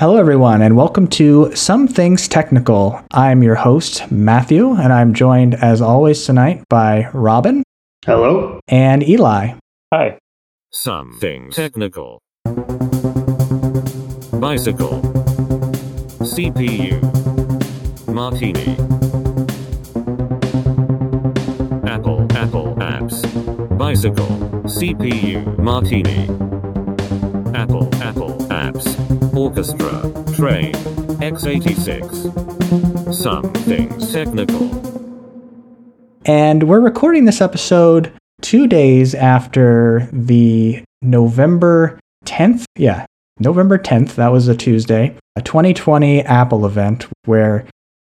Hello, 0.00 0.16
everyone, 0.16 0.60
and 0.60 0.76
welcome 0.76 1.06
to 1.06 1.54
Some 1.54 1.86
Things 1.86 2.26
Technical. 2.26 3.00
I'm 3.12 3.44
your 3.44 3.54
host, 3.54 4.10
Matthew, 4.10 4.72
and 4.72 4.92
I'm 4.92 5.14
joined, 5.14 5.54
as 5.54 5.80
always, 5.80 6.26
tonight 6.26 6.64
by 6.68 7.08
Robin. 7.12 7.62
Hello. 8.04 8.58
And 8.66 9.08
Eli. 9.08 9.52
Hi. 9.92 10.18
Some 10.72 11.16
Things 11.20 11.54
Technical. 11.54 12.18
Bicycle. 14.40 15.00
CPU. 16.22 16.98
Martini. 18.12 18.72
Apple, 21.88 22.26
Apple 22.36 22.74
apps. 22.80 23.78
Bicycle. 23.78 24.26
CPU. 24.66 25.56
Martini. 25.58 26.24
Apple, 27.56 27.88
Apple 28.02 28.36
apps. 28.48 29.23
Orchestra. 29.36 30.00
Train. 30.34 30.72
x86. 31.20 33.12
Something 33.12 33.88
Technical. 34.12 34.70
And 36.24 36.68
we're 36.68 36.80
recording 36.80 37.24
this 37.24 37.40
episode 37.40 38.12
two 38.42 38.66
days 38.66 39.14
after 39.14 40.08
the 40.12 40.84
November 41.02 41.98
10th. 42.24 42.64
Yeah, 42.76 43.06
November 43.40 43.76
10th. 43.78 44.14
That 44.14 44.28
was 44.28 44.46
a 44.48 44.56
Tuesday. 44.56 45.16
A 45.36 45.42
2020 45.42 46.22
Apple 46.22 46.64
event 46.64 47.06
where 47.24 47.66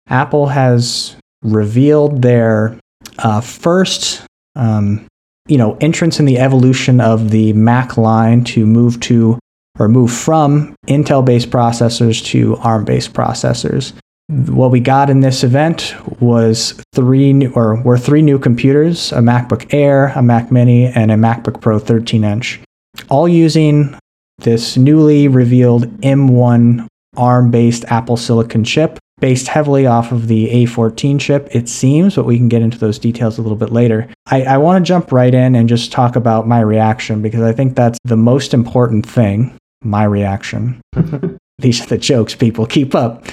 Apple 0.07 0.47
has 0.47 1.15
revealed 1.41 2.21
their 2.21 2.77
uh, 3.19 3.41
first, 3.41 4.25
um, 4.55 5.07
you 5.47 5.57
know, 5.57 5.77
entrance 5.79 6.19
in 6.19 6.25
the 6.25 6.39
evolution 6.39 6.99
of 6.99 7.31
the 7.31 7.53
Mac 7.53 7.97
line 7.97 8.43
to 8.45 8.65
move 8.65 8.99
to 9.01 9.39
or 9.79 9.87
move 9.87 10.11
from 10.11 10.75
Intel-based 10.87 11.49
processors 11.49 12.23
to 12.25 12.55
ARM-based 12.57 13.13
processors. 13.13 13.93
What 14.27 14.71
we 14.71 14.79
got 14.79 15.09
in 15.09 15.19
this 15.19 15.43
event 15.43 15.95
was 16.21 16.79
three 16.93 17.33
new, 17.33 17.51
or 17.53 17.81
were 17.81 17.97
three 17.97 18.21
new 18.21 18.39
computers: 18.39 19.11
a 19.11 19.17
MacBook 19.17 19.73
Air, 19.73 20.07
a 20.15 20.21
Mac 20.21 20.51
Mini, 20.51 20.87
and 20.87 21.11
a 21.11 21.15
MacBook 21.15 21.61
Pro 21.61 21.79
13-inch, 21.79 22.61
all 23.09 23.27
using 23.27 23.97
this 24.39 24.77
newly 24.77 25.27
revealed 25.27 25.83
M1 26.01 26.87
ARM-based 27.17 27.85
Apple 27.85 28.17
Silicon 28.17 28.63
chip 28.63 28.97
based 29.19 29.47
heavily 29.47 29.85
off 29.85 30.11
of 30.11 30.27
the 30.27 30.49
A14 30.49 31.17
chip, 31.19 31.47
it 31.51 31.69
seems, 31.69 32.15
but 32.15 32.25
we 32.25 32.35
can 32.35 32.49
get 32.49 32.61
into 32.61 32.77
those 32.77 32.99
details 32.99 33.37
a 33.37 33.41
little 33.41 33.55
bit 33.55 33.71
later. 33.71 34.09
I, 34.25 34.43
I 34.43 34.57
want 34.57 34.83
to 34.83 34.87
jump 34.87 35.13
right 35.13 35.33
in 35.33 35.55
and 35.55 35.69
just 35.69 35.93
talk 35.93 36.17
about 36.17 36.45
my 36.45 36.59
reaction 36.59 37.21
because 37.21 37.41
I 37.41 37.53
think 37.53 37.75
that's 37.75 37.97
the 38.03 38.17
most 38.17 38.53
important 38.53 39.07
thing 39.07 39.57
my 39.83 40.03
reaction. 40.03 40.81
These 41.59 41.81
are 41.83 41.87
the 41.87 41.97
jokes 41.97 42.35
people 42.35 42.65
keep 42.65 42.95
up. 42.95 43.25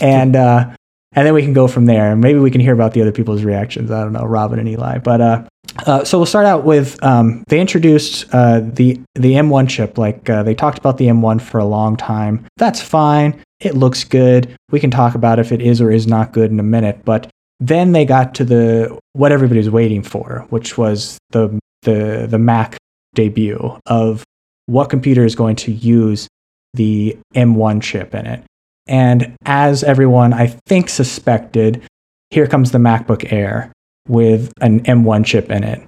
And, 0.00 0.36
uh, 0.36 0.74
and 1.12 1.26
then 1.26 1.34
we 1.34 1.42
can 1.42 1.52
go 1.52 1.68
from 1.68 1.86
there. 1.86 2.12
And 2.12 2.20
maybe 2.20 2.38
we 2.38 2.50
can 2.50 2.60
hear 2.60 2.74
about 2.74 2.92
the 2.92 3.00
other 3.00 3.12
people's 3.12 3.44
reactions. 3.44 3.90
I 3.90 4.02
don't 4.02 4.12
know, 4.12 4.24
Robin 4.24 4.58
and 4.58 4.68
Eli. 4.68 4.98
But 4.98 5.20
uh, 5.20 5.44
uh, 5.86 6.04
so 6.04 6.18
we'll 6.18 6.26
start 6.26 6.46
out 6.46 6.64
with 6.64 7.02
um, 7.02 7.44
they 7.48 7.60
introduced 7.60 8.26
uh, 8.32 8.60
the 8.60 9.00
the 9.14 9.32
M1 9.34 9.68
chip. 9.68 9.96
Like 9.96 10.28
uh, 10.28 10.42
they 10.42 10.54
talked 10.54 10.78
about 10.78 10.98
the 10.98 11.06
M1 11.06 11.40
for 11.40 11.58
a 11.58 11.64
long 11.64 11.96
time. 11.96 12.46
That's 12.56 12.80
fine. 12.80 13.42
It 13.60 13.74
looks 13.74 14.04
good. 14.04 14.54
We 14.70 14.80
can 14.80 14.90
talk 14.90 15.14
about 15.14 15.38
if 15.38 15.52
it 15.52 15.60
is 15.60 15.80
or 15.80 15.90
is 15.90 16.06
not 16.06 16.32
good 16.32 16.50
in 16.50 16.60
a 16.60 16.64
minute. 16.64 17.04
But 17.04 17.30
then 17.60 17.92
they 17.92 18.04
got 18.04 18.34
to 18.36 18.44
the 18.44 18.98
what 19.12 19.32
everybody 19.32 19.58
was 19.58 19.70
waiting 19.70 20.02
for, 20.02 20.46
which 20.50 20.76
was 20.78 21.18
the 21.30 21.58
the 21.82 22.26
the 22.28 22.38
Mac 22.38 22.76
debut 23.14 23.78
of 23.86 24.24
what 24.68 24.90
computer 24.90 25.24
is 25.24 25.34
going 25.34 25.56
to 25.56 25.72
use 25.72 26.28
the 26.74 27.18
M1 27.34 27.82
chip 27.82 28.14
in 28.14 28.26
it. 28.26 28.44
And 28.86 29.36
as 29.44 29.82
everyone, 29.82 30.32
I 30.32 30.48
think, 30.66 30.88
suspected, 30.90 31.82
here 32.30 32.46
comes 32.46 32.70
the 32.70 32.78
MacBook 32.78 33.32
Air 33.32 33.72
with 34.06 34.52
an 34.60 34.80
M1 34.80 35.24
chip 35.24 35.50
in 35.50 35.64
it. 35.64 35.82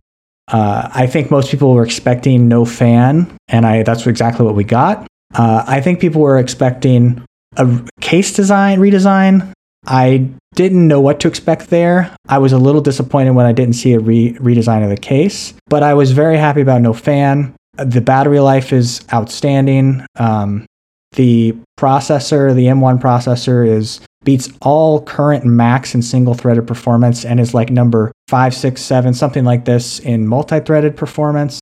Uh, 0.51 0.89
I 0.93 1.07
think 1.07 1.31
most 1.31 1.51
people 1.51 1.75
were 1.75 1.85
expecting 1.85 2.49
no 2.49 2.65
fan, 2.65 3.37
and 3.49 3.67
I, 3.67 3.83
that's 3.83 4.07
exactly 4.07 4.45
what 4.45 4.55
we 4.55 4.65
got. 4.65 5.07
Uh, 5.35 5.63
I 5.67 5.81
think 5.81 6.01
people 6.01 6.23
were 6.23 6.39
expecting 6.39 7.23
a 7.57 7.81
case 8.01 8.33
design 8.33 8.79
redesign. 8.79 9.53
I 9.87 10.29
didn't 10.55 10.89
know 10.89 11.01
what 11.01 11.21
to 11.21 11.29
expect 11.29 11.69
there. 11.69 12.15
I 12.29 12.39
was 12.39 12.53
a 12.53 12.59
little 12.59 12.81
disappointed 12.81 13.33
when 13.33 13.47
I 13.47 13.53
didn't 13.53 13.75
see 13.75 13.93
a 13.93 14.01
re- 14.01 14.35
redesign 14.35 14.83
of 14.83 14.91
the 14.91 14.97
case, 14.97 15.55
but 15.69 15.83
I 15.83 15.95
was 15.95 16.13
very 16.13 16.37
happy 16.37 16.61
about 16.63 16.83
no 16.83 16.93
fan. 16.93 17.55
The 17.75 18.01
battery 18.01 18.41
life 18.41 18.73
is 18.73 19.01
outstanding. 19.13 20.05
Um, 20.17 20.67
the 21.13 21.57
processor, 21.79 22.55
the 22.55 22.67
M1 22.67 23.01
processor, 23.01 23.67
is 23.67 24.01
beats 24.23 24.51
all 24.61 25.03
current 25.03 25.45
Macs 25.45 25.95
in 25.95 26.03
single-threaded 26.03 26.67
performance 26.67 27.25
and 27.25 27.41
is 27.41 27.55
like 27.55 27.71
number 27.71 28.13
five, 28.29 28.55
six, 28.55 28.83
seven, 28.83 29.15
something 29.15 29.45
like 29.45 29.65
this 29.65 29.99
in 30.01 30.27
multi-threaded 30.27 30.97
performance. 30.97 31.59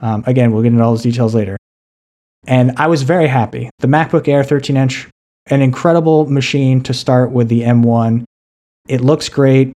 Um, 0.00 0.22
again, 0.26 0.52
we'll 0.52 0.62
get 0.62 0.72
into 0.72 0.84
all 0.84 0.92
those 0.92 1.02
details 1.02 1.34
later. 1.34 1.56
And 2.46 2.72
I 2.76 2.88
was 2.88 3.02
very 3.02 3.28
happy. 3.28 3.70
The 3.78 3.88
MacBook 3.88 4.28
Air 4.28 4.42
13-inch, 4.42 5.08
an 5.46 5.62
incredible 5.62 6.26
machine 6.26 6.82
to 6.82 6.92
start 6.92 7.30
with 7.30 7.48
the 7.48 7.62
M1. 7.62 8.24
It 8.88 9.00
looks 9.00 9.28
great. 9.28 9.72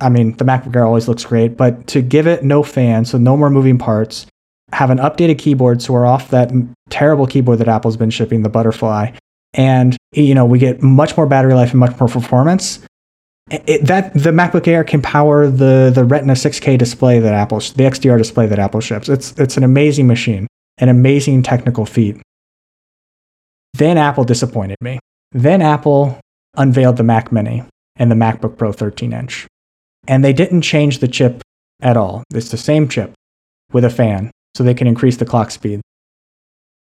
I 0.00 0.08
mean, 0.08 0.36
the 0.36 0.44
MacBook 0.44 0.74
Air 0.74 0.84
always 0.84 1.08
looks 1.08 1.24
great, 1.24 1.56
but 1.56 1.86
to 1.88 2.02
give 2.02 2.26
it 2.26 2.42
no 2.42 2.62
fan, 2.62 3.04
so 3.04 3.16
no 3.16 3.36
more 3.36 3.50
moving 3.50 3.78
parts, 3.78 4.26
have 4.72 4.90
an 4.90 4.98
updated 4.98 5.38
keyboard, 5.38 5.82
so 5.82 5.92
we're 5.92 6.06
off 6.06 6.30
that 6.30 6.50
terrible 6.90 7.26
keyboard 7.26 7.58
that 7.58 7.68
Apple's 7.68 7.96
been 7.96 8.10
shipping, 8.10 8.42
the 8.42 8.48
Butterfly, 8.48 9.12
and 9.54 9.96
you 10.12 10.34
know 10.34 10.44
we 10.44 10.58
get 10.58 10.82
much 10.82 11.16
more 11.16 11.26
battery 11.26 11.54
life 11.54 11.70
and 11.70 11.80
much 11.80 11.98
more 11.98 12.08
performance. 12.08 12.80
It, 13.50 13.84
that 13.86 14.14
the 14.14 14.30
MacBook 14.30 14.68
Air 14.68 14.84
can 14.84 15.02
power 15.02 15.48
the 15.48 15.90
the 15.92 16.04
Retina 16.04 16.34
6K 16.34 16.78
display 16.78 17.18
that 17.18 17.34
Apple, 17.34 17.58
the 17.58 17.84
XDR 17.84 18.16
display 18.16 18.46
that 18.46 18.58
Apple 18.58 18.80
ships. 18.80 19.08
It's 19.08 19.32
it's 19.38 19.56
an 19.56 19.64
amazing 19.64 20.06
machine, 20.06 20.46
an 20.78 20.88
amazing 20.88 21.42
technical 21.42 21.84
feat. 21.84 22.16
Then 23.74 23.98
Apple 23.98 24.24
disappointed 24.24 24.76
me. 24.80 24.98
Then 25.32 25.62
Apple 25.62 26.18
unveiled 26.56 26.96
the 26.96 27.02
Mac 27.02 27.32
Mini 27.32 27.64
and 27.96 28.10
the 28.10 28.16
MacBook 28.16 28.56
Pro 28.56 28.72
13 28.72 29.12
inch, 29.12 29.46
and 30.06 30.24
they 30.24 30.32
didn't 30.32 30.62
change 30.62 30.98
the 30.98 31.08
chip 31.08 31.42
at 31.82 31.96
all. 31.96 32.22
It's 32.32 32.50
the 32.50 32.56
same 32.56 32.88
chip 32.88 33.12
with 33.72 33.84
a 33.84 33.90
fan 33.90 34.30
so 34.54 34.64
they 34.64 34.74
can 34.74 34.86
increase 34.86 35.16
the 35.16 35.24
clock 35.24 35.50
speed. 35.50 35.80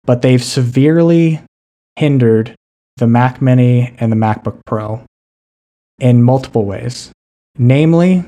But 0.05 0.23
they've 0.23 0.43
severely 0.43 1.41
hindered 1.97 2.55
the 2.97 3.07
Mac 3.07 3.43
Mini 3.43 3.95
and 3.99 4.11
the 4.13 4.17
MacBook 4.17 4.61
Pro 4.67 5.05
in 5.99 6.23
multiple 6.23 6.65
ways. 6.65 7.11
Namely, 7.59 8.25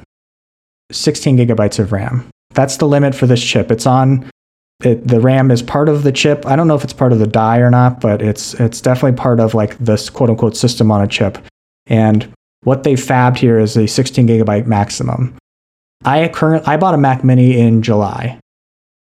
16 0.91 1.37
gigabytes 1.37 1.79
of 1.79 1.93
RAM. 1.93 2.29
That's 2.51 2.79
the 2.79 2.89
limit 2.89 3.15
for 3.15 3.27
this 3.27 3.43
chip. 3.43 3.71
It's 3.71 3.87
on 3.87 4.29
it, 4.85 5.07
the 5.07 5.21
RAM 5.21 5.51
is 5.51 5.61
part 5.61 5.89
of 5.89 6.05
the 6.05 6.13
chip. 6.13 6.47
I 6.47 6.55
don't 6.55 6.69
know 6.69 6.77
if 6.77 6.85
it's 6.85 6.93
part 6.93 7.13
of 7.13 7.19
the 7.19 7.27
die 7.27 7.59
or 7.59 7.71
not, 7.71 8.01
but 8.01 8.23
it's 8.23 8.55
it's 8.55 8.81
definitely 8.81 9.17
part 9.17 9.41
of 9.41 9.55
like 9.55 9.77
this 9.79 10.09
quote 10.09 10.31
unquote 10.31 10.57
system 10.57 10.91
on 10.91 11.03
a 11.03 11.09
chip. 11.09 11.39
And 11.87 12.33
what 12.63 12.85
they 12.85 12.95
fabbed 12.95 13.39
here 13.39 13.59
is 13.59 13.77
a 13.77 13.89
16 13.89 14.27
gigabyte 14.27 14.67
maximum. 14.67 15.37
I 16.05 16.29
current 16.29 16.67
I 16.69 16.77
bought 16.77 16.95
a 16.95 16.99
Mac 16.99 17.25
Mini 17.25 17.59
in 17.59 17.83
July, 17.83 18.39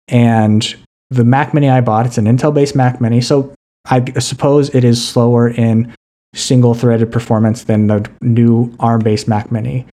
and 0.07 0.75
the 1.09 1.23
Mac 1.23 1.53
Mini 1.53 1.69
I 1.69 1.81
bought, 1.81 2.05
it's 2.05 2.17
an 2.17 2.25
Intel 2.25 2.53
based 2.53 2.75
Mac 2.75 2.99
Mini. 2.99 3.21
So 3.21 3.53
I 3.85 4.03
suppose 4.19 4.73
it 4.73 4.83
is 4.83 5.05
slower 5.05 5.49
in 5.49 5.93
single 6.33 6.73
threaded 6.73 7.11
performance 7.11 7.63
than 7.63 7.87
the 7.87 8.09
new 8.21 8.73
ARM 8.79 9.01
based 9.01 9.27
Mac 9.27 9.51
Mini. 9.51 9.85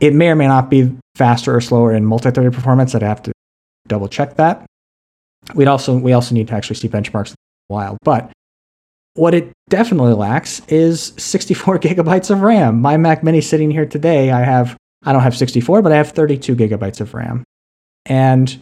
It 0.00 0.14
may 0.14 0.28
or 0.28 0.36
may 0.36 0.46
not 0.46 0.70
be 0.70 0.94
faster 1.14 1.54
or 1.54 1.60
slower 1.60 1.92
in 1.92 2.04
multi 2.04 2.30
threaded 2.30 2.52
performance. 2.52 2.94
I'd 2.94 3.02
have 3.02 3.22
to 3.22 3.32
double 3.88 4.08
check 4.08 4.36
that. 4.36 4.64
We'd 5.54 5.68
also, 5.68 5.96
we 5.96 6.12
also 6.12 6.34
need 6.34 6.48
to 6.48 6.54
actually 6.54 6.76
see 6.76 6.88
benchmarks 6.88 7.34
while. 7.68 7.98
But 8.02 8.30
what 9.14 9.34
it 9.34 9.52
definitely 9.68 10.14
lacks 10.14 10.60
is 10.68 11.12
64 11.18 11.78
gigabytes 11.80 12.30
of 12.30 12.42
RAM. 12.42 12.80
My 12.80 12.96
Mac 12.96 13.22
Mini 13.22 13.40
sitting 13.40 13.70
here 13.70 13.86
today, 13.86 14.30
I 14.30 14.40
have, 14.40 14.76
I 15.04 15.12
don't 15.12 15.22
have 15.22 15.36
64, 15.36 15.82
but 15.82 15.92
I 15.92 15.96
have 15.96 16.10
32 16.10 16.54
gigabytes 16.54 17.00
of 17.00 17.12
RAM. 17.14 17.44
And 18.06 18.58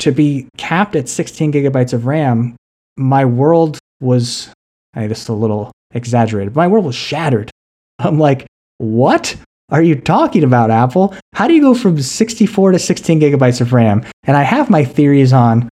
to 0.00 0.12
be 0.12 0.48
capped 0.56 0.96
at 0.96 1.08
16 1.08 1.52
gigabytes 1.52 1.92
of 1.92 2.06
RAM, 2.06 2.56
my 2.96 3.24
world 3.24 3.78
was, 4.00 4.48
I 4.94 5.04
is 5.04 5.28
a 5.28 5.32
little 5.32 5.72
exaggerated, 5.92 6.54
my 6.54 6.66
world 6.66 6.84
was 6.84 6.94
shattered. 6.94 7.50
I'm 7.98 8.18
like, 8.18 8.46
what 8.78 9.36
are 9.70 9.82
you 9.82 9.94
talking 9.94 10.42
about, 10.42 10.70
Apple? 10.70 11.14
How 11.34 11.46
do 11.46 11.54
you 11.54 11.60
go 11.60 11.74
from 11.74 12.00
64 12.00 12.72
to 12.72 12.78
16 12.78 13.20
gigabytes 13.20 13.60
of 13.60 13.72
RAM? 13.72 14.04
And 14.24 14.36
I 14.36 14.42
have 14.42 14.70
my 14.70 14.84
theories 14.84 15.32
on 15.32 15.68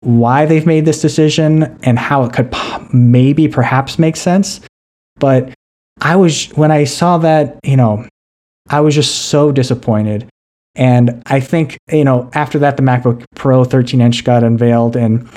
why 0.00 0.46
they've 0.46 0.66
made 0.66 0.86
this 0.86 1.02
decision 1.02 1.78
and 1.82 1.98
how 1.98 2.24
it 2.24 2.32
could 2.32 2.54
maybe 2.92 3.46
perhaps 3.46 3.98
make 3.98 4.16
sense. 4.16 4.60
But 5.16 5.52
I 6.00 6.16
was, 6.16 6.46
when 6.52 6.70
I 6.70 6.84
saw 6.84 7.18
that, 7.18 7.58
you 7.62 7.76
know, 7.76 8.06
I 8.70 8.80
was 8.80 8.94
just 8.94 9.26
so 9.26 9.52
disappointed. 9.52 10.28
And 10.74 11.22
I 11.26 11.40
think, 11.40 11.78
you 11.90 12.04
know, 12.04 12.30
after 12.34 12.58
that, 12.60 12.76
the 12.76 12.82
MacBook 12.82 13.24
Pro 13.34 13.64
13 13.64 14.00
inch 14.00 14.24
got 14.24 14.44
unveiled. 14.44 14.96
And 14.96 15.28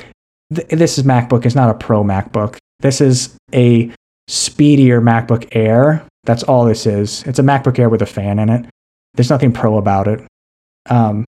th- 0.53 0.67
this 0.69 0.97
is 0.97 1.03
MacBook, 1.03 1.45
it's 1.45 1.55
not 1.55 1.69
a 1.69 1.73
Pro 1.73 2.03
MacBook. 2.03 2.57
This 2.79 3.01
is 3.01 3.35
a 3.53 3.91
speedier 4.27 5.01
MacBook 5.01 5.47
Air. 5.51 6.05
That's 6.25 6.43
all 6.43 6.65
this 6.65 6.85
is. 6.85 7.23
It's 7.23 7.39
a 7.39 7.43
MacBook 7.43 7.79
Air 7.79 7.89
with 7.89 8.01
a 8.01 8.05
fan 8.05 8.39
in 8.39 8.49
it. 8.49 8.65
There's 9.15 9.29
nothing 9.29 9.51
pro 9.51 9.77
about 9.77 10.07
it. 10.07 10.25
Um, 10.89 11.25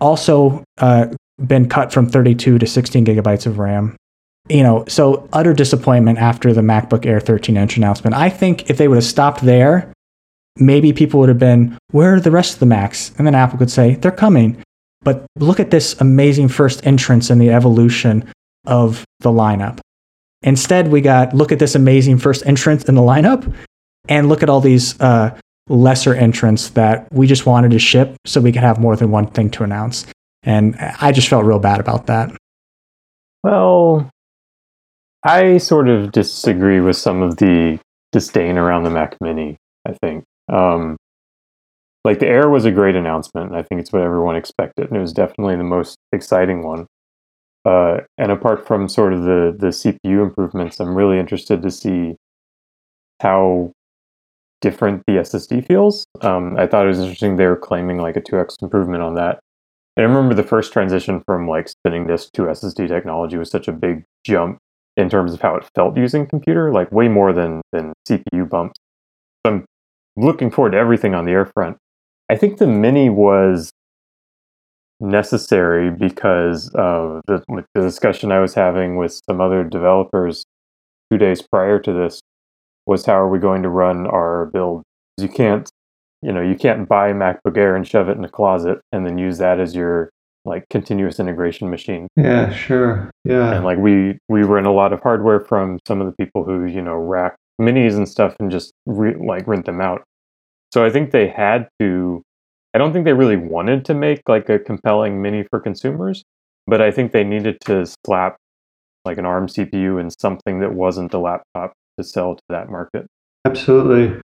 also, 0.00 0.64
uh, 0.78 1.06
been 1.44 1.68
cut 1.68 1.92
from 1.92 2.08
32 2.08 2.58
to 2.58 2.66
16 2.66 3.04
gigabytes 3.04 3.46
of 3.46 3.58
RAM. 3.58 3.96
You 4.48 4.62
know, 4.62 4.84
so 4.88 5.28
utter 5.32 5.52
disappointment 5.52 6.18
after 6.18 6.52
the 6.52 6.62
MacBook 6.62 7.04
Air 7.06 7.20
13 7.20 7.56
inch 7.56 7.76
announcement. 7.76 8.14
I 8.14 8.30
think 8.30 8.70
if 8.70 8.78
they 8.78 8.88
would 8.88 8.96
have 8.96 9.04
stopped 9.04 9.42
there, 9.42 9.92
maybe 10.60 10.92
people 10.92 11.20
would 11.20 11.28
have 11.28 11.38
been, 11.38 11.76
where 11.90 12.14
are 12.14 12.20
the 12.20 12.30
rest 12.30 12.54
of 12.54 12.60
the 12.60 12.66
Macs? 12.66 13.12
And 13.18 13.26
then 13.26 13.34
Apple 13.34 13.58
could 13.58 13.70
say, 13.70 13.94
they're 13.96 14.10
coming. 14.10 14.62
But 15.02 15.26
look 15.36 15.60
at 15.60 15.70
this 15.70 15.98
amazing 16.00 16.48
first 16.48 16.86
entrance 16.86 17.30
in 17.30 17.38
the 17.38 17.50
evolution 17.50 18.30
of 18.66 19.04
the 19.20 19.30
lineup. 19.30 19.78
Instead, 20.42 20.88
we 20.88 21.00
got 21.00 21.34
look 21.34 21.50
at 21.52 21.58
this 21.58 21.74
amazing 21.74 22.18
first 22.18 22.46
entrance 22.46 22.84
in 22.84 22.94
the 22.94 23.00
lineup 23.02 23.52
and 24.08 24.28
look 24.28 24.42
at 24.42 24.50
all 24.50 24.60
these 24.60 25.00
uh, 25.00 25.36
lesser 25.68 26.14
entrants 26.14 26.70
that 26.70 27.06
we 27.12 27.26
just 27.26 27.46
wanted 27.46 27.70
to 27.72 27.78
ship 27.78 28.16
so 28.24 28.40
we 28.40 28.52
could 28.52 28.62
have 28.62 28.78
more 28.78 28.96
than 28.96 29.10
one 29.10 29.26
thing 29.26 29.50
to 29.50 29.64
announce. 29.64 30.06
And 30.42 30.76
I 30.78 31.12
just 31.12 31.28
felt 31.28 31.44
real 31.44 31.58
bad 31.58 31.80
about 31.80 32.06
that. 32.06 32.30
Well, 33.42 34.10
I 35.22 35.58
sort 35.58 35.88
of 35.88 36.12
disagree 36.12 36.80
with 36.80 36.96
some 36.96 37.22
of 37.22 37.36
the 37.36 37.78
disdain 38.12 38.56
around 38.56 38.84
the 38.84 38.90
Mac 38.90 39.16
Mini. 39.20 39.56
I 39.86 39.92
think, 40.02 40.24
um, 40.48 40.96
like 42.04 42.20
the 42.20 42.26
Air 42.26 42.48
was 42.48 42.64
a 42.64 42.70
great 42.70 42.94
announcement. 42.94 43.48
And 43.48 43.56
I 43.56 43.62
think 43.62 43.80
it's 43.80 43.92
what 43.92 44.02
everyone 44.02 44.36
expected, 44.36 44.88
and 44.88 44.96
it 44.96 45.00
was 45.00 45.12
definitely 45.12 45.56
the 45.56 45.64
most 45.64 45.96
exciting 46.12 46.62
one. 46.62 46.86
Uh, 47.64 47.98
and 48.16 48.32
apart 48.32 48.66
from 48.66 48.88
sort 48.88 49.12
of 49.12 49.22
the 49.22 49.54
the 49.58 49.68
CPU 49.68 50.22
improvements, 50.22 50.80
I'm 50.80 50.94
really 50.94 51.18
interested 51.18 51.62
to 51.62 51.70
see 51.70 52.16
how 53.20 53.72
different 54.60 55.02
the 55.06 55.14
SSD 55.14 55.66
feels. 55.66 56.06
Um, 56.20 56.56
I 56.56 56.66
thought 56.66 56.84
it 56.84 56.88
was 56.88 57.00
interesting 57.00 57.36
they 57.36 57.46
were 57.46 57.56
claiming 57.56 57.98
like 57.98 58.16
a 58.16 58.20
2x 58.20 58.56
improvement 58.62 59.02
on 59.02 59.14
that. 59.14 59.38
And 59.96 60.06
I 60.06 60.08
remember 60.08 60.34
the 60.34 60.42
first 60.42 60.72
transition 60.72 61.22
from 61.26 61.48
like 61.48 61.68
spinning 61.68 62.06
disk 62.06 62.32
to 62.34 62.42
SSD 62.42 62.88
technology 62.88 63.36
was 63.36 63.50
such 63.50 63.68
a 63.68 63.72
big 63.72 64.04
jump 64.24 64.58
in 64.96 65.08
terms 65.08 65.32
of 65.32 65.40
how 65.40 65.56
it 65.56 65.68
felt 65.74 65.96
using 65.96 66.26
computer, 66.26 66.72
like 66.72 66.90
way 66.92 67.08
more 67.08 67.32
than 67.32 67.62
than 67.72 67.92
CPU 68.08 68.48
bumps. 68.48 68.78
So 69.44 69.52
I'm 69.52 69.64
looking 70.18 70.50
forward 70.50 70.72
to 70.72 70.78
everything 70.78 71.14
on 71.14 71.24
the 71.24 71.32
air 71.32 71.46
front. 71.46 71.76
I 72.30 72.36
think 72.36 72.58
the 72.58 72.66
Mini 72.66 73.08
was 73.08 73.72
necessary 75.00 75.90
because 75.90 76.70
of 76.74 77.22
the, 77.26 77.42
the 77.74 77.80
discussion 77.80 78.32
I 78.32 78.40
was 78.40 78.54
having 78.54 78.96
with 78.96 79.20
some 79.28 79.40
other 79.40 79.64
developers 79.64 80.44
two 81.10 81.18
days 81.18 81.40
prior 81.40 81.78
to 81.78 81.92
this 81.92 82.20
was 82.86 83.06
how 83.06 83.14
are 83.14 83.28
we 83.28 83.38
going 83.38 83.62
to 83.62 83.68
run 83.68 84.06
our 84.06 84.46
build? 84.46 84.82
You 85.18 85.28
can't, 85.28 85.70
you 86.22 86.32
know, 86.32 86.40
you 86.40 86.56
can't 86.56 86.88
buy 86.88 87.12
MacBook 87.12 87.56
Air 87.56 87.76
and 87.76 87.86
shove 87.86 88.08
it 88.08 88.16
in 88.16 88.24
a 88.24 88.28
closet 88.28 88.78
and 88.92 89.06
then 89.06 89.18
use 89.18 89.38
that 89.38 89.60
as 89.60 89.74
your 89.74 90.10
like 90.44 90.64
continuous 90.70 91.20
integration 91.20 91.70
machine. 91.70 92.08
Yeah, 92.16 92.52
sure. 92.52 93.10
Yeah. 93.24 93.54
And 93.54 93.64
like 93.64 93.78
we 93.78 94.18
we 94.28 94.42
rent 94.42 94.66
a 94.66 94.72
lot 94.72 94.92
of 94.92 95.00
hardware 95.02 95.40
from 95.40 95.78
some 95.86 96.00
of 96.00 96.06
the 96.06 96.24
people 96.24 96.44
who 96.44 96.64
you 96.64 96.80
know 96.80 96.96
rack 96.96 97.36
minis 97.60 97.96
and 97.96 98.08
stuff 98.08 98.34
and 98.40 98.50
just 98.50 98.72
re- 98.86 99.16
like 99.16 99.46
rent 99.46 99.66
them 99.66 99.80
out. 99.80 100.02
So 100.72 100.84
I 100.84 100.90
think 100.90 101.10
they 101.10 101.28
had 101.28 101.68
to. 101.80 102.22
I 102.74 102.78
don't 102.78 102.92
think 102.92 103.06
they 103.06 103.14
really 103.14 103.36
wanted 103.36 103.84
to 103.86 103.94
make 103.94 104.28
like 104.28 104.48
a 104.48 104.58
compelling 104.58 105.22
mini 105.22 105.44
for 105.50 105.58
consumers, 105.58 106.22
but 106.66 106.82
I 106.82 106.90
think 106.90 107.12
they 107.12 107.24
needed 107.24 107.58
to 107.62 107.86
slap 108.04 108.36
like 109.04 109.18
an 109.18 109.24
ARM 109.24 109.46
CPU 109.46 110.00
in 110.00 110.10
something 110.10 110.60
that 110.60 110.74
wasn't 110.74 111.14
a 111.14 111.18
laptop 111.18 111.72
to 111.98 112.04
sell 112.04 112.36
to 112.36 112.42
that 112.50 112.68
market. 112.68 113.06
Absolutely. 113.46 114.20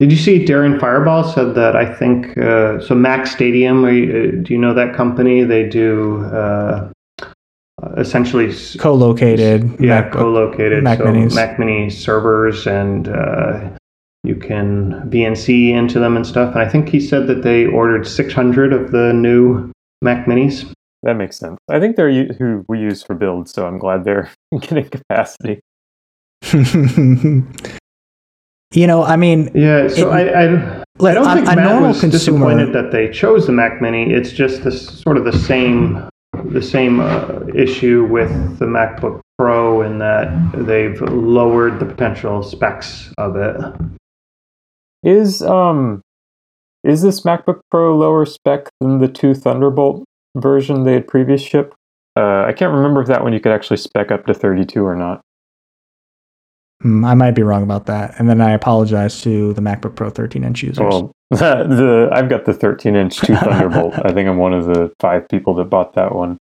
Did 0.00 0.10
you 0.10 0.18
see 0.18 0.44
Daring 0.44 0.78
Fireball 0.80 1.22
said 1.22 1.54
that? 1.54 1.76
I 1.76 1.94
think 1.94 2.36
uh, 2.36 2.80
so. 2.80 2.94
MacStadium. 2.96 3.84
You, 3.94 4.40
uh, 4.40 4.42
do 4.42 4.52
you 4.52 4.58
know 4.58 4.74
that 4.74 4.94
company? 4.94 5.44
They 5.44 5.68
do 5.68 6.24
uh, 6.24 6.90
essentially 7.96 8.52
co-located. 8.78 9.80
Yeah, 9.80 10.00
Mac, 10.00 10.12
co-located. 10.12 10.82
Mac 10.82 10.98
so 10.98 11.04
Minis. 11.04 11.34
Mac 11.34 11.58
Mini 11.60 11.90
servers, 11.90 12.66
and 12.66 13.08
uh, 13.08 13.70
you 14.24 14.34
can 14.34 14.92
VNC 15.10 15.70
into 15.70 15.98
them 15.98 16.16
and 16.16 16.26
stuff. 16.26 16.54
And 16.54 16.62
I 16.62 16.68
think 16.68 16.88
he 16.88 16.98
said 17.00 17.26
that 17.28 17.42
they 17.42 17.66
ordered 17.66 18.06
600 18.06 18.72
of 18.72 18.90
the 18.90 19.12
new 19.12 19.70
Mac 20.02 20.26
Minis. 20.26 20.64
That 21.02 21.14
makes 21.16 21.36
sense. 21.36 21.58
I 21.70 21.78
think 21.78 21.96
they're 21.96 22.08
u- 22.08 22.32
who 22.38 22.64
we 22.68 22.80
use 22.80 23.02
for 23.02 23.14
builds, 23.14 23.52
so 23.52 23.66
I'm 23.66 23.78
glad 23.78 24.04
they're 24.04 24.30
getting 24.60 24.88
capacity. 24.88 25.60
you 28.72 28.86
know, 28.86 29.02
I 29.02 29.16
mean, 29.16 29.50
Yeah, 29.54 29.88
so 29.88 30.10
It- 30.10 30.12
I, 30.34 30.44
I, 30.44 30.82
like, 30.98 31.10
I 31.12 31.14
don't 31.14 31.26
a- 31.30 31.34
think 31.34 31.48
a 31.48 31.56
Matt 31.56 31.64
normal 31.64 31.88
was 31.88 32.00
consumer- 32.00 32.18
disappointed 32.38 32.72
that 32.72 32.92
they 32.92 33.10
chose 33.10 33.46
the 33.46 33.52
Mac 33.52 33.80
Mini. 33.82 34.12
It's 34.12 34.32
just 34.32 34.62
this 34.64 35.00
sort 35.00 35.16
of 35.16 35.24
the 35.24 35.32
same, 35.38 36.08
the 36.44 36.62
same 36.62 37.00
uh, 37.00 37.40
issue 37.54 38.04
with 38.06 38.58
the 38.58 38.66
MacBook 38.66 39.20
Pro 39.38 39.82
in 39.82 39.98
that 39.98 40.28
they've 40.54 41.00
lowered 41.02 41.80
the 41.80 41.86
potential 41.86 42.42
specs 42.42 43.12
of 43.18 43.36
it. 43.36 43.56
Is 45.04 45.42
um 45.42 46.00
is 46.82 47.02
this 47.02 47.20
MacBook 47.22 47.60
Pro 47.70 47.96
lower 47.96 48.26
spec 48.26 48.68
than 48.80 48.98
the 48.98 49.08
two 49.08 49.34
Thunderbolt 49.34 50.04
version 50.36 50.84
they 50.84 50.94
had 50.94 51.06
previous 51.08 51.42
shipped? 51.42 51.74
Uh, 52.16 52.44
I 52.46 52.52
can't 52.52 52.72
remember 52.72 53.00
if 53.00 53.08
that 53.08 53.22
one 53.22 53.32
you 53.32 53.40
could 53.40 53.52
actually 53.52 53.78
spec 53.78 54.12
up 54.12 54.26
to 54.26 54.34
32 54.34 54.84
or 54.84 54.94
not. 54.94 55.20
Hmm, 56.82 57.04
I 57.04 57.14
might 57.14 57.32
be 57.32 57.42
wrong 57.42 57.62
about 57.62 57.86
that. 57.86 58.14
And 58.18 58.28
then 58.28 58.40
I 58.40 58.52
apologize 58.52 59.20
to 59.22 59.52
the 59.54 59.62
MacBook 59.62 59.96
Pro 59.96 60.10
13 60.10 60.44
inch 60.44 60.62
users. 60.62 60.78
Well, 60.78 61.12
the 61.30 62.10
I've 62.12 62.28
got 62.28 62.44
the 62.44 62.52
13 62.54 62.94
inch 62.94 63.18
two 63.18 63.34
Thunderbolt. 63.34 63.94
I 64.04 64.12
think 64.12 64.28
I'm 64.28 64.38
one 64.38 64.52
of 64.52 64.66
the 64.66 64.92
five 65.00 65.28
people 65.28 65.54
that 65.54 65.64
bought 65.64 65.94
that 65.94 66.14
one. 66.14 66.38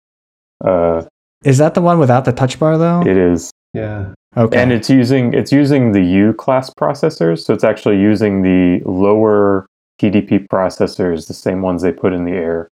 Uh, 0.64 1.04
Is 1.44 1.58
that 1.58 1.74
the 1.74 1.82
one 1.82 2.00
without 2.00 2.26
the 2.26 2.32
touch 2.32 2.60
bar 2.60 2.78
though? 2.78 3.02
it 3.02 3.18
is, 3.18 3.52
Yeah. 3.74 4.14
Okay. 4.38 4.62
and 4.62 4.72
it's 4.72 4.90
using 4.90 5.34
it's 5.34 5.52
using 5.52 5.92
the 5.92 6.02
U 6.02 6.34
class 6.34 6.70
processors, 6.70 7.44
so 7.44 7.54
it's 7.54 7.64
actually 7.64 8.00
using 8.00 8.42
the 8.42 8.82
lower 8.86 9.68
TDP 10.02 10.48
processors, 10.48 11.28
the 11.28 11.34
same 11.34 11.62
ones 11.62 11.82
they 11.82 11.92
put 11.92 12.14
in 12.14 12.26
the 12.26 12.32
Air. 12.32 12.70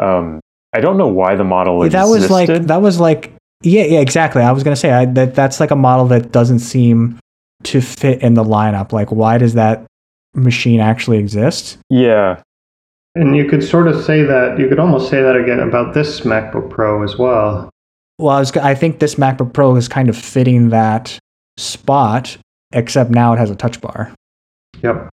Um, 0.00 0.40
I 0.72 0.80
don't 0.80 0.96
know 0.96 1.08
why 1.08 1.36
the 1.36 1.44
model 1.44 1.82
Yeah, 1.84 1.90
that 1.90 2.04
was 2.04 2.30
like 2.30 2.48
that 2.48 2.82
was 2.82 2.98
like 2.98 3.32
yeah 3.62 3.84
yeah 3.84 4.00
exactly. 4.00 4.42
I 4.42 4.52
was 4.52 4.62
gonna 4.62 4.76
say 4.76 4.92
I, 4.92 5.04
that 5.06 5.34
that's 5.34 5.60
like 5.60 5.70
a 5.70 5.76
model 5.76 6.06
that 6.08 6.32
doesn't 6.32 6.60
seem 6.60 7.18
to 7.64 7.80
fit 7.80 8.22
in 8.22 8.34
the 8.34 8.44
lineup. 8.44 8.92
Like 8.92 9.12
why 9.12 9.38
does 9.38 9.54
that 9.54 9.86
machine 10.34 10.80
actually 10.80 11.18
exist? 11.18 11.78
Yeah, 11.90 12.42
And 13.14 13.36
you 13.36 13.48
could 13.48 13.62
sort 13.62 13.88
of 13.88 14.04
say 14.04 14.22
that, 14.22 14.58
you 14.58 14.68
could 14.68 14.80
almost 14.80 15.08
say 15.08 15.22
that 15.22 15.36
again 15.36 15.60
about 15.60 15.94
this 15.94 16.20
MacBook 16.20 16.70
Pro 16.70 17.02
as 17.02 17.16
well. 17.16 17.70
Well, 18.18 18.36
I, 18.36 18.38
was, 18.38 18.56
I 18.56 18.74
think 18.74 19.00
this 19.00 19.16
MacBook 19.16 19.52
Pro 19.52 19.74
is 19.76 19.88
kind 19.88 20.08
of 20.08 20.16
fitting 20.16 20.68
that 20.68 21.18
spot, 21.56 22.36
except 22.72 23.10
now 23.10 23.32
it 23.32 23.38
has 23.38 23.50
a 23.50 23.56
touch 23.56 23.80
bar. 23.80 24.12
Yep. 24.82 25.08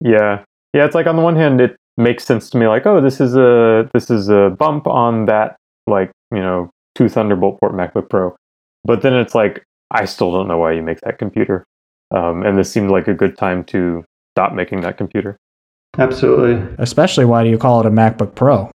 Yeah. 0.00 0.44
Yeah, 0.72 0.84
it's 0.84 0.94
like 0.94 1.06
on 1.06 1.16
the 1.16 1.22
one 1.22 1.36
hand 1.36 1.60
it 1.60 1.76
makes 1.96 2.24
sense 2.24 2.50
to 2.50 2.58
me 2.58 2.66
like, 2.66 2.86
oh, 2.86 3.00
this 3.00 3.20
is 3.20 3.36
a 3.36 3.88
this 3.92 4.10
is 4.10 4.28
a 4.28 4.54
bump 4.58 4.86
on 4.86 5.26
that 5.26 5.56
like, 5.86 6.10
you 6.32 6.40
know, 6.40 6.70
two 6.94 7.08
Thunderbolt 7.08 7.60
port 7.60 7.72
MacBook 7.72 8.08
Pro. 8.08 8.34
But 8.84 9.02
then 9.02 9.14
it's 9.14 9.34
like 9.34 9.62
I 9.90 10.04
still 10.04 10.32
don't 10.32 10.48
know 10.48 10.58
why 10.58 10.72
you 10.72 10.82
make 10.82 11.00
that 11.02 11.18
computer. 11.18 11.64
Um, 12.14 12.42
and 12.42 12.58
this 12.58 12.70
seemed 12.70 12.90
like 12.90 13.08
a 13.08 13.14
good 13.14 13.36
time 13.36 13.64
to 13.64 14.04
stop 14.34 14.52
making 14.52 14.80
that 14.82 14.96
computer. 14.96 15.36
Absolutely. 15.98 16.74
Especially, 16.78 17.24
why 17.24 17.44
do 17.44 17.50
you 17.50 17.58
call 17.58 17.80
it 17.80 17.86
a 17.86 17.90
MacBook 17.90 18.34
Pro? 18.34 18.70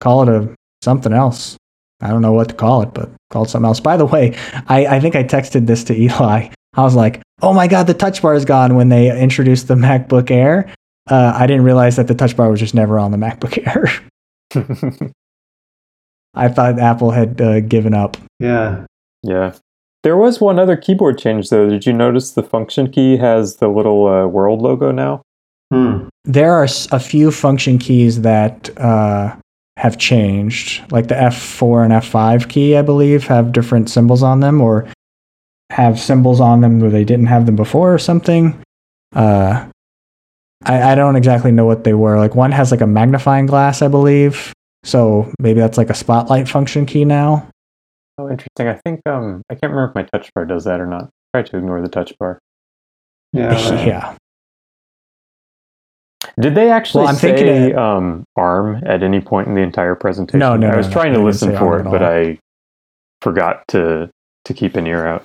Call 0.00 0.22
it 0.22 0.28
a 0.28 0.54
something 0.82 1.12
else. 1.12 1.56
I 2.00 2.08
don't 2.08 2.22
know 2.22 2.32
what 2.32 2.48
to 2.48 2.54
call 2.54 2.82
it, 2.82 2.94
but 2.94 3.10
called 3.30 3.50
something 3.50 3.66
else. 3.66 3.80
By 3.80 3.96
the 3.96 4.06
way, 4.06 4.36
I, 4.68 4.86
I 4.86 5.00
think 5.00 5.16
I 5.16 5.24
texted 5.24 5.66
this 5.66 5.84
to 5.84 5.94
Eli. 5.94 6.48
I 6.74 6.82
was 6.82 6.94
like, 6.94 7.20
"Oh 7.42 7.52
my 7.52 7.66
god, 7.66 7.86
the 7.86 7.94
touch 7.94 8.22
bar 8.22 8.34
is 8.34 8.44
gone!" 8.44 8.74
When 8.74 8.88
they 8.88 9.16
introduced 9.18 9.68
the 9.68 9.74
MacBook 9.74 10.30
Air, 10.30 10.72
uh, 11.08 11.32
I 11.34 11.46
didn't 11.46 11.64
realize 11.64 11.96
that 11.96 12.06
the 12.06 12.14
touch 12.14 12.36
bar 12.36 12.50
was 12.50 12.60
just 12.60 12.74
never 12.74 12.98
on 12.98 13.10
the 13.10 13.18
MacBook 13.18 13.58
Air. 13.66 15.10
I 16.34 16.48
thought 16.48 16.78
Apple 16.78 17.10
had 17.10 17.40
uh, 17.40 17.60
given 17.60 17.94
up. 17.94 18.16
Yeah. 18.38 18.86
yeah. 19.22 19.54
There 20.02 20.16
was 20.16 20.40
one 20.40 20.58
other 20.58 20.76
keyboard 20.76 21.18
change 21.18 21.50
though. 21.50 21.68
Did 21.68 21.86
you 21.86 21.92
notice 21.92 22.32
the 22.32 22.42
function 22.42 22.90
key 22.90 23.16
has 23.16 23.56
the 23.56 23.68
little 23.68 24.06
uh, 24.06 24.26
world 24.26 24.62
logo 24.62 24.92
now? 24.92 25.22
Hmm. 25.72 26.08
There 26.24 26.52
are 26.52 26.66
a 26.90 27.00
few 27.00 27.30
function 27.30 27.78
keys 27.78 28.22
that 28.22 28.76
uh, 28.78 29.36
have 29.80 29.96
changed, 29.96 30.82
like 30.92 31.08
the 31.08 31.14
F4 31.14 31.84
and 31.84 31.92
F5 31.94 32.50
key, 32.50 32.76
I 32.76 32.82
believe, 32.82 33.26
have 33.28 33.52
different 33.52 33.88
symbols 33.88 34.22
on 34.22 34.40
them, 34.40 34.60
or 34.60 34.86
have 35.70 35.98
symbols 35.98 36.38
on 36.38 36.60
them 36.60 36.80
where 36.80 36.90
they 36.90 37.04
didn't 37.04 37.26
have 37.26 37.46
them 37.46 37.56
before, 37.56 37.94
or 37.94 37.98
something. 37.98 38.60
Uh, 39.16 39.66
I, 40.64 40.92
I 40.92 40.94
don't 40.94 41.16
exactly 41.16 41.50
know 41.50 41.64
what 41.64 41.84
they 41.84 41.94
were. 41.94 42.18
Like 42.18 42.34
one 42.34 42.52
has 42.52 42.70
like 42.70 42.82
a 42.82 42.86
magnifying 42.86 43.46
glass, 43.46 43.80
I 43.80 43.88
believe. 43.88 44.52
So 44.84 45.32
maybe 45.38 45.60
that's 45.60 45.78
like 45.78 45.88
a 45.88 45.94
spotlight 45.94 46.46
function 46.46 46.84
key 46.84 47.06
now. 47.06 47.48
Oh, 48.18 48.28
interesting. 48.28 48.68
I 48.68 48.74
think 48.84 49.00
um 49.06 49.40
I 49.50 49.54
can't 49.54 49.72
remember 49.72 49.88
if 49.88 49.94
my 49.94 50.02
touch 50.02 50.30
bar 50.34 50.44
does 50.44 50.64
that 50.64 50.78
or 50.78 50.86
not. 50.86 51.08
Try 51.34 51.42
to 51.42 51.56
ignore 51.56 51.80
the 51.80 51.88
touch 51.88 52.12
bar. 52.18 52.38
Yeah. 53.32 53.84
yeah. 53.86 54.16
Did 56.38 56.54
they 56.54 56.70
actually 56.70 57.02
Well, 57.02 57.10
I'm 57.10 57.16
say 57.16 57.36
thinking 57.36 57.78
um, 57.78 58.24
ARM 58.36 58.82
at 58.86 59.02
any 59.02 59.20
point 59.20 59.48
in 59.48 59.54
the 59.54 59.62
entire 59.62 59.94
presentation? 59.94 60.38
No, 60.38 60.56
no, 60.56 60.68
I 60.68 60.76
was 60.76 60.86
no. 60.86 60.92
trying 60.92 61.12
They 61.12 61.18
to 61.18 61.24
listen 61.24 61.56
for 61.56 61.80
it, 61.80 61.84
but. 61.84 62.02
I 62.02 62.38
forgot 63.22 63.62
to 63.68 64.10
to 64.46 64.54
keep 64.54 64.76
an 64.76 64.86
ear 64.86 65.06
out. 65.06 65.22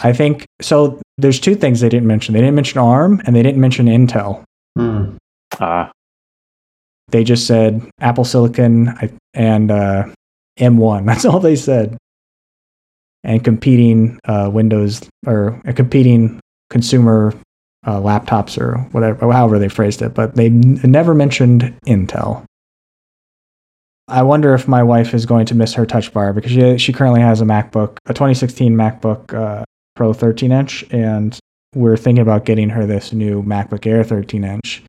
I 0.00 0.12
think 0.12 0.44
so. 0.60 1.00
There's 1.16 1.40
two 1.40 1.54
things 1.54 1.80
they 1.80 1.88
didn't 1.88 2.06
mention. 2.06 2.34
They 2.34 2.40
didn't 2.40 2.54
mention 2.56 2.78
ARM 2.78 3.22
and 3.24 3.34
they 3.34 3.42
didn't 3.42 3.60
mention 3.60 3.86
Intel. 3.86 4.42
Hmm. 4.76 5.16
Ah, 5.60 5.90
They 7.08 7.22
just 7.24 7.46
said 7.46 7.88
Apple 8.00 8.24
Silicon 8.24 8.92
and 9.34 9.70
uh, 9.70 10.04
M1. 10.58 11.06
That's 11.06 11.24
all 11.24 11.40
they 11.40 11.56
said. 11.56 11.96
And 13.22 13.42
competing 13.42 14.18
uh, 14.26 14.50
Windows 14.52 15.08
or 15.26 15.58
uh, 15.66 15.72
competing 15.72 16.40
consumer 16.68 17.32
uh, 17.86 18.00
laptops 18.00 18.60
or 18.60 18.78
whatever, 18.92 19.30
however 19.32 19.58
they 19.58 19.68
phrased 19.68 20.02
it. 20.02 20.14
But 20.14 20.34
they 20.34 20.46
n- 20.46 20.80
never 20.84 21.14
mentioned 21.14 21.74
Intel. 21.86 22.44
I 24.08 24.22
wonder 24.22 24.54
if 24.54 24.68
my 24.68 24.82
wife 24.82 25.14
is 25.14 25.24
going 25.24 25.46
to 25.46 25.54
miss 25.54 25.72
her 25.74 25.86
touch 25.86 26.12
bar 26.12 26.32
because 26.32 26.52
she, 26.52 26.78
she 26.78 26.92
currently 26.92 27.20
has 27.22 27.40
a 27.40 27.44
MacBook, 27.44 27.96
a 28.06 28.12
2016 28.12 28.74
MacBook 28.74 29.32
uh, 29.32 29.64
Pro 29.96 30.12
13 30.12 30.52
inch, 30.52 30.84
and 30.90 31.38
we're 31.74 31.96
thinking 31.96 32.20
about 32.22 32.44
getting 32.44 32.68
her 32.68 32.84
this 32.86 33.12
new 33.12 33.42
MacBook 33.42 33.86
Air 33.86 34.04
13 34.04 34.44
inch 34.44 34.82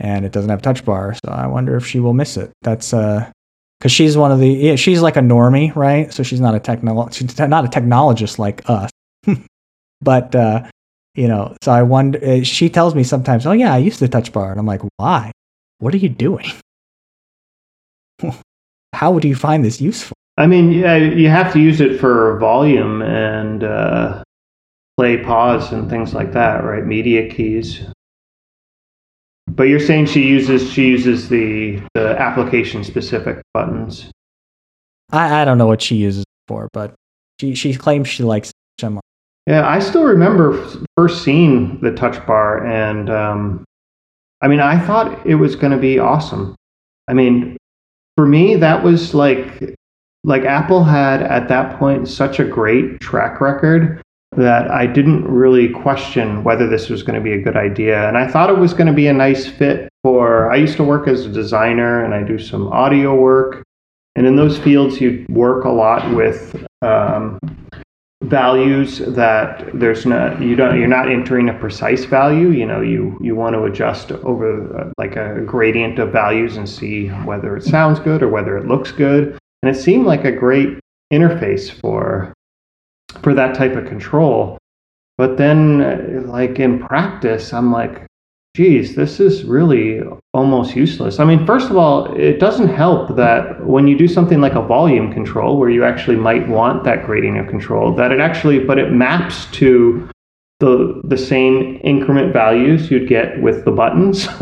and 0.00 0.24
it 0.24 0.32
doesn't 0.32 0.50
have 0.50 0.62
touch 0.62 0.84
bar. 0.84 1.14
So 1.14 1.30
I 1.30 1.46
wonder 1.46 1.76
if 1.76 1.86
she 1.86 2.00
will 2.00 2.14
miss 2.14 2.36
it. 2.36 2.50
That's 2.62 2.92
uh, 2.92 3.30
because 3.78 3.92
she's 3.92 4.16
one 4.16 4.32
of 4.32 4.40
the 4.40 4.48
yeah, 4.48 4.76
she's 4.76 5.02
like 5.02 5.16
a 5.16 5.20
normie, 5.20 5.74
right? 5.76 6.12
So 6.12 6.22
she's 6.22 6.40
not 6.40 6.54
a 6.54 6.60
technolo- 6.60 7.12
she's 7.12 7.38
not 7.38 7.64
a 7.64 7.68
technologist 7.68 8.38
like 8.38 8.68
us, 8.68 8.90
but 10.00 10.34
uh, 10.34 10.64
you 11.20 11.28
know. 11.28 11.54
So 11.62 11.70
I 11.72 11.82
wonder. 11.82 12.18
uh, 12.24 12.42
She 12.42 12.70
tells 12.70 12.94
me 12.94 13.04
sometimes, 13.04 13.46
"Oh 13.46 13.52
yeah, 13.52 13.74
I 13.74 13.78
used 13.78 14.00
the 14.00 14.08
touch 14.08 14.32
bar," 14.32 14.50
and 14.50 14.58
I'm 14.58 14.66
like, 14.66 14.80
"Why? 14.96 15.32
What 15.78 15.92
are 15.94 15.98
you 15.98 16.08
doing? 16.08 16.46
How 18.94 19.12
would 19.12 19.24
you 19.24 19.34
find 19.36 19.64
this 19.64 19.80
useful?" 19.80 20.16
I 20.38 20.46
mean, 20.46 20.72
yeah, 20.72 20.96
you 20.96 21.28
have 21.28 21.52
to 21.52 21.60
use 21.60 21.80
it 21.82 22.00
for 22.00 22.38
volume 22.38 23.02
and 23.02 23.62
uh, 23.62 24.22
play, 24.96 25.18
pause, 25.22 25.72
and 25.72 25.90
things 25.90 26.14
like 26.14 26.32
that, 26.32 26.64
right? 26.64 26.84
Media 26.86 27.28
keys. 27.28 27.82
But 29.46 29.64
you're 29.64 29.80
saying 29.80 30.06
she 30.06 30.22
uses 30.26 30.72
she 30.72 30.88
uses 30.88 31.28
the 31.28 31.82
the 31.94 32.18
application 32.18 32.82
specific 32.82 33.42
buttons. 33.52 34.10
I, 35.12 35.42
I 35.42 35.44
don't 35.44 35.58
know 35.58 35.66
what 35.66 35.82
she 35.82 35.96
uses 35.96 36.22
it 36.22 36.48
for, 36.48 36.68
but 36.72 36.94
she 37.40 37.54
she 37.54 37.74
claims 37.74 38.08
she 38.08 38.22
likes 38.22 38.48
it. 38.48 38.54
Yeah, 39.46 39.68
I 39.68 39.78
still 39.78 40.04
remember 40.04 40.52
first 40.96 41.24
seeing 41.24 41.80
the 41.80 41.92
touch 41.92 42.24
bar, 42.26 42.66
and 42.66 43.10
um, 43.10 43.64
I 44.42 44.48
mean, 44.48 44.60
I 44.60 44.78
thought 44.78 45.26
it 45.26 45.36
was 45.36 45.56
going 45.56 45.72
to 45.72 45.78
be 45.78 45.98
awesome. 45.98 46.54
I 47.08 47.14
mean, 47.14 47.56
for 48.16 48.26
me, 48.26 48.56
that 48.56 48.82
was 48.82 49.14
like 49.14 49.74
like 50.24 50.44
Apple 50.44 50.84
had 50.84 51.22
at 51.22 51.48
that 51.48 51.78
point 51.78 52.06
such 52.06 52.38
a 52.38 52.44
great 52.44 53.00
track 53.00 53.40
record 53.40 54.02
that 54.36 54.70
I 54.70 54.86
didn't 54.86 55.24
really 55.24 55.70
question 55.70 56.44
whether 56.44 56.68
this 56.68 56.90
was 56.90 57.02
going 57.02 57.18
to 57.18 57.24
be 57.24 57.32
a 57.32 57.40
good 57.40 57.56
idea, 57.56 58.06
and 58.06 58.16
I 58.18 58.28
thought 58.28 58.50
it 58.50 58.58
was 58.58 58.74
going 58.74 58.86
to 58.86 58.92
be 58.92 59.06
a 59.06 59.12
nice 59.12 59.46
fit 59.46 59.88
for. 60.02 60.52
I 60.52 60.56
used 60.56 60.76
to 60.76 60.84
work 60.84 61.08
as 61.08 61.24
a 61.24 61.30
designer, 61.30 62.04
and 62.04 62.14
I 62.14 62.22
do 62.22 62.38
some 62.38 62.68
audio 62.68 63.14
work, 63.14 63.64
and 64.16 64.26
in 64.26 64.36
those 64.36 64.58
fields, 64.58 65.00
you 65.00 65.26
work 65.28 65.64
a 65.64 65.70
lot 65.70 66.14
with. 66.14 66.64
Um, 66.82 67.38
values 68.24 68.98
that 68.98 69.66
there's 69.72 70.04
not 70.04 70.42
you 70.42 70.54
don't 70.54 70.78
you're 70.78 70.86
not 70.86 71.10
entering 71.10 71.48
a 71.48 71.54
precise 71.54 72.04
value 72.04 72.50
you 72.50 72.66
know 72.66 72.82
you 72.82 73.16
you 73.22 73.34
want 73.34 73.54
to 73.54 73.64
adjust 73.64 74.12
over 74.12 74.92
like 74.98 75.16
a 75.16 75.40
gradient 75.46 75.98
of 75.98 76.12
values 76.12 76.58
and 76.58 76.68
see 76.68 77.08
whether 77.24 77.56
it 77.56 77.62
sounds 77.62 77.98
good 77.98 78.22
or 78.22 78.28
whether 78.28 78.58
it 78.58 78.66
looks 78.66 78.92
good. 78.92 79.38
And 79.62 79.74
it 79.74 79.78
seemed 79.80 80.06
like 80.06 80.24
a 80.24 80.32
great 80.32 80.78
interface 81.10 81.70
for 81.70 82.34
for 83.22 83.32
that 83.34 83.54
type 83.54 83.74
of 83.74 83.86
control. 83.86 84.58
But 85.16 85.38
then 85.38 86.26
like 86.28 86.58
in 86.58 86.78
practice 86.78 87.52
i'm 87.52 87.72
like 87.72 88.06
geez 88.56 88.96
this 88.96 89.20
is 89.20 89.44
really 89.44 90.00
almost 90.34 90.74
useless 90.74 91.20
i 91.20 91.24
mean 91.24 91.46
first 91.46 91.70
of 91.70 91.76
all 91.76 92.12
it 92.14 92.40
doesn't 92.40 92.68
help 92.68 93.14
that 93.14 93.64
when 93.64 93.86
you 93.86 93.96
do 93.96 94.08
something 94.08 94.40
like 94.40 94.54
a 94.54 94.62
volume 94.62 95.12
control 95.12 95.56
where 95.56 95.70
you 95.70 95.84
actually 95.84 96.16
might 96.16 96.48
want 96.48 96.82
that 96.82 97.04
gradient 97.06 97.38
of 97.38 97.46
control 97.46 97.94
that 97.94 98.10
it 98.10 98.20
actually 98.20 98.58
but 98.58 98.78
it 98.78 98.90
maps 98.90 99.46
to 99.52 100.08
the 100.58 101.00
the 101.04 101.16
same 101.16 101.80
increment 101.84 102.32
values 102.32 102.90
you'd 102.90 103.08
get 103.08 103.40
with 103.40 103.64
the 103.64 103.70
buttons 103.70 104.28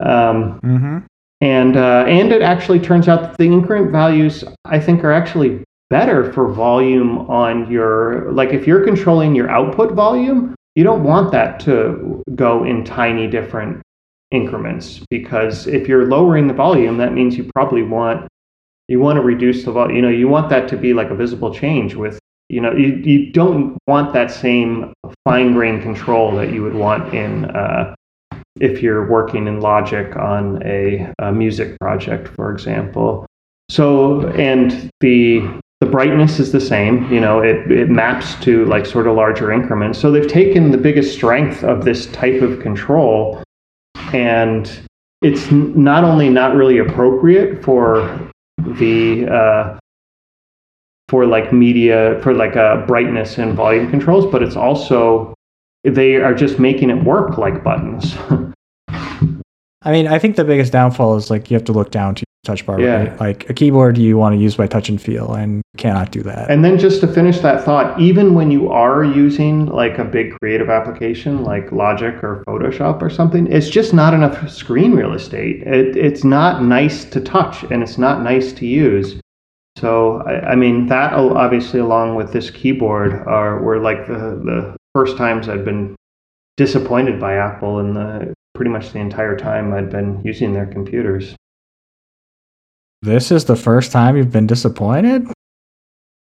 um, 0.00 0.60
mm-hmm. 0.60 0.98
and 1.40 1.76
uh, 1.76 2.04
and 2.08 2.32
it 2.32 2.42
actually 2.42 2.80
turns 2.80 3.08
out 3.08 3.22
that 3.22 3.38
the 3.38 3.44
increment 3.44 3.92
values 3.92 4.44
I 4.64 4.80
think 4.80 5.04
are 5.04 5.12
actually 5.12 5.62
better 5.88 6.32
for 6.32 6.48
volume 6.52 7.18
on 7.30 7.70
your 7.70 8.32
like 8.32 8.50
if 8.50 8.66
you're 8.66 8.84
controlling 8.84 9.34
your 9.34 9.50
output 9.50 9.92
volume, 9.92 10.54
you 10.74 10.84
don't 10.84 11.02
want 11.02 11.32
that 11.32 11.60
to 11.60 12.22
go 12.34 12.64
in 12.64 12.84
tiny 12.84 13.26
different 13.26 13.82
increments 14.30 15.00
because 15.10 15.66
if 15.66 15.88
you're 15.88 16.06
lowering 16.06 16.46
the 16.46 16.54
volume, 16.54 16.96
that 16.98 17.12
means 17.12 17.36
you 17.36 17.50
probably 17.54 17.82
want 17.82 18.28
you 18.88 18.98
want 18.98 19.16
to 19.16 19.22
reduce 19.22 19.64
the 19.64 19.72
volume. 19.72 19.96
You 19.96 20.02
know, 20.02 20.08
you 20.08 20.28
want 20.28 20.50
that 20.50 20.68
to 20.68 20.76
be 20.76 20.92
like 20.94 21.10
a 21.10 21.14
visible 21.14 21.54
change 21.54 21.94
with 21.94 22.18
you 22.48 22.60
know 22.60 22.72
you, 22.72 22.88
you 23.04 23.32
don't 23.32 23.78
want 23.86 24.12
that 24.12 24.30
same 24.30 24.92
fine 25.24 25.52
grained 25.52 25.82
control 25.82 26.34
that 26.36 26.52
you 26.52 26.62
would 26.62 26.74
want 26.74 27.14
in 27.14 27.44
uh, 27.46 27.94
if 28.60 28.82
you're 28.82 29.08
working 29.08 29.46
in 29.46 29.60
Logic 29.60 30.14
on 30.16 30.62
a, 30.64 31.12
a 31.18 31.32
music 31.32 31.78
project, 31.80 32.28
for 32.28 32.52
example. 32.52 33.26
So, 33.68 34.28
and 34.30 34.90
the 35.00 35.48
the 35.80 35.86
brightness 35.86 36.38
is 36.38 36.52
the 36.52 36.60
same. 36.60 37.10
You 37.12 37.20
know, 37.20 37.40
it 37.40 37.70
it 37.70 37.88
maps 37.88 38.34
to 38.42 38.64
like 38.66 38.86
sort 38.86 39.06
of 39.06 39.16
larger 39.16 39.50
increments. 39.50 39.98
So 39.98 40.10
they've 40.10 40.28
taken 40.28 40.70
the 40.70 40.78
biggest 40.78 41.14
strength 41.14 41.64
of 41.64 41.84
this 41.84 42.06
type 42.06 42.42
of 42.42 42.60
control, 42.60 43.42
and 44.12 44.70
it's 45.22 45.50
not 45.50 46.04
only 46.04 46.28
not 46.28 46.54
really 46.54 46.78
appropriate 46.78 47.64
for 47.64 48.30
the 48.58 49.26
uh, 49.26 49.78
for 51.08 51.26
like 51.26 51.52
media 51.52 52.20
for 52.22 52.34
like 52.34 52.56
uh, 52.56 52.86
brightness 52.86 53.38
and 53.38 53.54
volume 53.54 53.90
controls, 53.90 54.30
but 54.30 54.42
it's 54.42 54.56
also 54.56 55.34
they 55.84 56.16
are 56.16 56.34
just 56.34 56.58
making 56.58 56.90
it 56.90 57.04
work 57.04 57.38
like 57.38 57.64
buttons. 57.64 58.14
I 59.82 59.92
mean, 59.92 60.06
I 60.08 60.18
think 60.18 60.36
the 60.36 60.44
biggest 60.44 60.72
downfall 60.72 61.16
is 61.16 61.30
like 61.30 61.50
you 61.50 61.54
have 61.54 61.64
to 61.64 61.72
look 61.72 61.90
down 61.90 62.14
to 62.16 62.24
touch 62.44 62.64
bar. 62.64 62.80
Yeah. 62.80 63.08
Right? 63.08 63.20
Like 63.20 63.50
a 63.50 63.54
keyboard, 63.54 63.98
you 63.98 64.16
want 64.16 64.34
to 64.34 64.40
use 64.40 64.56
by 64.56 64.66
touch 64.66 64.88
and 64.88 65.00
feel, 65.00 65.34
and 65.34 65.62
cannot 65.76 66.10
do 66.10 66.22
that. 66.22 66.50
And 66.50 66.64
then 66.64 66.78
just 66.78 67.00
to 67.02 67.06
finish 67.06 67.38
that 67.40 67.64
thought, 67.64 67.98
even 68.00 68.34
when 68.34 68.50
you 68.50 68.70
are 68.70 69.04
using 69.04 69.66
like 69.66 69.98
a 69.98 70.04
big 70.04 70.32
creative 70.40 70.70
application 70.70 71.42
like 71.42 71.70
Logic 71.72 72.14
or 72.22 72.42
Photoshop 72.46 73.02
or 73.02 73.10
something, 73.10 73.46
it's 73.46 73.68
just 73.68 73.92
not 73.92 74.14
enough 74.14 74.50
screen 74.50 74.92
real 74.92 75.12
estate. 75.12 75.62
It, 75.62 75.96
it's 75.96 76.24
not 76.24 76.62
nice 76.62 77.04
to 77.06 77.20
touch 77.20 77.62
and 77.64 77.82
it's 77.82 77.98
not 77.98 78.22
nice 78.22 78.52
to 78.54 78.66
use. 78.66 79.20
So, 79.78 80.22
I, 80.22 80.50
I 80.50 80.54
mean, 80.56 80.86
that 80.86 81.12
obviously, 81.12 81.80
along 81.80 82.16
with 82.16 82.32
this 82.32 82.50
keyboard, 82.50 83.12
are 83.26 83.62
were 83.62 83.78
like 83.78 84.06
the, 84.06 84.40
the 84.44 84.76
first 84.94 85.16
times 85.16 85.48
I've 85.48 85.64
been 85.64 85.94
disappointed 86.56 87.20
by 87.20 87.36
Apple 87.36 87.78
in 87.78 87.94
the 87.94 88.34
pretty 88.54 88.70
much 88.70 88.92
the 88.92 88.98
entire 88.98 89.36
time 89.36 89.72
I'd 89.72 89.90
been 89.90 90.20
using 90.22 90.52
their 90.52 90.66
computers. 90.66 91.34
This 93.02 93.30
is 93.30 93.44
the 93.46 93.56
first 93.56 93.92
time 93.92 94.16
you've 94.16 94.32
been 94.32 94.46
disappointed. 94.46 95.26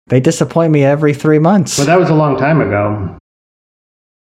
They 0.07 0.19
disappoint 0.19 0.71
me 0.71 0.83
every 0.83 1.13
three 1.13 1.39
months. 1.39 1.77
But 1.77 1.85
that 1.85 1.99
was 1.99 2.09
a 2.09 2.15
long 2.15 2.37
time 2.37 2.61
ago. 2.61 3.17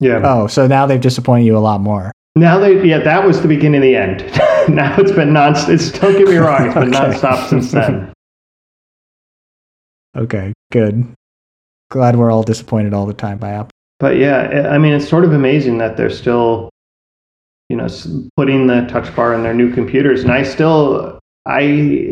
Yeah. 0.01 0.21
oh, 0.25 0.47
so 0.49 0.67
now 0.67 0.87
they've 0.87 1.01
disappointed 1.01 1.45
you 1.47 1.57
a 1.57 1.61
lot 1.61 1.81
more. 1.81 2.11
Now 2.35 2.59
they, 2.59 2.85
yeah, 2.87 2.99
that 2.99 3.25
was 3.27 3.41
the 3.41 3.49
beginning 3.49 3.79
of 3.79 3.83
the 3.83 3.95
end. 3.97 4.21
now 4.75 4.97
it's 4.99 5.13
been 5.13 5.33
non. 5.33 5.55
It's 5.71 5.91
don't 5.93 6.17
get 6.19 6.27
me 6.29 6.37
wrong, 6.39 6.67
it's 6.67 6.75
been 6.75 6.95
Okay. 6.95 6.99
nonstop 7.19 7.49
since 7.49 7.73
then. 7.73 8.13
Okay, 10.15 10.53
good. 10.71 11.07
Glad 11.91 12.17
we're 12.17 12.31
all 12.31 12.43
disappointed 12.43 12.93
all 12.93 13.07
the 13.07 13.15
time 13.15 13.39
by 13.39 13.51
Apple. 13.53 13.71
But 13.99 14.19
yeah, 14.19 14.67
I 14.69 14.75
I 14.75 14.79
mean, 14.79 14.93
it's 14.93 15.09
sort 15.09 15.25
of 15.25 15.33
amazing 15.33 15.79
that 15.79 15.97
they're 15.97 16.11
still, 16.11 16.69
you 17.71 17.77
know, 17.79 17.89
putting 18.37 18.67
the 18.67 18.83
touch 18.91 19.15
bar 19.17 19.33
in 19.33 19.43
their 19.43 19.55
new 19.55 19.73
computers, 19.73 20.23
and 20.23 20.31
I 20.31 20.43
still, 20.43 21.19
I, 21.47 21.63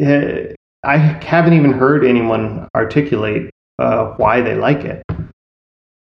eh, 0.01 0.55
I 0.83 0.97
haven't 0.97 1.53
even 1.55 1.73
heard 1.73 2.05
anyone 2.05 2.69
articulate 2.75 3.51
uh, 3.79 4.15
why 4.17 4.41
they 4.41 4.55
like 4.55 4.85
it. 4.85 5.03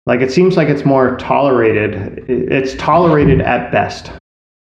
Like 0.06 0.22
it 0.22 0.32
seems 0.32 0.58
like 0.58 0.68
it's 0.68 0.86
more 0.86 1.16
tolerated. 1.18 2.26
It's 2.28 2.76
tolerated 2.76 3.42
at 3.42 3.72
best. 3.72 4.12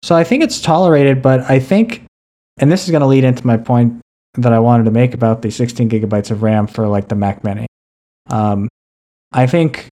So 0.03 0.15
I 0.15 0.23
think 0.23 0.43
it's 0.43 0.59
tolerated, 0.59 1.21
but 1.21 1.41
I 1.49 1.59
think, 1.59 2.03
and 2.59 2.71
this 2.71 2.83
is 2.83 2.91
going 2.91 3.01
to 3.01 3.07
lead 3.07 3.23
into 3.23 3.45
my 3.45 3.57
point 3.57 4.01
that 4.35 4.51
I 4.51 4.59
wanted 4.59 4.85
to 4.85 4.91
make 4.91 5.13
about 5.13 5.41
the 5.41 5.51
16 5.51 5.89
gigabytes 5.89 6.31
of 6.31 6.43
RAM 6.43 6.67
for 6.67 6.87
like 6.87 7.07
the 7.07 7.15
Mac 7.15 7.43
Mini. 7.43 7.67
Um, 8.29 8.67
I 9.31 9.47
think 9.47 9.87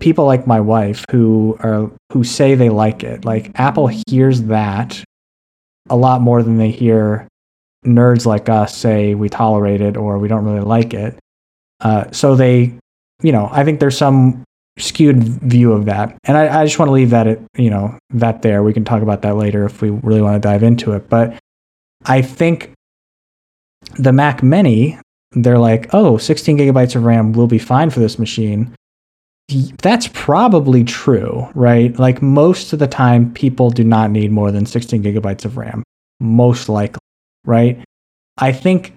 people 0.00 0.24
like 0.24 0.46
my 0.46 0.60
wife 0.60 1.04
who 1.10 1.56
are 1.60 1.90
who 2.12 2.24
say 2.24 2.54
they 2.54 2.70
like 2.70 3.02
it. 3.02 3.24
Like 3.24 3.58
Apple 3.58 3.90
hears 4.08 4.42
that 4.42 5.02
a 5.88 5.96
lot 5.96 6.20
more 6.20 6.42
than 6.42 6.56
they 6.56 6.70
hear 6.70 7.28
nerds 7.84 8.24
like 8.26 8.48
us 8.48 8.76
say 8.76 9.14
we 9.14 9.28
tolerate 9.28 9.80
it 9.80 9.96
or 9.96 10.18
we 10.18 10.28
don't 10.28 10.44
really 10.44 10.64
like 10.64 10.94
it. 10.94 11.18
Uh, 11.80 12.10
so 12.12 12.34
they, 12.34 12.72
you 13.22 13.32
know, 13.32 13.48
I 13.52 13.64
think 13.64 13.80
there's 13.80 13.98
some 13.98 14.42
skewed 14.78 15.22
view 15.22 15.72
of 15.72 15.84
that, 15.84 16.16
and 16.24 16.36
I, 16.36 16.60
I 16.60 16.64
just 16.64 16.78
want 16.78 16.88
to 16.88 16.94
leave 16.94 17.10
that, 17.10 17.26
at, 17.26 17.38
you 17.56 17.70
know, 17.70 17.98
that 18.10 18.42
there. 18.42 18.62
We 18.62 18.72
can 18.72 18.84
talk 18.84 19.02
about 19.02 19.22
that 19.22 19.36
later 19.36 19.64
if 19.64 19.82
we 19.82 19.90
really 19.90 20.22
want 20.22 20.40
to 20.40 20.46
dive 20.46 20.62
into 20.62 20.92
it. 20.92 21.08
But 21.08 21.38
I 22.06 22.22
think 22.22 22.72
the 23.98 24.12
Mac 24.12 24.42
Mini, 24.42 24.98
they're 25.32 25.58
like, 25.58 25.92
oh, 25.92 26.16
16 26.16 26.58
gigabytes 26.58 26.96
of 26.96 27.04
RAM 27.04 27.32
will 27.32 27.46
be 27.46 27.58
fine 27.58 27.90
for 27.90 28.00
this 28.00 28.18
machine. 28.18 28.74
That's 29.82 30.08
probably 30.08 30.84
true, 30.84 31.48
right? 31.54 31.96
Like 31.98 32.22
most 32.22 32.72
of 32.72 32.78
the 32.78 32.86
time, 32.86 33.32
people 33.32 33.70
do 33.70 33.84
not 33.84 34.10
need 34.10 34.32
more 34.32 34.50
than 34.50 34.64
16 34.64 35.02
gigabytes 35.02 35.44
of 35.44 35.56
RAM, 35.56 35.82
most 36.20 36.68
likely, 36.68 37.00
right? 37.44 37.78
I 38.38 38.52
think 38.52 38.94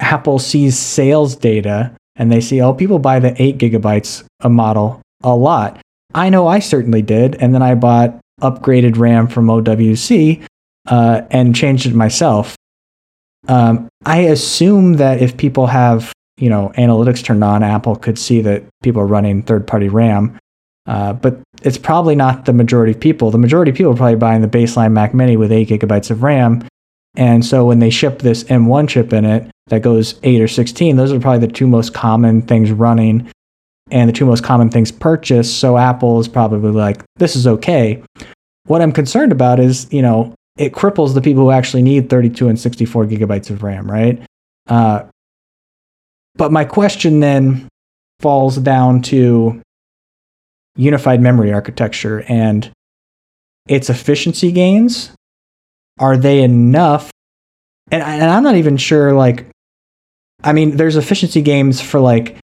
Apple 0.00 0.38
sees 0.38 0.78
sales 0.78 1.34
data 1.36 1.94
and 2.16 2.30
they 2.30 2.40
see, 2.40 2.60
oh, 2.60 2.74
people 2.74 2.98
buy 2.98 3.18
the 3.18 3.40
8 3.40 3.58
gigabytes 3.58 4.24
a 4.40 4.48
model 4.48 5.00
a 5.22 5.34
lot. 5.34 5.80
I 6.14 6.28
know 6.30 6.46
I 6.46 6.58
certainly 6.60 7.02
did. 7.02 7.34
And 7.36 7.54
then 7.54 7.62
I 7.62 7.74
bought 7.74 8.18
upgraded 8.40 8.98
RAM 8.98 9.28
from 9.28 9.46
OWC 9.46 10.44
uh, 10.86 11.22
and 11.30 11.56
changed 11.56 11.86
it 11.86 11.94
myself. 11.94 12.56
Um, 13.48 13.88
I 14.04 14.20
assume 14.20 14.94
that 14.94 15.20
if 15.20 15.36
people 15.36 15.66
have 15.66 16.12
you 16.42 16.50
know 16.50 16.72
analytics 16.76 17.22
turned 17.22 17.44
on, 17.44 17.62
Apple 17.62 17.94
could 17.94 18.18
see 18.18 18.40
that 18.40 18.64
people 18.82 19.00
are 19.00 19.06
running 19.06 19.42
third-party 19.42 19.88
RAM. 19.88 20.36
Uh, 20.86 21.12
but 21.12 21.38
it's 21.62 21.78
probably 21.78 22.16
not 22.16 22.44
the 22.44 22.52
majority 22.52 22.90
of 22.90 22.98
people. 22.98 23.30
The 23.30 23.38
majority 23.38 23.70
of 23.70 23.76
people 23.76 23.92
are 23.92 23.96
probably 23.96 24.16
buying 24.16 24.42
the 24.42 24.48
baseline 24.48 24.90
Mac 24.90 25.14
Mini 25.14 25.36
with 25.36 25.52
eight 25.52 25.68
gigabytes 25.68 26.10
of 26.10 26.24
RAM. 26.24 26.66
And 27.14 27.44
so 27.46 27.64
when 27.64 27.78
they 27.78 27.90
ship 27.90 28.18
this 28.18 28.42
M1 28.44 28.88
chip 28.88 29.12
in 29.12 29.24
it 29.24 29.48
that 29.68 29.82
goes 29.82 30.18
8 30.24 30.40
or 30.40 30.48
16, 30.48 30.96
those 30.96 31.12
are 31.12 31.20
probably 31.20 31.46
the 31.46 31.52
two 31.52 31.68
most 31.68 31.94
common 31.94 32.42
things 32.42 32.72
running 32.72 33.30
and 33.92 34.08
the 34.08 34.12
two 34.12 34.26
most 34.26 34.42
common 34.42 34.70
things 34.70 34.90
purchased. 34.90 35.60
So 35.60 35.78
Apple 35.78 36.18
is 36.18 36.26
probably 36.26 36.72
like, 36.72 37.04
this 37.16 37.36
is 37.36 37.46
okay. 37.46 38.02
What 38.66 38.82
I'm 38.82 38.92
concerned 38.92 39.30
about 39.30 39.60
is, 39.60 39.86
you 39.92 40.02
know, 40.02 40.34
it 40.56 40.72
cripples 40.72 41.14
the 41.14 41.20
people 41.20 41.44
who 41.44 41.50
actually 41.52 41.82
need 41.82 42.10
32 42.10 42.48
and 42.48 42.58
64 42.58 43.06
gigabytes 43.06 43.50
of 43.50 43.62
RAM, 43.62 43.88
right? 43.88 44.20
Uh, 44.66 45.04
but 46.34 46.52
my 46.52 46.64
question 46.64 47.20
then 47.20 47.68
falls 48.20 48.56
down 48.56 49.02
to 49.02 49.60
unified 50.76 51.20
memory 51.20 51.52
architecture 51.52 52.22
and 52.28 52.70
its 53.68 53.90
efficiency 53.90 54.52
gains. 54.52 55.10
Are 55.98 56.16
they 56.16 56.42
enough? 56.42 57.10
And, 57.90 58.02
and 58.02 58.30
I'm 58.30 58.42
not 58.42 58.56
even 58.56 58.76
sure, 58.76 59.12
like, 59.12 59.46
I 60.42 60.52
mean, 60.52 60.76
there's 60.76 60.96
efficiency 60.96 61.42
gains 61.42 61.80
for 61.80 62.00
like 62.00 62.38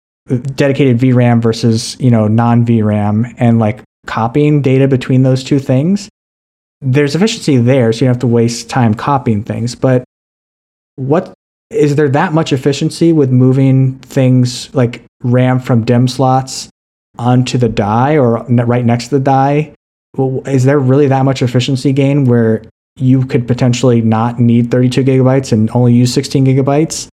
dedicated 0.56 0.98
VRAM 0.98 1.42
versus, 1.42 1.96
you 2.00 2.10
know, 2.10 2.28
non 2.28 2.66
VRAM 2.66 3.36
and 3.38 3.60
like 3.60 3.84
copying 4.08 4.62
data 4.62 4.88
between 4.88 5.24
those 5.24 5.44
two 5.44 5.60
things 5.60 6.10
there's 6.82 7.16
efficiency 7.16 7.58
there, 7.58 7.92
so 7.92 7.98
you 7.98 8.08
don't 8.08 8.16
have 8.16 8.22
to 8.22 8.28
waste 8.28 8.70
time 8.70 8.94
copying 8.94 9.44
things. 9.44 9.76
But 9.76 10.04
what 10.96 11.34
is 11.70 11.96
there 11.96 12.10
that 12.10 12.34
much 12.34 12.54
efficiency 12.54 13.12
with 13.12 13.32
moving 13.32 14.00
things 14.00 14.74
like 14.76 15.04
RAM 15.24 15.60
from 15.60 15.86
DIMM 15.86 16.10
slots 16.10 16.70
onto 17.18 17.58
the 17.58 17.70
die 17.70 18.18
or 18.18 18.44
right 18.44 18.86
next 18.86 19.06
to 19.06 19.18
the 19.18 19.24
die? 19.24 19.74
Is 20.46 20.64
there 20.64 20.80
really 20.80 21.08
that 21.08 21.26
much 21.26 21.42
efficiency 21.42 21.92
gain 21.92 22.26
where 22.26 22.64
you 22.98 23.26
could 23.26 23.48
potentially 23.48 24.02
not 24.02 24.40
need 24.40 24.72
32 24.72 25.04
gigabytes 25.04 25.52
and 25.52 25.70
only 25.72 25.94
use 25.94 26.14
16 26.14 26.46
gigabytes? 26.46 27.08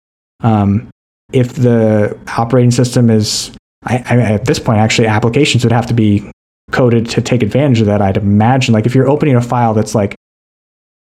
Um, 0.42 0.90
if 1.32 1.54
the 1.54 2.18
operating 2.38 2.72
system 2.72 3.10
is, 3.10 3.52
I, 3.84 3.98
I, 3.98 4.18
at 4.34 4.46
this 4.46 4.60
point, 4.60 4.80
actually, 4.80 5.08
applications 5.08 5.64
would 5.64 5.72
have 5.72 5.86
to 5.88 5.94
be 5.94 6.30
coded 6.72 7.10
to 7.12 7.22
take 7.22 7.44
advantage 7.44 7.80
of 7.82 7.86
that. 7.88 8.02
I'd 8.02 8.18
imagine, 8.18 8.74
like 8.74 8.86
if 8.86 8.96
you're 8.96 9.10
opening 9.10 9.36
a 9.36 9.42
file 9.42 9.74
that's 9.74 9.96
like, 9.96 10.16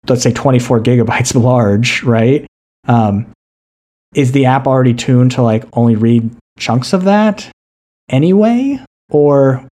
let's 0.08 0.24
say 0.24 0.34
24 0.34 0.82
gigabytes 0.82 1.36
large, 1.42 2.04
right? 2.04 2.46
Um, 2.88 3.32
is 4.16 4.32
the 4.32 4.46
app 4.46 4.68
already 4.68 4.94
tuned 4.94 5.32
to 5.32 5.42
like 5.42 5.66
only 5.74 5.96
read 5.96 6.30
chunks 6.58 6.94
of 6.94 7.04
that 7.04 7.50
anyway? 8.10 8.80
Or, 9.10 9.68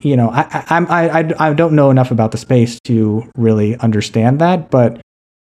you 0.00 0.16
know, 0.16 0.30
I, 0.30 0.64
I, 0.68 1.20
I, 1.20 1.48
I 1.50 1.54
don't 1.54 1.74
know 1.74 1.90
enough 1.90 2.10
about 2.10 2.32
the 2.32 2.38
space 2.38 2.80
to 2.84 3.30
really 3.36 3.76
understand 3.76 4.40
that, 4.40 4.70
but 4.70 5.00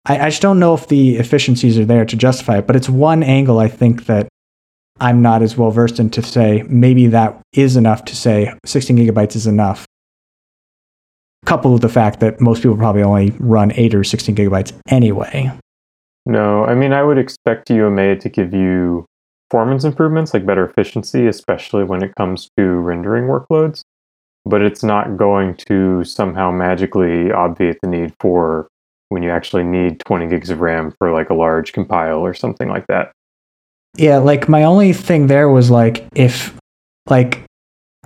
I, 0.06 0.18
I 0.18 0.30
just 0.30 0.42
don't 0.42 0.58
know 0.58 0.74
if 0.74 0.88
the 0.88 1.16
efficiencies 1.16 1.78
are 1.78 1.84
there 1.84 2.04
to 2.04 2.16
justify 2.16 2.58
it. 2.58 2.66
But 2.66 2.76
it's 2.76 2.88
one 2.88 3.22
angle 3.22 3.58
I 3.58 3.68
think 3.68 4.06
that 4.06 4.28
I'm 5.00 5.22
not 5.22 5.42
as 5.42 5.56
well 5.56 5.70
versed 5.70 5.98
in 5.98 6.10
to 6.10 6.22
say 6.22 6.64
maybe 6.68 7.06
that 7.08 7.40
is 7.52 7.76
enough 7.76 8.04
to 8.06 8.16
say 8.16 8.52
16 8.66 8.96
gigabytes 8.96 9.36
is 9.36 9.46
enough. 9.46 9.86
Coupled 11.46 11.72
with 11.72 11.82
the 11.82 11.88
fact 11.88 12.20
that 12.20 12.40
most 12.40 12.62
people 12.62 12.76
probably 12.76 13.02
only 13.02 13.30
run 13.38 13.72
8 13.72 13.94
or 13.94 14.04
16 14.04 14.36
gigabytes 14.36 14.78
anyway. 14.88 15.50
No, 16.26 16.64
I 16.64 16.74
mean, 16.74 16.92
I 16.92 17.02
would 17.02 17.18
expect 17.18 17.70
UMA 17.70 18.16
to 18.16 18.28
give 18.28 18.52
you 18.52 19.06
performance 19.48 19.84
improvements, 19.84 20.32
like 20.32 20.46
better 20.46 20.64
efficiency, 20.64 21.26
especially 21.26 21.84
when 21.84 22.02
it 22.02 22.14
comes 22.16 22.48
to 22.56 22.64
rendering 22.64 23.24
workloads. 23.24 23.82
But 24.44 24.62
it's 24.62 24.82
not 24.82 25.16
going 25.16 25.56
to 25.68 26.02
somehow 26.04 26.50
magically 26.50 27.30
obviate 27.30 27.78
the 27.82 27.88
need 27.88 28.14
for 28.20 28.68
when 29.10 29.22
you 29.22 29.30
actually 29.30 29.64
need 29.64 30.00
20 30.06 30.28
gigs 30.28 30.50
of 30.50 30.60
RAM 30.60 30.92
for 30.98 31.12
like 31.12 31.30
a 31.30 31.34
large 31.34 31.72
compile 31.72 32.20
or 32.20 32.32
something 32.32 32.68
like 32.68 32.86
that. 32.86 33.12
Yeah, 33.96 34.18
like 34.18 34.48
my 34.48 34.62
only 34.62 34.92
thing 34.92 35.26
there 35.26 35.48
was 35.48 35.70
like 35.70 36.06
if 36.14 36.56
like 37.08 37.44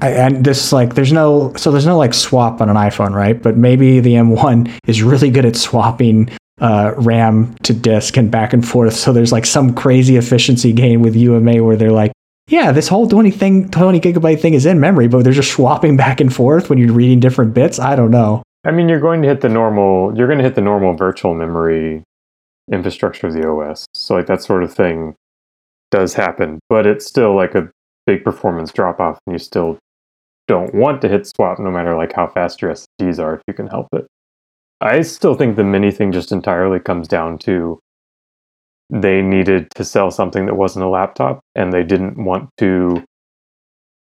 I, 0.00 0.10
and 0.10 0.44
this 0.44 0.72
like 0.72 0.94
there's 0.94 1.12
no 1.12 1.52
so 1.56 1.70
there's 1.70 1.86
no 1.86 1.96
like 1.96 2.14
swap 2.14 2.60
on 2.60 2.68
an 2.68 2.76
iPhone, 2.76 3.12
right? 3.12 3.40
But 3.40 3.56
maybe 3.56 4.00
the 4.00 4.14
M1 4.14 4.72
is 4.88 5.02
really 5.02 5.30
good 5.30 5.44
at 5.44 5.56
swapping 5.56 6.30
uh, 6.60 6.94
RAM 6.96 7.54
to 7.62 7.72
disk 7.72 8.16
and 8.16 8.30
back 8.30 8.52
and 8.52 8.66
forth. 8.66 8.94
So 8.94 9.12
there's 9.12 9.32
like 9.32 9.46
some 9.46 9.74
crazy 9.74 10.16
efficiency 10.16 10.72
gain 10.72 11.02
with 11.02 11.16
UMA 11.16 11.62
where 11.62 11.76
they're 11.76 11.92
like, 11.92 12.12
yeah, 12.48 12.72
this 12.72 12.88
whole 12.88 13.08
20 13.08 13.30
thing, 13.30 13.70
20 13.70 14.00
gigabyte 14.00 14.40
thing 14.40 14.54
is 14.54 14.66
in 14.66 14.78
memory, 14.78 15.08
but 15.08 15.24
they're 15.24 15.32
just 15.32 15.52
swapping 15.52 15.96
back 15.96 16.20
and 16.20 16.34
forth 16.34 16.68
when 16.68 16.78
you're 16.78 16.92
reading 16.92 17.20
different 17.20 17.54
bits. 17.54 17.78
I 17.78 17.96
don't 17.96 18.10
know. 18.10 18.42
I 18.64 18.70
mean, 18.70 18.88
you're 18.88 19.00
going 19.00 19.22
to 19.22 19.28
hit 19.28 19.40
the 19.40 19.48
normal. 19.48 20.16
You're 20.16 20.26
going 20.26 20.38
to 20.38 20.44
hit 20.44 20.54
the 20.54 20.60
normal 20.60 20.94
virtual 20.94 21.34
memory 21.34 22.02
infrastructure 22.70 23.26
of 23.26 23.34
the 23.34 23.46
OS. 23.46 23.86
So 23.94 24.14
like 24.14 24.26
that 24.26 24.42
sort 24.42 24.62
of 24.62 24.72
thing 24.72 25.14
does 25.90 26.14
happen, 26.14 26.60
but 26.68 26.86
it's 26.86 27.06
still 27.06 27.34
like 27.34 27.54
a 27.54 27.70
big 28.06 28.24
performance 28.24 28.72
drop 28.72 29.00
off, 29.00 29.18
and 29.26 29.34
you 29.34 29.38
still 29.38 29.78
don't 30.46 30.74
want 30.74 31.00
to 31.02 31.08
hit 31.08 31.26
swap 31.26 31.58
no 31.58 31.70
matter 31.70 31.96
like 31.96 32.12
how 32.12 32.26
fast 32.26 32.60
your 32.60 32.72
SSDs 32.72 33.18
are 33.18 33.34
if 33.34 33.42
you 33.46 33.54
can 33.54 33.66
help 33.66 33.88
it. 33.92 34.06
I 34.80 35.02
still 35.02 35.34
think 35.34 35.56
the 35.56 35.64
mini 35.64 35.90
thing 35.90 36.12
just 36.12 36.32
entirely 36.32 36.80
comes 36.80 37.08
down 37.08 37.38
to 37.40 37.80
they 38.90 39.22
needed 39.22 39.70
to 39.74 39.84
sell 39.84 40.10
something 40.10 40.46
that 40.46 40.54
wasn't 40.54 40.84
a 40.84 40.88
laptop 40.88 41.40
and 41.54 41.72
they 41.72 41.82
didn't 41.82 42.22
want 42.22 42.50
to 42.58 43.02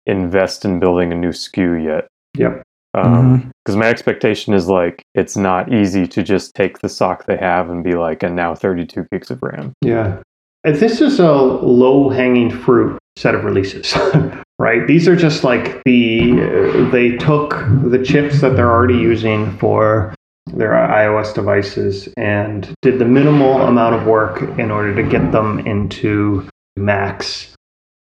invest 0.05 0.65
in 0.65 0.79
building 0.79 1.11
a 1.11 1.15
new 1.15 1.29
SKU 1.29 1.83
yet. 1.83 2.07
Yep. 2.37 2.63
Because 2.93 3.07
um, 3.07 3.53
mm-hmm. 3.67 3.79
my 3.79 3.87
expectation 3.87 4.53
is 4.53 4.67
like 4.67 5.01
it's 5.13 5.37
not 5.37 5.71
easy 5.71 6.07
to 6.07 6.23
just 6.23 6.55
take 6.55 6.79
the 6.79 6.89
SoC 6.89 7.25
they 7.25 7.37
have 7.37 7.69
and 7.69 7.83
be 7.83 7.93
like, 7.93 8.23
and 8.23 8.35
now 8.35 8.53
32 8.53 9.05
gigs 9.11 9.31
of 9.31 9.41
RAM. 9.41 9.73
Yeah. 9.81 10.21
This 10.63 10.99
is 10.99 11.19
a 11.19 11.31
low 11.31 12.09
hanging 12.09 12.49
fruit 12.49 12.97
set 13.17 13.33
of 13.33 13.43
releases, 13.43 13.95
right? 14.59 14.85
These 14.87 15.07
are 15.07 15.15
just 15.15 15.43
like 15.43 15.81
the, 15.85 16.89
they 16.91 17.15
took 17.17 17.65
the 17.83 18.01
chips 18.03 18.41
that 18.41 18.55
they're 18.55 18.69
already 18.69 18.97
using 18.97 19.57
for 19.57 20.13
their 20.47 20.71
iOS 20.71 21.33
devices 21.33 22.09
and 22.17 22.73
did 22.81 22.99
the 22.99 23.05
minimal 23.05 23.61
amount 23.61 23.95
of 23.95 24.05
work 24.05 24.41
in 24.59 24.71
order 24.71 24.93
to 24.95 25.03
get 25.03 25.31
them 25.31 25.59
into 25.59 26.47
Macs. 26.75 27.53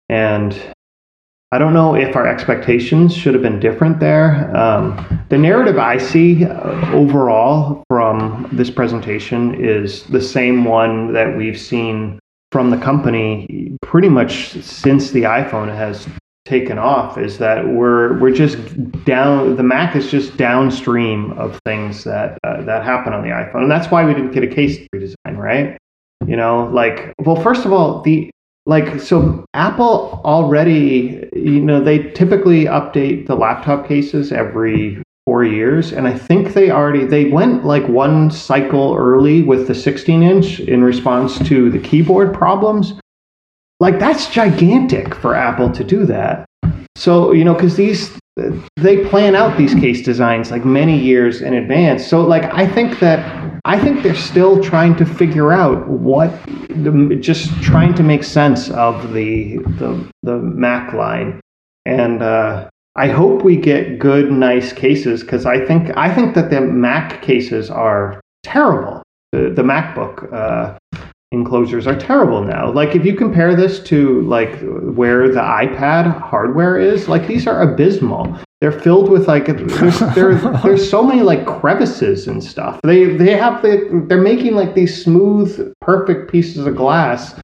And 0.08 0.74
I 1.52 1.58
don't 1.58 1.72
know 1.72 1.94
if 1.94 2.16
our 2.16 2.26
expectations 2.26 3.14
should 3.14 3.34
have 3.34 3.42
been 3.42 3.60
different 3.60 4.00
there. 4.00 4.54
Um, 4.56 5.24
the 5.28 5.38
narrative 5.38 5.78
I 5.78 5.98
see 5.98 6.44
uh, 6.44 6.90
overall 6.92 7.84
from 7.88 8.48
this 8.50 8.70
presentation 8.70 9.54
is 9.54 10.02
the 10.04 10.20
same 10.20 10.64
one 10.64 11.12
that 11.12 11.36
we've 11.36 11.60
seen 11.60 12.18
from 12.50 12.70
the 12.70 12.76
company 12.76 13.76
pretty 13.82 14.08
much 14.08 14.52
since 14.62 15.12
the 15.12 15.22
iPhone 15.22 15.74
has 15.74 16.08
taken 16.44 16.76
off 16.78 17.16
is 17.16 17.38
that 17.38 17.66
we're 17.66 18.18
we're 18.18 18.32
just 18.32 18.58
down 19.04 19.56
the 19.56 19.62
Mac 19.62 19.96
is 19.96 20.10
just 20.10 20.36
downstream 20.36 21.32
of 21.32 21.58
things 21.64 22.04
that 22.04 22.38
uh, 22.44 22.62
that 22.62 22.84
happen 22.84 23.14
on 23.14 23.22
the 23.22 23.30
iPhone. 23.30 23.62
And 23.62 23.70
that's 23.70 23.90
why 23.90 24.04
we 24.04 24.12
didn't 24.12 24.32
get 24.32 24.44
a 24.44 24.46
case 24.46 24.78
redesign 24.94 25.38
right? 25.38 25.78
You 26.26 26.36
know 26.36 26.66
like 26.66 27.14
well 27.18 27.36
first 27.36 27.64
of 27.64 27.72
all 27.72 28.02
the 28.02 28.30
like 28.66 29.00
so 29.00 29.44
apple 29.54 30.20
already 30.24 31.28
you 31.34 31.60
know 31.60 31.82
they 31.82 32.10
typically 32.12 32.64
update 32.64 33.26
the 33.26 33.34
laptop 33.34 33.86
cases 33.88 34.30
every 34.30 35.02
four 35.24 35.44
years. 35.44 35.92
And 35.92 36.06
i 36.06 36.16
think 36.16 36.52
they 36.52 36.70
already 36.70 37.06
they 37.06 37.30
went 37.30 37.64
like 37.64 37.88
one 37.88 38.30
cycle 38.30 38.94
early 38.98 39.42
with 39.42 39.66
the 39.66 39.74
16 39.74 40.22
inch 40.22 40.60
in 40.60 40.84
response 40.84 41.38
to 41.48 41.70
the 41.70 41.78
keyboard 41.78 42.34
problems 42.34 42.92
like 43.84 43.98
that's 43.98 44.28
gigantic 44.28 45.14
for 45.14 45.34
apple 45.34 45.70
to 45.72 45.84
do 45.84 46.06
that. 46.06 46.46
So 46.96 47.32
you 47.32 47.44
know 47.44 47.54
because 47.54 47.76
these 47.76 48.18
they 48.76 49.06
plan 49.06 49.36
out 49.36 49.56
these 49.56 49.74
case 49.74 50.02
designs 50.02 50.50
like 50.50 50.64
many 50.64 50.98
years 50.98 51.40
in 51.40 51.54
advance. 51.54 52.04
So 52.06 52.22
like 52.22 52.44
i 52.52 52.66
think 52.66 52.98
that 52.98 53.20
I 53.66 53.78
think 53.80 54.02
they're 54.02 54.14
still 54.14 54.62
trying 54.62 54.94
to 54.96 55.06
figure 55.06 55.50
out 55.52 55.88
what, 55.88 56.30
just 57.20 57.50
trying 57.62 57.94
to 57.94 58.02
make 58.02 58.22
sense 58.22 58.70
of 58.70 59.14
the 59.14 59.56
the, 59.80 60.10
the 60.22 60.36
Mac 60.36 60.92
line, 60.92 61.40
and 61.86 62.22
uh, 62.22 62.68
I 62.94 63.08
hope 63.08 63.42
we 63.42 63.56
get 63.56 63.98
good, 63.98 64.30
nice 64.30 64.74
cases 64.74 65.22
because 65.22 65.46
I 65.46 65.64
think 65.64 65.96
I 65.96 66.14
think 66.14 66.34
that 66.34 66.50
the 66.50 66.60
Mac 66.60 67.22
cases 67.22 67.70
are 67.70 68.20
terrible. 68.42 69.02
The 69.32 69.50
the 69.50 69.62
MacBook 69.62 70.30
uh, 70.30 70.78
enclosures 71.34 71.86
are 71.86 71.96
terrible 71.96 72.42
now. 72.42 72.70
Like 72.70 72.94
if 72.94 73.04
you 73.04 73.14
compare 73.14 73.54
this 73.54 73.80
to 73.80 74.22
like 74.22 74.58
where 74.60 75.28
the 75.28 75.40
iPad 75.40 76.18
hardware 76.20 76.78
is, 76.78 77.08
like 77.08 77.26
these 77.26 77.46
are 77.46 77.60
abysmal. 77.60 78.38
They're 78.60 78.72
filled 78.72 79.10
with 79.10 79.28
like 79.28 79.46
there's 79.46 79.98
there, 80.14 80.36
there's 80.62 80.88
so 80.88 81.02
many 81.02 81.22
like 81.22 81.44
crevices 81.44 82.28
and 82.28 82.42
stuff. 82.42 82.80
They 82.82 83.16
they 83.16 83.36
have 83.36 83.60
the 83.60 84.04
they're 84.08 84.22
making 84.22 84.54
like 84.54 84.74
these 84.74 85.04
smooth, 85.04 85.74
perfect 85.80 86.30
pieces 86.30 86.66
of 86.66 86.74
glass. 86.76 87.34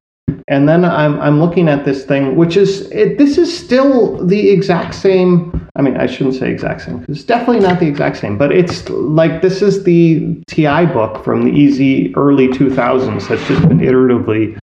And 0.51 0.67
then 0.67 0.83
I'm 0.83 1.19
I'm 1.21 1.39
looking 1.39 1.69
at 1.69 1.85
this 1.85 2.03
thing, 2.03 2.35
which 2.35 2.57
is 2.57 2.91
it, 2.91 3.17
this 3.17 3.37
is 3.37 3.57
still 3.57 4.23
the 4.27 4.49
exact 4.49 4.93
same 4.93 5.69
I 5.77 5.81
mean, 5.81 5.95
I 5.95 6.05
shouldn't 6.05 6.35
say 6.35 6.51
exact 6.51 6.81
same. 6.81 6.99
Because 6.99 7.19
it's 7.19 7.25
definitely 7.25 7.61
not 7.61 7.79
the 7.79 7.87
exact 7.87 8.17
same, 8.17 8.37
but 8.37 8.51
it's 8.51 8.89
like 8.89 9.41
this 9.41 9.61
is 9.61 9.83
the 9.85 10.35
TiBook 10.49 11.23
from 11.23 11.45
the 11.45 11.51
easy 11.51 12.13
early 12.15 12.49
2000s 12.49 13.29
that's 13.29 13.47
just 13.47 13.67
been 13.69 13.79
iteratively 13.79 14.59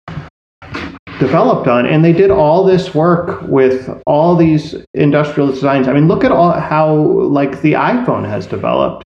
developed 1.19 1.67
on. 1.67 1.85
And 1.85 2.05
they 2.05 2.13
did 2.13 2.31
all 2.31 2.63
this 2.63 2.95
work 2.95 3.41
with 3.41 3.89
all 4.07 4.37
these 4.37 4.75
industrial 4.93 5.49
designs. 5.49 5.89
I 5.89 5.93
mean, 5.93 6.07
look 6.07 6.23
at 6.23 6.31
all 6.31 6.53
how 6.53 6.95
like 6.95 7.61
the 7.61 7.73
iPhone 7.73 8.25
has 8.25 8.47
developed. 8.47 9.03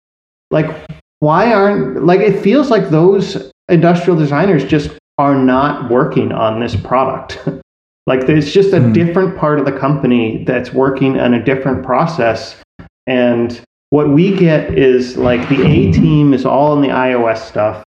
Like, 0.50 0.76
why 1.20 1.52
aren't 1.54 2.04
like 2.04 2.20
it 2.20 2.42
feels 2.42 2.70
like 2.70 2.90
those 2.90 3.50
industrial 3.70 4.18
designers 4.18 4.64
just 4.64 4.90
are 5.18 5.35
not 5.35 5.90
working 5.90 6.33
on 6.33 6.61
this 6.61 6.76
product. 6.76 7.38
Like 8.07 8.26
there's 8.26 8.52
just 8.52 8.72
a 8.72 8.79
mm. 8.79 8.94
different 8.94 9.37
part 9.37 9.59
of 9.59 9.64
the 9.64 9.72
company 9.72 10.44
that's 10.44 10.72
working 10.72 11.18
on 11.18 11.35
a 11.35 11.42
different 11.42 11.85
process. 11.85 12.55
And 13.07 13.61
what 13.90 14.11
we 14.11 14.37
get 14.37 14.79
is 14.79 15.16
like 15.16 15.48
the 15.48 15.66
A 15.66 15.92
team 15.92 16.33
is 16.33 16.46
all 16.46 16.74
in 16.76 16.83
the 16.83 16.88
iOS 16.94 17.38
stuff. 17.38 17.83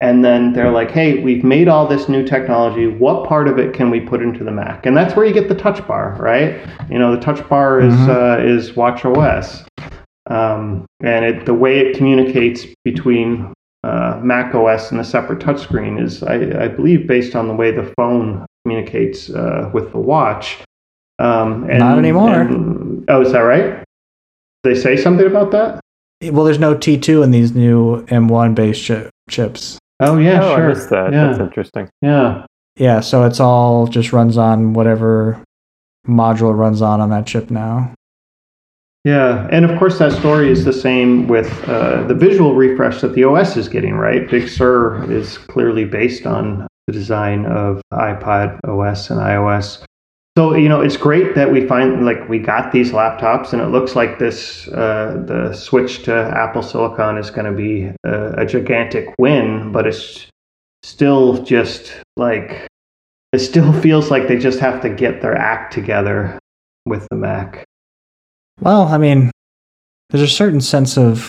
And 0.00 0.24
then 0.24 0.54
they're 0.54 0.72
like, 0.72 0.90
hey, 0.90 1.22
we've 1.22 1.44
made 1.44 1.68
all 1.68 1.86
this 1.86 2.08
new 2.08 2.24
technology. 2.26 2.86
What 2.86 3.28
part 3.28 3.46
of 3.48 3.58
it 3.58 3.74
can 3.74 3.90
we 3.90 4.00
put 4.00 4.22
into 4.22 4.42
the 4.42 4.50
Mac? 4.50 4.86
And 4.86 4.96
that's 4.96 5.14
where 5.14 5.26
you 5.26 5.34
get 5.34 5.48
the 5.48 5.54
touch 5.54 5.86
bar, 5.86 6.16
right? 6.18 6.58
You 6.90 6.98
know, 6.98 7.14
the 7.14 7.20
touch 7.20 7.46
bar 7.48 7.80
is 7.80 7.94
mm-hmm. 7.94 8.10
uh, 8.10 8.38
is 8.38 8.74
Watch 8.76 9.04
OS. 9.04 9.62
Um, 10.30 10.86
and 11.02 11.24
it, 11.24 11.46
the 11.46 11.54
way 11.54 11.80
it 11.80 11.96
communicates 11.96 12.64
between 12.82 13.52
uh, 13.84 14.20
Mac 14.22 14.54
OS 14.54 14.90
and 14.90 15.00
a 15.00 15.04
separate 15.04 15.38
touchscreen 15.38 16.02
is, 16.02 16.22
I, 16.22 16.64
I, 16.64 16.68
believe, 16.68 17.06
based 17.06 17.34
on 17.34 17.48
the 17.48 17.54
way 17.54 17.70
the 17.70 17.92
phone 17.96 18.46
communicates 18.64 19.30
uh, 19.30 19.70
with 19.72 19.92
the 19.92 19.98
watch. 19.98 20.58
Um, 21.18 21.68
and, 21.68 21.78
Not 21.78 21.98
anymore. 21.98 22.40
And, 22.40 23.04
oh, 23.08 23.22
is 23.22 23.32
that 23.32 23.40
right? 23.40 23.84
Did 24.62 24.74
they 24.74 24.80
say 24.80 24.96
something 24.96 25.26
about 25.26 25.50
that? 25.52 25.80
Well, 26.22 26.44
there's 26.44 26.58
no 26.58 26.74
T2 26.74 27.24
in 27.24 27.30
these 27.30 27.54
new 27.54 28.04
M1 28.06 28.54
based 28.54 28.86
chi- 28.86 29.08
chips. 29.30 29.78
Oh 30.00 30.16
yeah, 30.18 30.42
oh, 30.42 30.56
sure. 30.56 30.64
I 30.64 30.68
missed 30.68 30.90
that. 30.90 31.12
Yeah. 31.12 31.26
That's 31.28 31.40
interesting. 31.40 31.88
Yeah. 32.00 32.46
Yeah, 32.76 33.00
so 33.00 33.24
it's 33.24 33.40
all 33.40 33.86
just 33.86 34.12
runs 34.12 34.38
on 34.38 34.72
whatever 34.72 35.42
module 36.08 36.56
runs 36.56 36.80
on 36.80 37.00
on 37.00 37.10
that 37.10 37.26
chip 37.26 37.50
now. 37.50 37.94
Yeah, 39.04 39.48
and 39.50 39.64
of 39.64 39.78
course 39.78 39.98
that 39.98 40.12
story 40.12 40.50
is 40.50 40.66
the 40.66 40.74
same 40.74 41.26
with 41.26 41.50
uh, 41.66 42.02
the 42.06 42.14
visual 42.14 42.54
refresh 42.54 43.00
that 43.00 43.14
the 43.14 43.24
OS 43.24 43.56
is 43.56 43.68
getting. 43.68 43.94
Right, 43.94 44.28
Big 44.28 44.48
Sur 44.48 45.10
is 45.10 45.38
clearly 45.38 45.86
based 45.86 46.26
on 46.26 46.66
the 46.86 46.92
design 46.92 47.46
of 47.46 47.80
iPadOS 47.92 49.10
and 49.10 49.20
iOS. 49.20 49.82
So 50.36 50.54
you 50.54 50.68
know, 50.68 50.82
it's 50.82 50.98
great 50.98 51.34
that 51.34 51.50
we 51.50 51.66
find 51.66 52.04
like 52.04 52.28
we 52.28 52.38
got 52.38 52.72
these 52.72 52.92
laptops, 52.92 53.54
and 53.54 53.62
it 53.62 53.68
looks 53.68 53.96
like 53.96 54.18
this 54.18 54.68
uh, 54.68 55.22
the 55.26 55.54
switch 55.54 56.02
to 56.02 56.14
Apple 56.14 56.62
Silicon 56.62 57.16
is 57.16 57.30
going 57.30 57.46
to 57.46 57.56
be 57.56 57.90
a, 58.04 58.42
a 58.42 58.46
gigantic 58.46 59.14
win, 59.18 59.72
but 59.72 59.86
it's 59.86 60.26
still 60.82 61.42
just 61.42 61.94
like 62.18 62.66
it 63.32 63.38
still 63.38 63.72
feels 63.80 64.10
like 64.10 64.28
they 64.28 64.38
just 64.38 64.60
have 64.60 64.82
to 64.82 64.90
get 64.90 65.22
their 65.22 65.34
act 65.34 65.72
together 65.72 66.38
with 66.84 67.08
the 67.08 67.16
Mac. 67.16 67.64
Well, 68.60 68.82
I 68.82 68.98
mean, 68.98 69.30
there's 70.10 70.22
a 70.22 70.28
certain 70.28 70.60
sense 70.60 70.98
of 70.98 71.28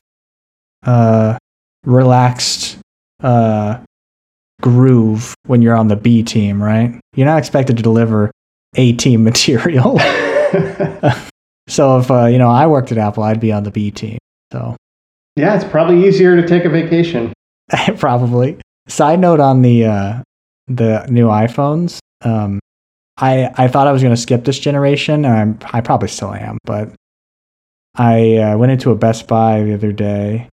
uh, 0.85 1.37
relaxed 1.85 2.77
uh, 3.21 3.79
groove 4.61 5.33
when 5.45 5.61
you're 5.61 5.75
on 5.75 5.87
the 5.87 5.95
B 5.95 6.23
team, 6.23 6.61
right? 6.61 6.99
You're 7.15 7.27
not 7.27 7.39
expected 7.39 7.77
to 7.77 7.83
deliver 7.83 8.31
A 8.75 8.93
team 8.93 9.23
material. 9.31 9.99
so 11.67 11.99
if 11.99 12.11
uh, 12.11 12.25
you 12.25 12.37
know 12.37 12.49
I 12.49 12.67
worked 12.67 12.91
at 12.91 12.97
Apple, 12.97 13.23
I'd 13.23 13.39
be 13.39 13.51
on 13.51 13.63
the 13.63 13.71
B 13.71 13.91
team. 13.91 14.17
So 14.51 14.75
yeah, 15.35 15.55
it's 15.55 15.63
probably 15.63 16.07
easier 16.07 16.35
to 16.39 16.47
take 16.47 16.65
a 16.65 16.69
vacation. 16.69 17.33
probably. 17.97 18.57
Side 18.87 19.19
note 19.19 19.39
on 19.39 19.61
the 19.61 19.85
uh, 19.85 20.21
the 20.67 21.05
new 21.07 21.27
iPhones. 21.27 21.99
Um, 22.23 22.59
I 23.17 23.49
I 23.57 23.67
thought 23.67 23.87
I 23.87 23.91
was 23.91 24.01
going 24.01 24.13
to 24.13 24.21
skip 24.21 24.43
this 24.43 24.59
generation, 24.59 25.23
and 25.23 25.33
I'm, 25.33 25.59
I 25.71 25.81
probably 25.81 26.09
still 26.09 26.33
am, 26.33 26.57
but 26.65 26.91
I 27.95 28.37
uh, 28.37 28.57
went 28.57 28.71
into 28.71 28.91
a 28.91 28.95
Best 28.95 29.27
Buy 29.27 29.63
the 29.63 29.73
other 29.73 29.91
day 29.91 30.49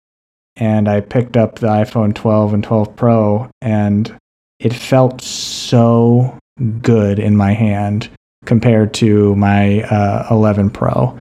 and 0.58 0.88
I 0.88 1.00
picked 1.00 1.36
up 1.36 1.58
the 1.58 1.68
iPhone 1.68 2.14
12 2.14 2.54
and 2.54 2.64
12 2.64 2.96
Pro, 2.96 3.48
and 3.60 4.14
it 4.58 4.74
felt 4.74 5.22
so 5.22 6.36
good 6.82 7.18
in 7.18 7.36
my 7.36 7.52
hand 7.52 8.10
compared 8.44 8.92
to 8.94 9.36
my 9.36 9.82
uh, 9.82 10.26
11 10.30 10.70
Pro. 10.70 11.16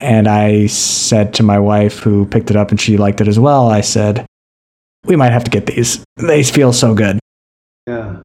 And 0.00 0.28
I 0.28 0.66
said 0.66 1.32
to 1.34 1.42
my 1.42 1.58
wife, 1.58 2.00
who 2.00 2.26
picked 2.26 2.50
it 2.50 2.56
up 2.56 2.70
and 2.70 2.80
she 2.80 2.98
liked 2.98 3.22
it 3.22 3.28
as 3.28 3.38
well, 3.38 3.68
I 3.68 3.80
said, 3.80 4.26
we 5.06 5.16
might 5.16 5.32
have 5.32 5.44
to 5.44 5.50
get 5.50 5.66
these. 5.66 6.04
They 6.16 6.42
feel 6.42 6.72
so 6.72 6.94
good. 6.94 7.18
Yeah. 7.86 8.20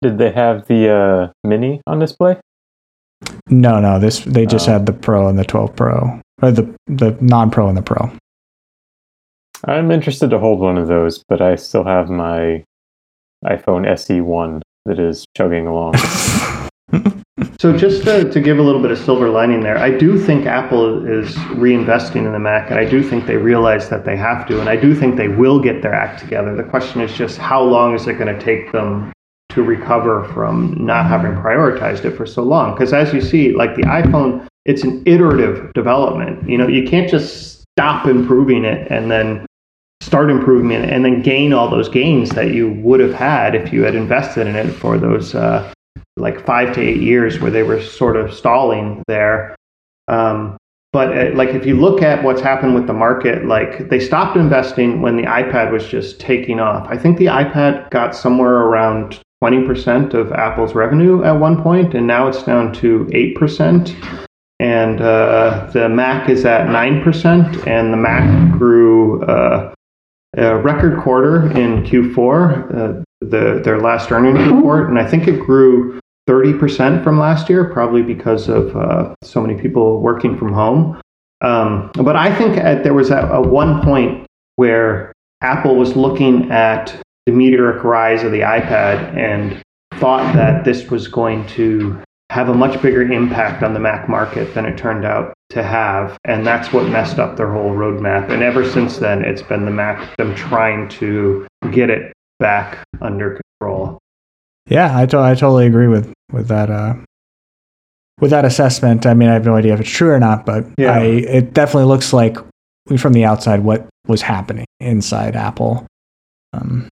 Did 0.00 0.18
they 0.18 0.30
have 0.32 0.66
the 0.68 0.90
uh, 0.90 1.32
mini 1.46 1.82
on 1.86 1.98
display? 1.98 2.38
No, 3.48 3.80
no. 3.80 3.98
This 3.98 4.20
they 4.20 4.46
just 4.46 4.68
oh. 4.68 4.72
had 4.72 4.86
the 4.86 4.92
Pro 4.92 5.28
and 5.28 5.38
the 5.38 5.44
12 5.44 5.76
Pro, 5.76 6.20
or 6.42 6.50
the 6.50 6.74
the 6.86 7.16
non 7.20 7.50
Pro 7.50 7.68
and 7.68 7.76
the 7.76 7.82
Pro. 7.82 8.10
I'm 9.66 9.90
interested 9.90 10.30
to 10.30 10.38
hold 10.38 10.60
one 10.60 10.76
of 10.76 10.88
those, 10.88 11.22
but 11.28 11.40
I 11.40 11.56
still 11.56 11.84
have 11.84 12.10
my 12.10 12.64
iPhone 13.46 13.86
SE1 13.86 14.60
that 14.84 14.98
is 14.98 15.24
chugging 15.34 15.66
along. 15.66 15.96
so, 17.58 17.74
just 17.74 18.04
to, 18.04 18.30
to, 18.30 18.40
give 18.40 18.58
a 18.58 18.62
little 18.62 18.82
bit 18.82 18.90
of 18.90 18.98
silver 18.98 19.30
lining 19.30 19.62
there, 19.62 19.78
I 19.78 19.90
do 19.90 20.18
think 20.18 20.44
Apple 20.44 21.06
is 21.06 21.34
reinvesting 21.56 22.26
in 22.26 22.32
the 22.32 22.38
Mac, 22.38 22.70
and 22.70 22.78
I 22.78 22.84
do 22.84 23.02
think 23.02 23.26
they 23.26 23.38
realize 23.38 23.88
that 23.88 24.04
they 24.04 24.16
have 24.18 24.46
to, 24.48 24.60
and 24.60 24.68
I 24.68 24.76
do 24.76 24.94
think 24.94 25.16
they 25.16 25.28
will 25.28 25.60
get 25.60 25.80
their 25.80 25.94
act 25.94 26.20
together. 26.20 26.54
The 26.54 26.64
question 26.64 27.00
is 27.00 27.12
just 27.14 27.38
how 27.38 27.62
long 27.62 27.94
is 27.94 28.06
it 28.06 28.18
going 28.18 28.36
to 28.36 28.44
take 28.44 28.70
them 28.70 29.13
to 29.54 29.62
recover 29.62 30.24
from 30.34 30.74
not 30.84 31.06
having 31.06 31.32
prioritized 31.32 32.04
it 32.04 32.16
for 32.16 32.26
so 32.26 32.42
long? 32.42 32.74
Because 32.74 32.92
as 32.92 33.12
you 33.12 33.20
see, 33.20 33.52
like 33.52 33.74
the 33.76 33.82
iPhone, 33.82 34.46
it's 34.64 34.82
an 34.82 35.02
iterative 35.06 35.72
development. 35.74 36.48
You 36.48 36.58
know, 36.58 36.66
you 36.66 36.86
can't 36.88 37.08
just 37.08 37.62
stop 37.76 38.06
improving 38.06 38.64
it 38.64 38.90
and 38.90 39.10
then 39.10 39.46
start 40.00 40.30
improving 40.30 40.70
it 40.70 40.88
and 40.88 41.04
then 41.04 41.22
gain 41.22 41.52
all 41.52 41.68
those 41.68 41.88
gains 41.88 42.30
that 42.30 42.52
you 42.52 42.72
would 42.82 43.00
have 43.00 43.14
had 43.14 43.54
if 43.54 43.72
you 43.72 43.82
had 43.82 43.94
invested 43.94 44.46
in 44.46 44.54
it 44.54 44.70
for 44.70 44.98
those 44.98 45.34
uh, 45.34 45.72
like 46.16 46.44
five 46.44 46.74
to 46.74 46.80
eight 46.80 47.00
years 47.00 47.40
where 47.40 47.50
they 47.50 47.62
were 47.62 47.82
sort 47.82 48.16
of 48.16 48.32
stalling 48.32 49.02
there. 49.08 49.56
Um, 50.08 50.56
but 50.92 51.16
uh, 51.16 51.30
like 51.34 51.48
if 51.48 51.66
you 51.66 51.80
look 51.80 52.02
at 52.02 52.22
what's 52.22 52.40
happened 52.40 52.74
with 52.74 52.86
the 52.86 52.92
market, 52.92 53.46
like 53.46 53.88
they 53.88 53.98
stopped 53.98 54.36
investing 54.36 55.00
when 55.00 55.16
the 55.16 55.24
iPad 55.24 55.72
was 55.72 55.86
just 55.86 56.20
taking 56.20 56.60
off. 56.60 56.86
I 56.88 56.96
think 56.96 57.18
the 57.18 57.26
iPad 57.26 57.90
got 57.90 58.14
somewhere 58.14 58.54
around 58.54 59.20
20% 59.44 60.14
of 60.14 60.32
Apple's 60.32 60.74
revenue 60.74 61.22
at 61.22 61.32
one 61.32 61.62
point, 61.62 61.94
and 61.94 62.06
now 62.06 62.28
it's 62.28 62.42
down 62.44 62.72
to 62.72 63.04
8%. 63.12 64.18
And 64.58 65.02
uh, 65.02 65.68
the 65.72 65.88
Mac 65.90 66.30
is 66.30 66.46
at 66.46 66.68
9%, 66.68 67.66
and 67.66 67.92
the 67.92 67.96
Mac 67.98 68.58
grew 68.58 69.22
uh, 69.24 69.74
a 70.34 70.56
record 70.56 70.98
quarter 70.98 71.50
in 71.50 71.84
Q4, 71.84 72.74
uh, 72.74 73.02
the, 73.20 73.60
their 73.62 73.80
last 73.80 74.10
earnings 74.10 74.38
report, 74.50 74.88
and 74.88 74.98
I 74.98 75.06
think 75.06 75.28
it 75.28 75.40
grew 75.40 76.00
30% 76.26 77.04
from 77.04 77.18
last 77.18 77.50
year, 77.50 77.70
probably 77.70 78.02
because 78.02 78.48
of 78.48 78.74
uh, 78.74 79.14
so 79.22 79.42
many 79.42 79.60
people 79.60 80.00
working 80.00 80.38
from 80.38 80.54
home. 80.54 80.98
Um, 81.42 81.90
but 81.94 82.16
I 82.16 82.34
think 82.34 82.56
at, 82.56 82.82
there 82.82 82.94
was 82.94 83.10
a, 83.10 83.18
a 83.18 83.46
one 83.46 83.82
point 83.82 84.26
where 84.56 85.12
Apple 85.42 85.76
was 85.76 85.96
looking 85.96 86.50
at 86.50 86.98
the 87.26 87.32
meteoric 87.32 87.82
rise 87.84 88.22
of 88.22 88.32
the 88.32 88.40
iPad 88.40 89.16
and 89.16 89.62
thought 90.00 90.34
that 90.34 90.64
this 90.64 90.90
was 90.90 91.08
going 91.08 91.46
to 91.48 92.00
have 92.30 92.48
a 92.48 92.54
much 92.54 92.80
bigger 92.82 93.02
impact 93.02 93.62
on 93.62 93.74
the 93.74 93.80
Mac 93.80 94.08
market 94.08 94.52
than 94.54 94.66
it 94.66 94.76
turned 94.76 95.04
out 95.04 95.32
to 95.50 95.62
have. 95.62 96.16
And 96.24 96.44
that's 96.46 96.72
what 96.72 96.88
messed 96.88 97.18
up 97.18 97.36
their 97.36 97.50
whole 97.52 97.70
roadmap. 97.70 98.28
And 98.30 98.42
ever 98.42 98.68
since 98.68 98.98
then, 98.98 99.24
it's 99.24 99.42
been 99.42 99.64
the 99.64 99.70
Mac, 99.70 100.16
them 100.16 100.34
trying 100.34 100.88
to 100.90 101.46
get 101.70 101.90
it 101.90 102.12
back 102.40 102.84
under 103.00 103.40
control. 103.60 103.98
Yeah, 104.66 104.98
I, 104.98 105.06
to- 105.06 105.18
I 105.18 105.34
totally 105.34 105.66
agree 105.66 105.88
with, 105.88 106.12
with 106.32 106.48
that. 106.48 106.70
Uh, 106.70 106.94
with 108.20 108.30
that 108.30 108.44
assessment, 108.44 109.06
I 109.06 109.14
mean, 109.14 109.28
I 109.28 109.32
have 109.34 109.44
no 109.44 109.56
idea 109.56 109.74
if 109.74 109.80
it's 109.80 109.90
true 109.90 110.10
or 110.10 110.20
not, 110.20 110.46
but 110.46 110.64
Yeah. 110.78 110.92
I, 110.92 111.02
it 111.02 111.52
definitely 111.52 111.88
looks 111.88 112.12
like 112.12 112.36
from 112.96 113.12
the 113.12 113.24
outside 113.24 113.60
what 113.64 113.88
was 114.06 114.22
happening 114.22 114.66
inside 114.80 115.34
Apple. 115.36 115.84
Um, 116.52 116.88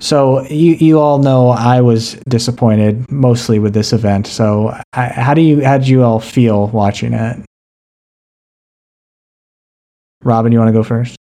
so 0.00 0.42
you 0.46 0.74
you 0.74 1.00
all 1.00 1.18
know 1.18 1.48
I 1.48 1.80
was 1.80 2.14
disappointed 2.28 3.10
mostly 3.10 3.58
with 3.58 3.74
this 3.74 3.92
event. 3.92 4.26
So 4.26 4.78
I, 4.92 5.06
how 5.08 5.34
do 5.34 5.40
you 5.40 5.64
how 5.64 5.78
did 5.78 5.88
you 5.88 6.02
all 6.02 6.20
feel 6.20 6.68
watching 6.68 7.12
it? 7.12 7.44
Robin, 10.22 10.52
you 10.52 10.58
want 10.58 10.68
to 10.68 10.72
go 10.72 10.82
first? 10.82 11.16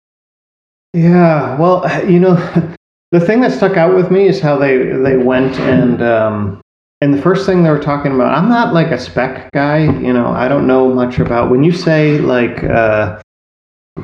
Yeah, 0.93 1.59
well, 1.59 1.85
you 2.09 2.19
know, 2.19 2.35
the 3.11 3.19
thing 3.19 3.41
that 3.41 3.51
stuck 3.51 3.77
out 3.77 3.95
with 3.95 4.11
me 4.11 4.27
is 4.27 4.39
how 4.39 4.57
they 4.57 4.77
they 4.77 5.17
went 5.17 5.55
and 5.59 6.01
um, 6.01 6.61
and 7.01 7.13
the 7.13 7.21
first 7.21 7.45
thing 7.45 7.63
they 7.63 7.69
were 7.69 7.79
talking 7.79 8.13
about. 8.13 8.33
I'm 8.33 8.49
not 8.49 8.73
like 8.73 8.87
a 8.87 8.99
spec 8.99 9.51
guy, 9.51 9.83
you 9.83 10.13
know. 10.13 10.27
I 10.27 10.47
don't 10.47 10.67
know 10.67 10.93
much 10.93 11.19
about 11.19 11.49
when 11.49 11.63
you 11.63 11.71
say 11.71 12.17
like 12.17 12.63
uh, 12.63 13.21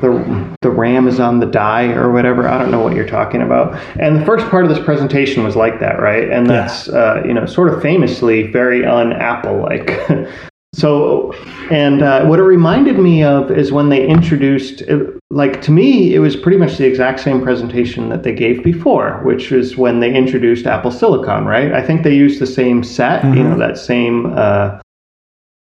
the 0.00 0.56
the 0.62 0.70
RAM 0.70 1.06
is 1.06 1.20
on 1.20 1.40
the 1.40 1.46
die 1.46 1.88
or 1.92 2.10
whatever. 2.12 2.48
I 2.48 2.58
don't 2.58 2.70
know 2.70 2.80
what 2.80 2.94
you're 2.94 3.06
talking 3.06 3.42
about. 3.42 3.74
And 4.00 4.20
the 4.20 4.24
first 4.24 4.46
part 4.48 4.64
of 4.64 4.70
this 4.70 4.82
presentation 4.84 5.44
was 5.44 5.54
like 5.54 5.80
that, 5.80 6.00
right? 6.00 6.30
And 6.30 6.46
Yeah. 6.46 6.52
that's 6.62 6.88
uh, 6.88 7.22
you 7.26 7.34
know 7.34 7.46
sort 7.46 7.72
of 7.72 7.82
famously 7.82 8.50
very 8.50 8.84
un-Apple 8.84 9.60
like. 9.60 9.90
So, 10.74 11.34
and 11.70 12.00
uh, 12.02 12.24
what 12.24 12.38
it 12.38 12.44
reminded 12.44 12.98
me 12.98 13.22
of 13.22 13.50
is 13.50 13.72
when 13.72 13.90
they 13.90 14.06
introduced, 14.08 14.80
it, 14.80 15.20
like 15.30 15.60
to 15.62 15.70
me, 15.70 16.14
it 16.14 16.18
was 16.20 16.34
pretty 16.34 16.56
much 16.56 16.78
the 16.78 16.86
exact 16.86 17.20
same 17.20 17.42
presentation 17.42 18.08
that 18.08 18.22
they 18.22 18.32
gave 18.34 18.64
before, 18.64 19.20
which 19.22 19.50
was 19.50 19.76
when 19.76 20.00
they 20.00 20.14
introduced 20.14 20.64
Apple 20.66 20.90
Silicon, 20.90 21.44
right? 21.44 21.72
I 21.74 21.82
think 21.86 22.04
they 22.04 22.14
used 22.14 22.40
the 22.40 22.46
same 22.46 22.82
set, 22.82 23.22
you 23.36 23.42
know, 23.44 23.58
that 23.58 23.76
same 23.76 24.32
uh, 24.34 24.80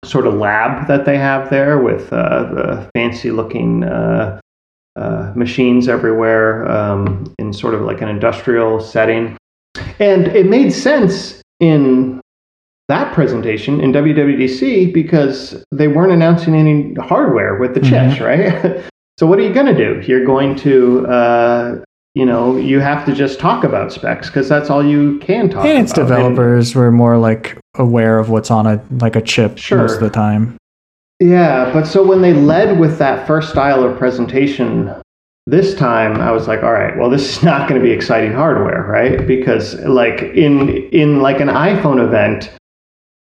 sort 0.04 0.26
of 0.26 0.34
lab 0.34 0.86
that 0.88 1.04
they 1.04 1.18
have 1.18 1.50
there 1.50 1.78
with 1.78 2.12
uh, 2.12 2.44
the 2.54 2.90
fancy 2.94 3.30
looking 3.30 3.84
uh, 3.84 4.40
uh, 4.96 5.32
machines 5.36 5.88
everywhere 5.88 6.70
um, 6.70 7.32
in 7.38 7.52
sort 7.52 7.74
of 7.74 7.82
like 7.82 8.00
an 8.00 8.08
industrial 8.08 8.80
setting. 8.80 9.36
And 9.98 10.28
it 10.28 10.46
made 10.46 10.70
sense 10.70 11.42
in 11.60 12.20
that 12.88 13.12
presentation 13.12 13.80
in 13.80 13.92
WWDC 13.92 14.92
because 14.92 15.62
they 15.70 15.88
weren't 15.88 16.12
announcing 16.12 16.54
any 16.54 16.94
hardware 16.94 17.56
with 17.56 17.74
the 17.74 17.80
chips, 17.80 18.20
right? 18.20 18.84
so 19.18 19.26
what 19.26 19.38
are 19.38 19.42
you 19.42 19.52
going 19.52 19.66
to 19.66 19.76
do? 19.76 20.00
You're 20.06 20.24
going 20.24 20.56
to, 20.56 21.06
uh, 21.06 21.78
you 22.18 22.26
know, 22.26 22.56
you 22.56 22.80
have 22.80 23.06
to 23.06 23.14
just 23.14 23.38
talk 23.38 23.62
about 23.62 23.92
specs 23.92 24.26
because 24.26 24.48
that's 24.48 24.70
all 24.70 24.84
you 24.84 25.18
can 25.20 25.48
talk 25.48 25.64
and 25.64 25.78
its 25.78 25.92
about. 25.92 26.08
developers 26.08 26.74
were 26.74 26.90
more 26.90 27.16
like 27.16 27.56
aware 27.76 28.18
of 28.18 28.28
what's 28.28 28.50
on 28.50 28.66
a 28.66 28.82
like 28.90 29.14
a 29.14 29.20
chip 29.22 29.56
Sure. 29.56 29.78
most 29.78 29.94
of 29.94 30.00
the 30.00 30.10
time. 30.10 30.56
Yeah, 31.20 31.72
but 31.72 31.86
so 31.86 32.04
when 32.04 32.20
they 32.20 32.32
led 32.32 32.80
with 32.80 32.98
that 32.98 33.24
first 33.26 33.50
style 33.50 33.84
of 33.84 33.96
presentation 33.98 34.92
this 35.46 35.74
time, 35.76 36.20
I 36.20 36.32
was 36.32 36.48
like, 36.48 36.62
all 36.64 36.72
right, 36.72 36.96
well, 36.98 37.08
this 37.08 37.36
is 37.36 37.42
not 37.50 37.68
going 37.68 37.80
to 37.80 37.86
be 37.86 37.92
exciting 37.92 38.32
hardware, 38.32 38.82
right? 38.82 39.24
Because 39.24 39.76
like 39.84 40.20
in 40.22 40.70
in 40.90 41.20
like 41.20 41.38
an 41.40 41.48
iPhone 41.48 42.04
event, 42.04 42.50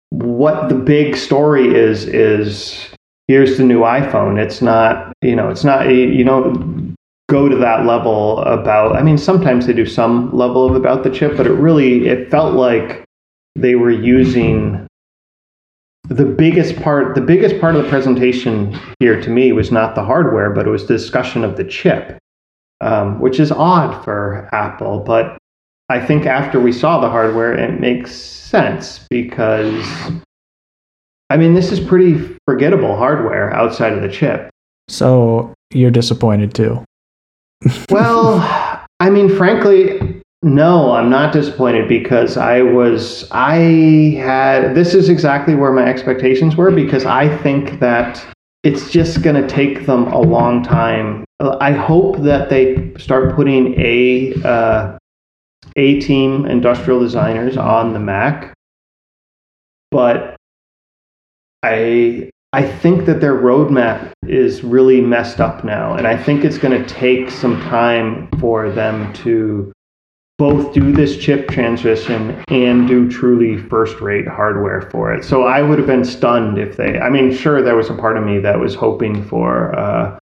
what 0.09 0.67
the 0.67 0.75
big 0.75 1.15
story 1.15 1.73
is 1.73 2.05
is 2.05 2.89
here's 3.29 3.57
the 3.57 3.63
new 3.63 3.79
iPhone. 3.79 4.37
It's 4.37 4.61
not, 4.61 5.13
you 5.21 5.37
know, 5.37 5.47
it's 5.49 5.63
not 5.63 5.89
you 5.89 6.23
don't 6.25 6.72
go 7.33 7.49
to 7.49 7.55
that 7.55 7.85
level 7.85 8.39
about 8.39 8.95
I 8.95 9.01
mean, 9.01 9.17
sometimes 9.17 9.65
they 9.65 9.73
do 9.73 9.87
some 9.87 10.31
level 10.31 10.69
of 10.69 10.75
about 10.75 11.03
the 11.03 11.09
chip, 11.09 11.35
but 11.35 11.47
it 11.47 11.53
really 11.53 12.07
it 12.07 12.29
felt 12.29 12.53
like 12.53 13.03
they 13.55 13.73
were 13.75 13.91
using 13.91 14.87
the 16.09 16.25
biggest 16.25 16.75
part 16.81 17.15
the 17.15 17.21
biggest 17.21 17.59
part 17.61 17.75
of 17.75 17.83
the 17.83 17.89
presentation 17.89 18.77
here 18.99 19.21
to 19.21 19.29
me 19.29 19.51
was 19.53 19.71
not 19.71 19.95
the 19.95 20.03
hardware 20.03 20.49
but 20.49 20.67
it 20.67 20.69
was 20.69 20.85
the 20.87 20.93
discussion 20.95 21.45
of 21.45 21.55
the 21.55 21.63
chip 21.63 22.17
um, 22.81 23.21
which 23.21 23.39
is 23.39 23.53
odd 23.53 24.03
for 24.03 24.49
apple 24.51 24.99
but 24.99 25.37
i 25.87 26.05
think 26.05 26.25
after 26.25 26.59
we 26.59 26.73
saw 26.73 26.99
the 26.99 27.09
hardware 27.09 27.53
it 27.53 27.79
makes 27.79 28.11
sense 28.13 29.07
because 29.09 29.85
i 31.29 31.37
mean 31.37 31.53
this 31.53 31.71
is 31.71 31.79
pretty 31.79 32.19
forgettable 32.45 32.97
hardware 32.97 33.53
outside 33.53 33.93
of 33.93 34.01
the 34.01 34.11
chip 34.11 34.49
So 34.89 35.53
you're 35.73 35.91
disappointed 35.91 36.53
too. 36.53 36.83
Well 37.89 38.39
i 38.99 39.09
mean 39.09 39.33
frankly 39.35 40.21
no 40.41 40.91
i'm 40.91 41.09
not 41.09 41.31
disappointed 41.31 41.87
because 41.87 42.37
i 42.37 42.61
was 42.61 43.29
i 43.31 43.55
had 44.17 44.75
this 44.75 44.93
is 44.93 45.09
exactly 45.09 45.55
where 45.55 45.71
my 45.71 45.85
expectations 45.85 46.55
were 46.55 46.71
because 46.71 47.05
i 47.05 47.35
think 47.37 47.79
that 47.79 48.25
it's 48.63 48.89
just 48.91 49.21
going 49.21 49.35
to 49.35 49.45
take 49.45 49.85
them 49.85 50.07
a 50.07 50.21
long 50.21 50.63
time. 50.63 51.25
I 51.41 51.73
hope 51.73 52.19
that 52.19 52.49
they 52.49 52.93
start 52.97 53.35
putting 53.35 53.77
a 53.77 54.33
uh, 54.45 54.97
a 55.75 55.99
team 55.99 56.45
industrial 56.45 56.99
designers 56.99 57.57
on 57.57 57.93
the 57.93 57.99
mac 57.99 58.53
but 59.91 60.35
i 61.63 62.29
I 62.53 62.61
think 62.61 63.05
that 63.07 63.19
their 63.19 63.33
roadmap 63.33 64.11
is 64.27 64.63
really 64.63 65.01
messed 65.01 65.39
up 65.39 65.63
now, 65.63 65.95
and 65.95 66.05
I 66.05 66.15
think 66.15 66.45
it's 66.45 66.59
going 66.59 66.79
to 66.79 66.87
take 66.87 67.31
some 67.31 67.59
time 67.61 68.29
for 68.39 68.69
them 68.69 69.11
to 69.13 69.73
both 70.37 70.71
do 70.71 70.91
this 70.91 71.17
chip 71.17 71.47
transition 71.47 72.43
and 72.49 72.87
do 72.87 73.09
truly 73.09 73.57
first 73.57 73.99
rate 74.01 74.27
hardware 74.27 74.81
for 74.91 75.11
it. 75.11 75.25
So 75.25 75.43
I 75.43 75.63
would 75.63 75.79
have 75.79 75.87
been 75.87 76.05
stunned 76.05 76.59
if 76.59 76.77
they, 76.77 76.99
I 76.99 77.09
mean, 77.09 77.33
sure, 77.33 77.63
there 77.63 77.75
was 77.75 77.89
a 77.89 77.95
part 77.95 78.17
of 78.17 78.23
me 78.23 78.37
that 78.39 78.59
was 78.59 78.75
hoping 78.75 79.23
for, 79.23 79.73
uh, 79.75 80.19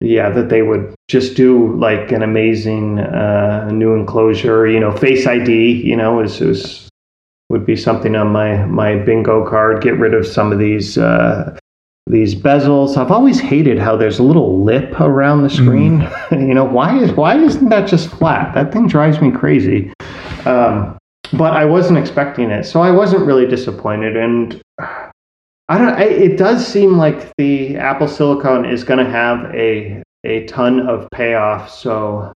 yeah, 0.00 0.30
that 0.30 0.48
they 0.48 0.62
would 0.62 0.94
just 1.08 1.36
do 1.36 1.76
like 1.76 2.12
an 2.12 2.22
amazing 2.22 2.98
uh, 2.98 3.70
new 3.70 3.94
enclosure, 3.94 4.66
you 4.66 4.80
know, 4.80 4.90
Face 4.96 5.26
ID, 5.26 5.70
you 5.82 5.96
know, 5.96 6.20
is, 6.20 6.40
is 6.40 6.88
would 7.52 7.66
be 7.66 7.76
something 7.76 8.16
on 8.16 8.28
my 8.28 8.64
my 8.64 8.96
bingo 8.96 9.46
card. 9.48 9.82
Get 9.82 9.98
rid 9.98 10.14
of 10.14 10.26
some 10.26 10.50
of 10.50 10.58
these 10.58 10.96
uh, 10.96 11.56
these 12.06 12.34
bezels. 12.34 12.96
I've 12.96 13.12
always 13.12 13.38
hated 13.38 13.78
how 13.78 13.94
there's 13.94 14.18
a 14.18 14.22
little 14.22 14.64
lip 14.64 14.98
around 14.98 15.42
the 15.42 15.50
screen. 15.50 16.08
you 16.32 16.54
know, 16.54 16.64
why 16.64 16.98
is 16.98 17.12
why 17.12 17.38
isn't 17.38 17.68
that 17.68 17.86
just 17.86 18.08
flat? 18.08 18.54
That 18.54 18.72
thing 18.72 18.88
drives 18.88 19.20
me 19.20 19.30
crazy. 19.30 19.92
Um, 20.46 20.98
but 21.34 21.52
I 21.52 21.64
wasn't 21.64 21.98
expecting 21.98 22.50
it, 22.50 22.64
so 22.64 22.80
I 22.80 22.90
wasn't 22.90 23.26
really 23.26 23.46
disappointed. 23.46 24.16
And 24.16 24.60
I 25.68 25.78
don't. 25.78 25.94
I, 25.94 26.04
it 26.04 26.38
does 26.38 26.66
seem 26.66 26.96
like 26.96 27.30
the 27.36 27.76
Apple 27.76 28.08
Silicon 28.08 28.64
is 28.64 28.82
going 28.82 29.04
to 29.04 29.10
have 29.10 29.44
a 29.54 30.02
a 30.24 30.46
ton 30.46 30.88
of 30.88 31.06
payoff. 31.12 31.68
So 31.70 32.32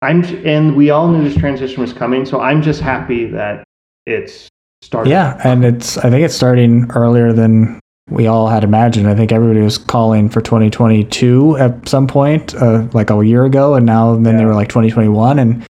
I'm, 0.00 0.22
and 0.46 0.76
we 0.76 0.90
all 0.90 1.08
knew 1.08 1.24
this 1.24 1.36
transition 1.36 1.80
was 1.80 1.92
coming. 1.92 2.24
So 2.24 2.40
I'm 2.40 2.62
just 2.62 2.80
happy 2.80 3.26
that 3.30 3.64
it's 4.06 4.48
starting. 4.82 5.10
Yeah, 5.10 5.40
and 5.44 5.64
it's 5.64 5.98
I 5.98 6.10
think 6.10 6.24
it's 6.24 6.34
starting 6.34 6.90
earlier 6.90 7.32
than 7.32 7.80
we 8.10 8.26
all 8.26 8.48
had 8.48 8.64
imagined. 8.64 9.08
I 9.08 9.14
think 9.14 9.32
everybody 9.32 9.60
was 9.60 9.78
calling 9.78 10.28
for 10.28 10.40
2022 10.40 11.56
at 11.56 11.88
some 11.88 12.06
point, 12.06 12.54
uh, 12.54 12.86
like 12.92 13.10
a 13.10 13.24
year 13.24 13.44
ago, 13.44 13.74
and 13.74 13.86
now 13.86 14.14
then 14.16 14.36
they 14.36 14.44
were 14.44 14.54
like 14.54 14.68
2021, 14.68 15.38
and 15.38 15.66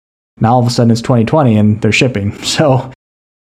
now 0.40 0.54
all 0.54 0.60
of 0.60 0.66
a 0.66 0.70
sudden 0.70 0.90
it's 0.90 1.00
2020 1.02 1.56
and 1.56 1.80
they're 1.82 1.92
shipping. 1.92 2.36
So 2.44 2.92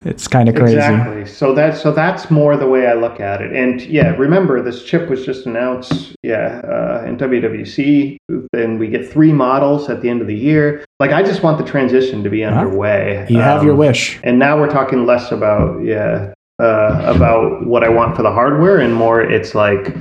it's 0.05 0.27
kind 0.27 0.47
of 0.47 0.55
crazy. 0.55 0.75
Exactly. 0.75 1.25
So 1.25 1.53
that's 1.55 1.81
so 1.81 1.91
that's 1.91 2.29
more 2.29 2.55
the 2.55 2.67
way 2.67 2.87
I 2.87 2.93
look 2.93 3.19
at 3.19 3.41
it. 3.41 3.51
And 3.53 3.81
yeah, 3.81 4.15
remember 4.15 4.61
this 4.61 4.83
chip 4.83 5.09
was 5.09 5.25
just 5.25 5.47
announced. 5.47 6.15
Yeah, 6.21 6.61
uh, 6.63 7.03
in 7.07 7.17
WWC. 7.17 8.17
Then 8.53 8.77
we 8.77 8.87
get 8.87 9.11
three 9.11 9.33
models 9.33 9.89
at 9.89 10.01
the 10.01 10.09
end 10.09 10.21
of 10.21 10.27
the 10.27 10.35
year. 10.35 10.85
Like 10.99 11.11
I 11.11 11.23
just 11.23 11.41
want 11.41 11.57
the 11.57 11.63
transition 11.63 12.23
to 12.23 12.29
be 12.29 12.43
underway. 12.43 13.25
You 13.29 13.39
have 13.39 13.63
your 13.63 13.73
Um, 13.73 13.79
wish. 13.79 14.19
And 14.23 14.37
now 14.37 14.59
we're 14.59 14.69
talking 14.69 15.05
less 15.05 15.31
about 15.31 15.83
yeah 15.83 16.33
uh, 16.61 17.01
about 17.03 17.65
what 17.65 17.83
I 17.83 17.89
want 17.89 18.15
for 18.15 18.21
the 18.21 18.31
hardware 18.31 18.77
and 18.77 18.93
more 18.93 19.21
it's 19.21 19.55
like 19.55 19.93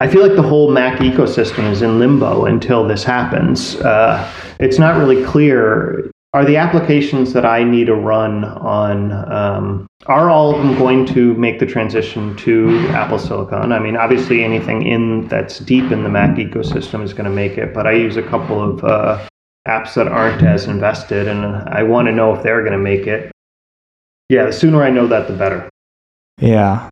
I 0.00 0.08
feel 0.08 0.26
like 0.26 0.34
the 0.34 0.42
whole 0.42 0.72
Mac 0.72 0.98
ecosystem 0.98 1.70
is 1.70 1.80
in 1.80 2.00
limbo 2.00 2.44
until 2.46 2.86
this 2.88 3.04
happens. 3.04 3.76
Uh, 3.76 4.28
it's 4.58 4.76
not 4.76 4.96
really 4.98 5.24
clear 5.24 6.10
are 6.34 6.44
the 6.44 6.56
applications 6.56 7.34
that 7.34 7.44
I 7.44 7.62
need 7.62 7.86
to 7.86 7.94
run 7.94 8.44
on, 8.44 9.12
um, 9.30 9.86
are 10.06 10.30
all 10.30 10.54
of 10.54 10.62
them 10.62 10.78
going 10.78 11.04
to 11.06 11.34
make 11.34 11.58
the 11.58 11.66
transition 11.66 12.34
to 12.38 12.88
Apple 12.88 13.18
Silicon? 13.18 13.70
I 13.70 13.78
mean, 13.78 13.96
obviously 13.96 14.42
anything 14.42 14.86
in 14.86 15.28
that's 15.28 15.58
deep 15.58 15.92
in 15.92 16.02
the 16.02 16.08
Mac 16.08 16.36
ecosystem 16.36 17.02
is 17.02 17.12
going 17.12 17.26
to 17.26 17.30
make 17.30 17.58
it, 17.58 17.74
but 17.74 17.86
I 17.86 17.92
use 17.92 18.16
a 18.16 18.22
couple 18.22 18.62
of 18.62 18.82
uh, 18.82 19.28
apps 19.68 19.94
that 19.94 20.08
aren't 20.08 20.42
as 20.42 20.66
invested, 20.66 21.28
and 21.28 21.44
I 21.44 21.82
want 21.82 22.06
to 22.08 22.12
know 22.12 22.34
if 22.34 22.42
they're 22.42 22.62
going 22.62 22.72
to 22.72 22.78
make 22.78 23.06
it. 23.06 23.30
Yeah, 24.30 24.46
the 24.46 24.52
sooner 24.52 24.82
I 24.82 24.90
know 24.90 25.06
that, 25.08 25.28
the 25.28 25.34
better. 25.34 25.68
Yeah. 26.38 26.88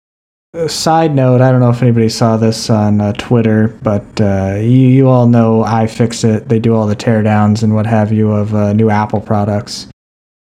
A 0.53 0.69
side 0.69 1.15
note, 1.15 1.41
I 1.41 1.53
don't 1.53 1.61
know 1.61 1.71
if 1.71 1.81
anybody 1.81 2.09
saw 2.09 2.37
this 2.37 2.71
on 2.71 3.01
uh, 3.01 3.13
Twitter, 3.13 3.69
but 3.83 4.05
uh, 4.21 4.57
you, 4.57 4.89
you 4.89 5.09
all 5.09 5.29
know 5.29 5.63
iFixit. 5.63 6.49
They 6.49 6.59
do 6.59 6.75
all 6.75 6.89
the 6.89 6.97
teardowns 6.97 7.63
and 7.63 7.73
what 7.73 7.87
have 7.87 8.13
you 8.13 8.33
of 8.33 8.53
uh, 8.53 8.73
new 8.73 8.91
Apple 8.91 9.21
products. 9.21 9.87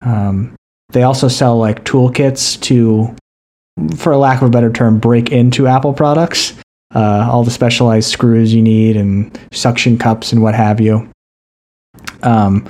Um, 0.01 0.55
they 0.89 1.03
also 1.03 1.27
sell 1.27 1.55
like 1.59 1.85
toolkits 1.85 2.59
to, 2.61 3.15
for 3.95 4.17
lack 4.17 4.41
of 4.41 4.47
a 4.47 4.51
better 4.51 4.71
term, 4.71 4.97
break 4.97 5.31
into 5.31 5.67
Apple 5.67 5.93
products. 5.93 6.59
Uh, 6.95 7.29
all 7.31 7.43
the 7.43 7.51
specialized 7.51 8.09
screws 8.09 8.51
you 8.51 8.63
need 8.63 8.97
and 8.97 9.39
suction 9.53 9.99
cups 9.99 10.33
and 10.33 10.41
what 10.41 10.55
have 10.55 10.81
you. 10.81 11.07
Um, 12.23 12.67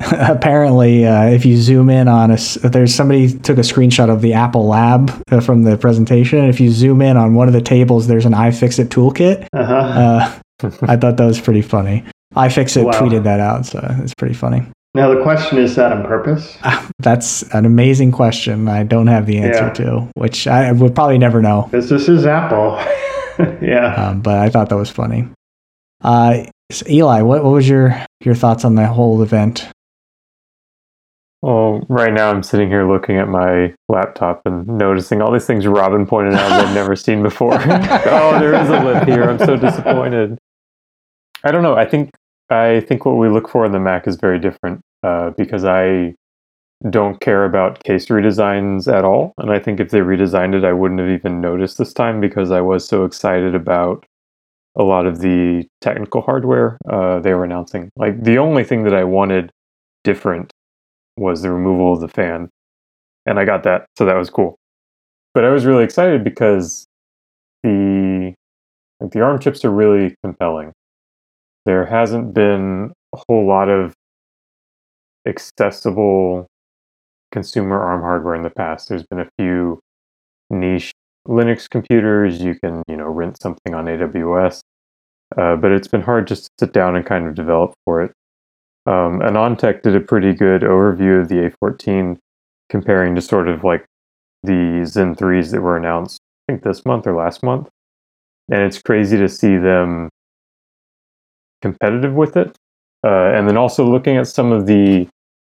apparently, 0.12 1.04
uh, 1.06 1.24
if 1.26 1.44
you 1.44 1.56
zoom 1.56 1.90
in 1.90 2.08
on 2.08 2.30
us, 2.30 2.54
there's 2.54 2.94
somebody 2.94 3.36
took 3.38 3.58
a 3.58 3.62
screenshot 3.62 4.08
of 4.10 4.22
the 4.22 4.32
Apple 4.34 4.66
Lab 4.66 5.10
uh, 5.30 5.40
from 5.40 5.64
the 5.64 5.76
presentation. 5.76 6.38
And 6.38 6.48
if 6.48 6.60
you 6.60 6.70
zoom 6.70 7.02
in 7.02 7.16
on 7.16 7.34
one 7.34 7.48
of 7.48 7.54
the 7.54 7.60
tables, 7.60 8.06
there's 8.06 8.24
an 8.26 8.32
iFixit 8.32 8.86
toolkit. 8.88 9.46
Uh-huh. 9.52 9.74
Uh, 9.74 10.70
I 10.82 10.96
thought 10.96 11.16
that 11.16 11.24
was 11.26 11.40
pretty 11.40 11.62
funny. 11.62 12.04
iFixit 12.34 12.84
Wow. 12.84 12.92
tweeted 12.92 13.24
that 13.24 13.40
out, 13.40 13.66
so 13.66 13.80
it's 14.00 14.14
pretty 14.14 14.34
funny. 14.34 14.62
Now 14.94 15.12
the 15.14 15.22
question 15.22 15.58
is 15.58 15.76
that 15.76 15.92
on 15.92 16.04
purpose? 16.04 16.56
That's 16.98 17.42
an 17.54 17.64
amazing 17.66 18.10
question. 18.12 18.68
I 18.68 18.82
don't 18.84 19.06
have 19.06 19.26
the 19.26 19.38
answer 19.38 19.64
Yeah. 19.66 19.70
to, 19.84 20.08
which 20.14 20.46
I 20.46 20.72
would 20.72 20.94
probably 20.94 21.18
never 21.18 21.42
know. 21.42 21.62
Because 21.70 21.88
this 21.88 22.08
is 22.08 22.24
Apple. 22.26 22.76
yeah. 23.60 23.94
Um, 23.94 24.20
but 24.22 24.38
I 24.38 24.48
thought 24.48 24.68
that 24.70 24.76
was 24.76 24.90
funny. 24.90 25.28
Uh, 26.02 26.44
so 26.70 26.86
Eli, 26.88 27.22
what, 27.22 27.44
what 27.44 27.52
was 27.52 27.68
your 27.68 28.00
your 28.24 28.34
thoughts 28.34 28.64
on 28.64 28.74
the 28.76 28.86
whole 28.86 29.22
event? 29.22 29.68
Well, 31.40 31.86
right 31.88 32.12
now 32.12 32.30
I'm 32.30 32.42
sitting 32.42 32.68
here 32.68 32.90
looking 32.90 33.16
at 33.16 33.28
my 33.28 33.72
laptop 33.88 34.42
and 34.44 34.66
noticing 34.66 35.22
all 35.22 35.32
these 35.32 35.46
things 35.46 35.66
Robin 35.66 36.04
pointed 36.04 36.34
out 36.34 36.48
that 36.48 36.66
I've 36.66 36.74
never 36.74 36.96
seen 36.96 37.22
before. 37.22 37.54
oh, 37.60 38.38
there 38.40 38.54
is 38.54 38.68
a 38.68 38.82
lip 38.82 39.06
here. 39.06 39.24
I'm 39.24 39.38
so 39.38 39.56
disappointed. 39.56 40.36
I 41.44 41.52
don't 41.52 41.62
know. 41.62 41.76
I 41.76 41.84
think 41.84 42.10
I 42.50 42.80
think 42.80 43.04
what 43.04 43.18
we 43.18 43.28
look 43.28 43.48
for 43.48 43.64
in 43.64 43.72
the 43.72 43.78
Mac 43.78 44.08
is 44.08 44.16
very 44.16 44.40
different 44.40 44.80
uh, 45.04 45.30
because 45.36 45.64
I 45.64 46.14
don't 46.90 47.20
care 47.20 47.44
about 47.44 47.84
case 47.84 48.06
redesigns 48.06 48.92
at 48.92 49.04
all, 49.04 49.34
and 49.38 49.50
I 49.50 49.60
think 49.60 49.78
if 49.78 49.90
they 49.90 50.00
redesigned 50.00 50.54
it, 50.54 50.64
I 50.64 50.72
wouldn't 50.72 51.00
have 51.00 51.10
even 51.10 51.40
noticed 51.40 51.78
this 51.78 51.92
time 51.92 52.20
because 52.20 52.50
I 52.50 52.60
was 52.60 52.86
so 52.86 53.04
excited 53.04 53.54
about 53.54 54.04
a 54.76 54.82
lot 54.82 55.06
of 55.06 55.20
the 55.20 55.66
technical 55.80 56.22
hardware 56.22 56.78
uh, 56.90 57.20
they 57.20 57.34
were 57.34 57.44
announcing. 57.44 57.90
Like 57.96 58.22
the 58.22 58.38
only 58.38 58.64
thing 58.64 58.84
that 58.84 58.94
I 58.94 59.04
wanted 59.04 59.50
different 60.04 60.52
was 61.18 61.42
the 61.42 61.50
removal 61.50 61.92
of 61.94 62.00
the 62.00 62.08
fan, 62.08 62.48
and 63.26 63.38
I 63.38 63.44
got 63.44 63.62
that, 63.64 63.86
so 63.96 64.04
that 64.04 64.16
was 64.16 64.30
cool. 64.30 64.56
But 65.34 65.44
I 65.44 65.50
was 65.50 65.66
really 65.66 65.84
excited 65.84 66.24
because 66.24 66.86
the 67.62 68.34
like 69.00 69.10
the 69.12 69.20
ARM 69.20 69.38
chips 69.38 69.64
are 69.64 69.70
really 69.70 70.16
compelling. 70.24 70.72
There 71.66 71.86
hasn't 71.86 72.34
been 72.34 72.92
a 73.14 73.18
whole 73.28 73.46
lot 73.46 73.68
of 73.68 73.94
accessible 75.26 76.46
consumer 77.30 77.78
ARM 77.80 78.00
hardware 78.00 78.34
in 78.34 78.42
the 78.42 78.50
past. 78.50 78.88
There's 78.88 79.04
been 79.04 79.20
a 79.20 79.28
few 79.38 79.80
niche 80.50 80.92
Linux 81.26 81.68
computers. 81.68 82.40
You 82.40 82.54
can 82.62 82.82
you 82.88 82.96
know 82.96 83.08
rent 83.08 83.40
something 83.40 83.74
on 83.74 83.86
AWS, 83.86 84.60
uh, 85.36 85.56
but 85.56 85.72
it's 85.72 85.88
been 85.88 86.02
hard 86.02 86.26
just 86.26 86.44
to 86.44 86.66
sit 86.66 86.72
down 86.72 86.96
and 86.96 87.04
kind 87.04 87.26
of 87.26 87.34
develop 87.34 87.74
for 87.84 88.02
it. 88.02 88.12
Um, 88.88 89.20
AnandTech 89.20 89.82
did 89.82 89.94
a 89.94 90.00
pretty 90.00 90.32
good 90.32 90.62
overview 90.62 91.20
of 91.20 91.28
the 91.28 91.52
A14, 91.62 92.16
comparing 92.70 93.14
to 93.16 93.20
sort 93.20 93.46
of 93.46 93.62
like 93.62 93.84
the 94.42 94.82
Zen 94.86 95.14
3s 95.14 95.50
that 95.50 95.60
were 95.60 95.76
announced, 95.76 96.20
I 96.48 96.52
think 96.52 96.64
this 96.64 96.86
month 96.86 97.06
or 97.06 97.14
last 97.14 97.42
month. 97.42 97.68
And 98.50 98.62
it's 98.62 98.80
crazy 98.80 99.18
to 99.18 99.28
see 99.28 99.58
them 99.58 100.08
competitive 101.60 102.14
with 102.14 102.34
it. 102.38 102.56
Uh, 103.04 103.32
and 103.34 103.46
then 103.46 103.58
also 103.58 103.84
looking 103.84 104.16
at 104.16 104.26
some 104.26 104.52
of 104.52 104.64
the 104.64 105.06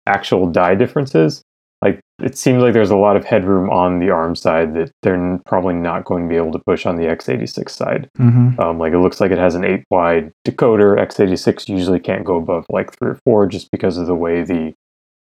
actual 0.07 0.51
die 0.51 0.75
differences, 0.75 1.43
like 1.83 2.01
it 2.19 2.37
seems 2.37 2.63
like 2.63 2.73
there's 2.73 2.91
a 2.91 2.97
lot 2.97 3.17
of 3.17 3.25
headroom 3.25 3.71
on 3.71 4.01
the 4.01 4.11
ARM 4.11 4.35
side 4.35 4.75
that 4.75 4.91
they're 5.03 5.41
probably 5.47 5.75
not 5.75 6.05
going 6.05 6.25
to 6.25 6.29
be 6.29 6.37
able 6.37 6.53
to 6.53 6.63
push 6.67 6.85
on 6.87 6.97
the 6.97 7.05
x86 7.05 7.71
side. 7.71 8.11
Mm-hmm. 8.19 8.61
Um, 8.61 8.79
like 8.79 8.93
it 8.93 8.99
looks 8.99 9.21
like 9.21 9.31
it 9.31 9.39
has 9.39 9.55
an 9.55 9.65
eight 9.65 9.85
wide 9.91 10.33
decoder. 10.47 10.99
x86 10.99 11.69
usually 11.69 12.01
can't 12.01 12.25
go 12.25 12.37
above 12.37 12.67
like 12.71 12.93
three 12.99 13.11
or 13.11 13.21
four 13.25 13.47
just 13.47 13.71
because 13.71 13.97
of 13.97 14.07
the 14.07 14.15
way 14.15 14.43
the 14.43 14.75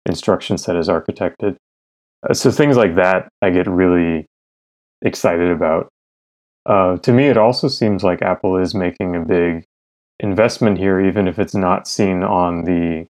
instruction 0.06 0.56
set 0.56 0.76
is 0.76 0.88
architected. 0.88 1.56
Uh, 2.28 2.32
so 2.32 2.50
things 2.50 2.76
like 2.76 2.94
that 2.94 3.28
I 3.42 3.50
get 3.50 3.66
really 3.66 4.26
excited 5.02 5.50
about. 5.50 5.88
Uh, 6.64 6.96
to 6.98 7.12
me, 7.12 7.28
it 7.28 7.36
also 7.36 7.68
seems 7.68 8.02
like 8.02 8.22
Apple 8.22 8.56
is 8.56 8.74
making 8.74 9.14
a 9.14 9.24
big 9.24 9.64
investment 10.20 10.78
here, 10.78 11.00
even 11.00 11.28
if 11.28 11.38
it's 11.38 11.54
not 11.54 11.86
seen 11.86 12.22
on 12.22 12.64
the 12.64 13.06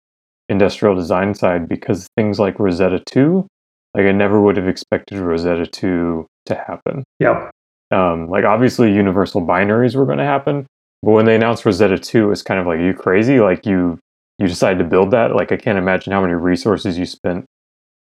industrial 0.49 0.95
design 0.95 1.33
side, 1.33 1.67
because 1.69 2.07
things 2.17 2.39
like 2.39 2.59
Rosetta 2.59 3.01
2, 3.05 3.47
like 3.95 4.05
I 4.05 4.11
never 4.11 4.41
would 4.41 4.57
have 4.57 4.67
expected 4.67 5.17
Rosetta 5.19 5.65
2 5.67 6.25
to 6.47 6.55
happen 6.55 7.03
Yep. 7.19 7.51
um, 7.91 8.27
like 8.29 8.43
obviously 8.43 8.91
universal 8.93 9.41
binaries 9.41 9.95
were 9.95 10.05
going 10.05 10.17
to 10.17 10.25
happen 10.25 10.65
but 11.01 11.11
when 11.11 11.25
they 11.25 11.35
announced 11.35 11.63
rosetta 11.65 11.97
2 11.97 12.31
it's 12.31 12.41
kind 12.41 12.59
of 12.59 12.65
like 12.67 12.79
are 12.79 12.83
you 12.85 12.93
crazy 12.93 13.39
like 13.39 13.65
you 13.65 13.97
you 14.39 14.47
decided 14.47 14.77
to 14.79 14.83
build 14.83 15.11
that 15.11 15.35
like 15.35 15.53
i 15.53 15.55
can't 15.57 15.77
imagine 15.77 16.11
how 16.11 16.19
many 16.19 16.33
resources 16.33 16.97
you 16.97 17.05
spent 17.05 17.45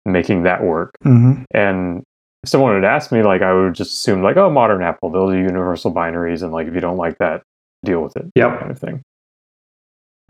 making 0.05 0.43
that 0.43 0.61
work 0.63 0.91
Mm-hmm. 1.05 1.43
and 1.53 2.03
if 2.43 2.49
someone 2.49 2.73
had 2.75 2.83
asked 2.83 3.13
me 3.13 3.23
like 3.23 3.41
i 3.41 3.53
would 3.53 3.73
just 3.75 3.93
assume 3.93 4.21
like 4.21 4.35
oh 4.35 4.49
modern 4.49 4.81
apple 4.83 5.09
they'll 5.09 5.29
do 5.29 5.37
universal 5.37 5.93
binaries 5.93 6.43
and 6.43 6.51
like 6.51 6.67
if 6.67 6.73
you 6.73 6.81
don't 6.81 6.97
like 6.97 7.17
that 7.19 7.43
deal 7.85 8.01
with 8.01 8.15
it 8.17 8.25
Yep. 8.35 8.59
kind 8.59 8.71
of 8.71 8.77
thing 8.79 9.01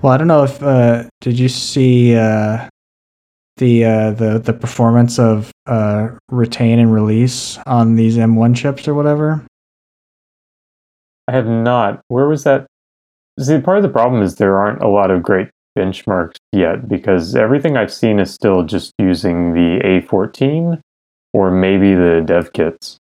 Well, 0.02 0.14
I 0.14 0.18
don't 0.18 0.28
know 0.28 0.44
if 0.44 0.62
uh, 0.62 1.06
did 1.22 1.40
you 1.40 1.50
see 1.50 2.16
uh, 2.16 2.68
the 3.58 3.86
uh, 3.86 4.12
the 4.12 4.40
the 4.40 4.54
performance 4.54 5.18
of 5.18 5.52
uh, 5.66 6.10
retain 6.30 6.80
and 6.80 6.94
release 6.94 7.58
on 7.66 7.96
these 7.96 8.18
M1 8.18 8.56
chips 8.56 8.88
or 8.88 8.94
whatever? 8.94 9.44
i 11.28 11.34
have 11.34 11.48
not 11.48 12.02
where 12.08 12.28
was 12.28 12.44
that 12.44 12.66
see 13.40 13.60
part 13.60 13.78
of 13.78 13.84
the 13.84 13.90
problem 13.90 14.22
is 14.22 14.36
there 14.36 14.58
aren't 14.58 14.82
a 14.82 14.88
lot 14.88 15.12
of 15.12 15.22
great 15.22 15.50
benchmarks 15.78 16.36
yet 16.54 16.88
because 16.88 17.36
everything 17.36 17.78
i've 17.78 17.92
seen 17.94 18.20
is 18.20 18.34
still 18.34 18.64
just 18.64 18.94
using 18.98 19.54
the 19.54 19.80
a14 19.84 20.80
or 21.34 21.52
maybe 21.52 21.94
the 21.94 22.24
dev 22.26 22.54
kits 22.54 22.98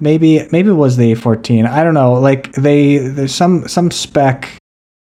Maybe 0.00 0.48
maybe 0.50 0.70
it 0.70 0.72
was 0.72 0.96
the 0.96 1.12
A14. 1.12 1.64
I 1.68 1.84
don't 1.84 1.94
know. 1.94 2.14
Like 2.14 2.50
they 2.54 2.98
there's 2.98 3.32
some 3.32 3.68
some 3.68 3.92
spec 3.92 4.58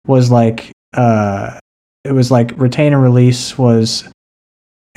was 0.07 0.31
like 0.31 0.71
uh 0.95 1.59
it 2.03 2.11
was 2.11 2.29
like 2.31 2.51
retain 2.57 2.93
and 2.93 3.01
release 3.01 3.57
was 3.57 4.07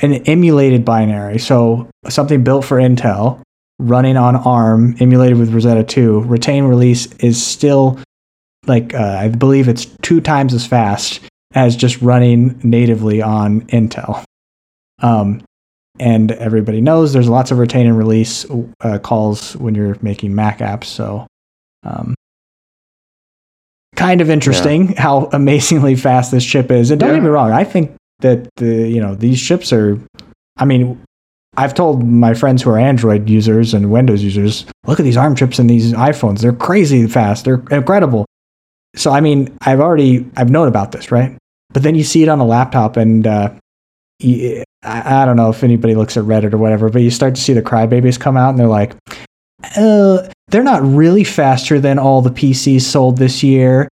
an 0.01 0.15
emulated 0.27 0.85
binary. 0.85 1.39
So 1.39 1.89
something 2.09 2.45
built 2.45 2.65
for 2.65 2.77
Intel 2.77 3.41
running 3.79 4.17
on 4.17 4.37
ARM 4.37 4.97
emulated 5.01 5.39
with 5.39 5.53
Rosetta 5.53 5.85
2. 5.85 6.21
Retain 6.23 6.65
release 6.65 7.07
is 7.17 7.45
still 7.45 7.99
like 8.67 8.95
uh, 8.95 9.19
I 9.21 9.29
believe 9.29 9.69
it's 9.69 9.87
two 10.03 10.21
times 10.21 10.53
as 10.53 10.67
fast 10.67 11.21
as 11.55 11.77
just 11.77 12.03
running 12.03 12.61
natively 12.63 13.23
on 13.23 13.63
Intel. 13.63 14.23
Um, 15.01 15.43
and 15.99 16.33
everybody 16.33 16.81
knows 16.81 17.13
there's 17.13 17.29
lots 17.29 17.51
of 17.51 17.59
retain 17.59 17.87
and 17.87 17.99
release 17.99 18.47
uh, 18.81 18.99
calls 18.99 19.57
when 19.57 19.75
you're 19.75 19.97
making 20.03 20.35
Mac 20.35 20.59
apps. 20.59 20.85
So, 20.85 21.27
um, 21.83 22.15
kind 23.99 24.21
of 24.21 24.31
interesting 24.31 24.95
how 24.97 25.29
amazingly 25.33 25.95
fast 25.97 26.31
this 26.31 26.45
chip 26.45 26.71
is. 26.71 26.91
And 26.91 27.01
don't 27.01 27.11
Yeah. 27.11 27.17
get 27.17 27.23
me 27.25 27.29
wrong, 27.29 27.51
I 27.53 27.65
think 27.65 27.95
that 28.21 28.49
the 28.57 28.89
you 28.89 29.01
know 29.01 29.15
these 29.15 29.41
chips 29.43 29.73
are. 29.73 29.99
I 30.57 30.65
mean, 30.65 31.01
I've 31.57 31.75
told 31.75 32.03
my 32.05 32.35
friends 32.35 32.63
who 32.63 32.71
are 32.71 32.79
Android 32.79 33.29
users 33.29 33.75
and 33.75 33.91
Windows 33.91 34.23
users, 34.23 34.65
look 34.87 34.99
at 35.01 35.05
these 35.05 35.17
ARM 35.17 35.35
chips 35.37 35.59
in 35.59 35.67
these 35.67 35.93
iPhones. 35.93 36.41
They're 36.41 36.53
crazy 36.53 37.07
fast. 37.07 37.45
They're 37.45 37.63
incredible. 37.71 38.25
So 38.97 39.11
I 39.13 39.21
mean, 39.21 39.57
I've 39.63 39.81
already 39.81 40.27
I've 40.37 40.51
known 40.51 40.69
about 40.69 40.93
this, 40.93 41.11
right? 41.13 41.37
But 41.75 41.83
then 41.83 41.95
you 41.95 42.03
see 42.05 42.23
it 42.23 42.29
on 42.29 42.39
a 42.41 42.47
laptop, 42.47 42.97
and 42.97 43.27
uh, 43.27 43.51
y- 44.23 44.65
I, 44.83 45.23
I 45.23 45.27
don't 45.27 45.37
know 45.37 45.51
if 45.51 45.63
anybody 45.63 45.95
looks 45.95 46.17
at 46.17 46.25
Reddit 46.25 46.55
or 46.55 46.59
whatever, 46.59 46.89
but 46.89 47.03
you 47.03 47.11
start 47.11 47.35
to 47.35 47.41
see 47.41 47.53
the 47.53 47.63
crybabies 47.63 48.19
come 48.19 48.37
out, 48.37 48.51
and 48.51 48.59
they're 48.59 48.67
like, 48.67 48.95
uh, 49.77 50.29
they're 50.49 50.63
not 50.63 50.83
really 50.83 51.25
faster 51.25 51.81
than 51.81 51.99
all 51.99 52.23
the 52.23 52.31
PCs 52.31 52.83
sold 52.83 53.19
this 53.19 53.43
year. 53.43 53.89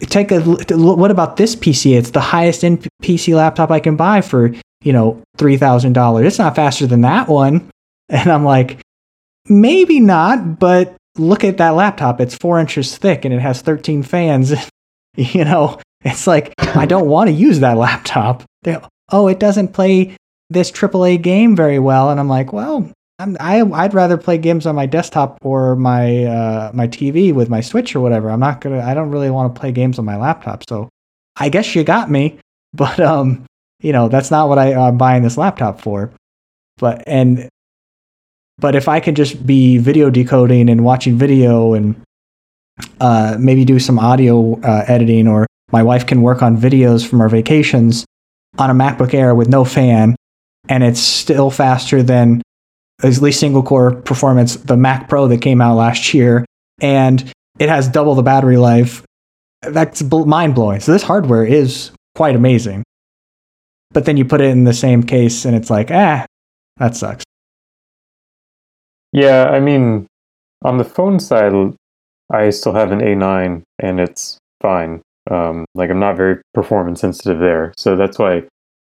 take 0.00 0.32
a. 0.32 0.40
What 0.40 1.10
about 1.10 1.36
this 1.36 1.54
PC? 1.54 1.96
It's 1.96 2.10
the 2.10 2.20
highest 2.20 2.64
end 2.64 2.88
PC 3.02 3.34
laptop 3.34 3.70
I 3.70 3.80
can 3.80 3.96
buy 3.96 4.20
for 4.20 4.52
you 4.82 4.92
know 4.92 5.22
three 5.36 5.56
thousand 5.56 5.92
dollars. 5.92 6.26
It's 6.26 6.38
not 6.38 6.56
faster 6.56 6.86
than 6.86 7.02
that 7.02 7.28
one. 7.28 7.68
And 8.10 8.30
I'm 8.30 8.44
like, 8.44 8.80
maybe 9.48 9.98
not, 9.98 10.58
but 10.58 10.94
look 11.16 11.42
at 11.42 11.56
that 11.56 11.70
laptop. 11.70 12.20
It's 12.20 12.36
four 12.36 12.60
inches 12.60 12.98
thick 12.98 13.24
and 13.24 13.32
it 13.32 13.40
has 13.40 13.62
13 13.62 14.02
fans. 14.02 14.52
you 15.16 15.44
know, 15.44 15.80
it's 16.02 16.26
like 16.26 16.52
I 16.58 16.84
don't 16.84 17.08
want 17.08 17.28
to 17.28 17.34
use 17.34 17.60
that 17.60 17.78
laptop. 17.78 18.44
They, 18.62 18.76
oh, 19.10 19.28
it 19.28 19.40
doesn't 19.40 19.72
play 19.72 20.16
this 20.50 20.70
AAA 20.70 21.22
game 21.22 21.56
very 21.56 21.78
well, 21.78 22.10
and 22.10 22.20
I'm 22.20 22.28
like, 22.28 22.52
well, 22.52 22.90
I'm, 23.18 23.36
I 23.38 23.60
I'd 23.60 23.94
rather 23.94 24.16
play 24.16 24.38
games 24.38 24.66
on 24.66 24.74
my 24.74 24.86
desktop 24.86 25.38
or 25.42 25.76
my 25.76 26.24
uh, 26.24 26.70
my 26.74 26.88
TV 26.88 27.32
with 27.32 27.48
my 27.48 27.60
Switch 27.60 27.94
or 27.94 28.00
whatever. 28.00 28.28
I'm 28.28 28.40
not 28.40 28.60
gonna. 28.60 28.80
I 28.80 28.94
don't 28.94 29.10
really 29.10 29.30
want 29.30 29.54
to 29.54 29.60
play 29.60 29.70
games 29.70 29.98
on 29.98 30.04
my 30.04 30.16
laptop. 30.16 30.64
So 30.68 30.88
I 31.36 31.48
guess 31.48 31.74
you 31.74 31.84
got 31.84 32.10
me, 32.10 32.38
but 32.72 32.98
um, 32.98 33.44
you 33.80 33.92
know 33.92 34.08
that's 34.08 34.30
not 34.30 34.48
what 34.48 34.58
I, 34.58 34.74
I'm 34.74 34.98
buying 34.98 35.22
this 35.22 35.38
laptop 35.38 35.80
for. 35.80 36.10
But 36.78 37.04
and 37.06 37.48
but 38.58 38.74
if 38.74 38.88
I 38.88 38.98
could 38.98 39.14
just 39.14 39.46
be 39.46 39.78
video 39.78 40.10
decoding 40.10 40.68
and 40.68 40.84
watching 40.84 41.16
video 41.16 41.74
and 41.74 42.00
uh, 43.00 43.36
maybe 43.38 43.64
do 43.64 43.78
some 43.78 44.00
audio 44.00 44.60
uh, 44.62 44.84
editing, 44.88 45.28
or 45.28 45.46
my 45.70 45.84
wife 45.84 46.04
can 46.06 46.22
work 46.22 46.42
on 46.42 46.56
videos 46.56 47.06
from 47.06 47.20
our 47.20 47.28
vacations 47.28 48.04
on 48.58 48.70
a 48.70 48.74
MacBook 48.74 49.14
Air 49.14 49.36
with 49.36 49.48
no 49.48 49.64
fan, 49.64 50.16
and 50.68 50.82
it's 50.82 51.00
still 51.00 51.50
faster 51.50 52.02
than 52.02 52.42
at 53.02 53.20
least 53.20 53.40
single 53.40 53.62
core 53.62 53.94
performance, 54.02 54.56
the 54.56 54.76
Mac 54.76 55.08
Pro 55.08 55.26
that 55.28 55.40
came 55.40 55.60
out 55.60 55.76
last 55.76 56.14
year, 56.14 56.44
and 56.80 57.32
it 57.58 57.68
has 57.68 57.88
double 57.88 58.14
the 58.14 58.22
battery 58.22 58.56
life. 58.56 59.04
That's 59.62 60.02
mind 60.02 60.54
blowing. 60.54 60.80
So 60.80 60.92
this 60.92 61.02
hardware 61.02 61.44
is 61.44 61.90
quite 62.14 62.36
amazing. 62.36 62.84
But 63.90 64.04
then 64.04 64.16
you 64.16 64.24
put 64.24 64.40
it 64.40 64.50
in 64.50 64.64
the 64.64 64.74
same 64.74 65.02
case, 65.02 65.44
and 65.44 65.54
it's 65.54 65.70
like, 65.70 65.90
ah, 65.90 66.26
that 66.78 66.96
sucks. 66.96 67.24
Yeah, 69.12 69.44
I 69.44 69.60
mean, 69.60 70.06
on 70.64 70.78
the 70.78 70.84
phone 70.84 71.20
side, 71.20 71.52
I 72.32 72.50
still 72.50 72.74
have 72.74 72.90
an 72.90 73.00
A9, 73.00 73.62
and 73.78 74.00
it's 74.00 74.38
fine. 74.60 75.02
Um, 75.30 75.64
like 75.74 75.90
I'm 75.90 76.00
not 76.00 76.16
very 76.16 76.40
performance 76.52 77.00
sensitive 77.00 77.38
there, 77.38 77.72
so 77.78 77.96
that's 77.96 78.18
why 78.18 78.42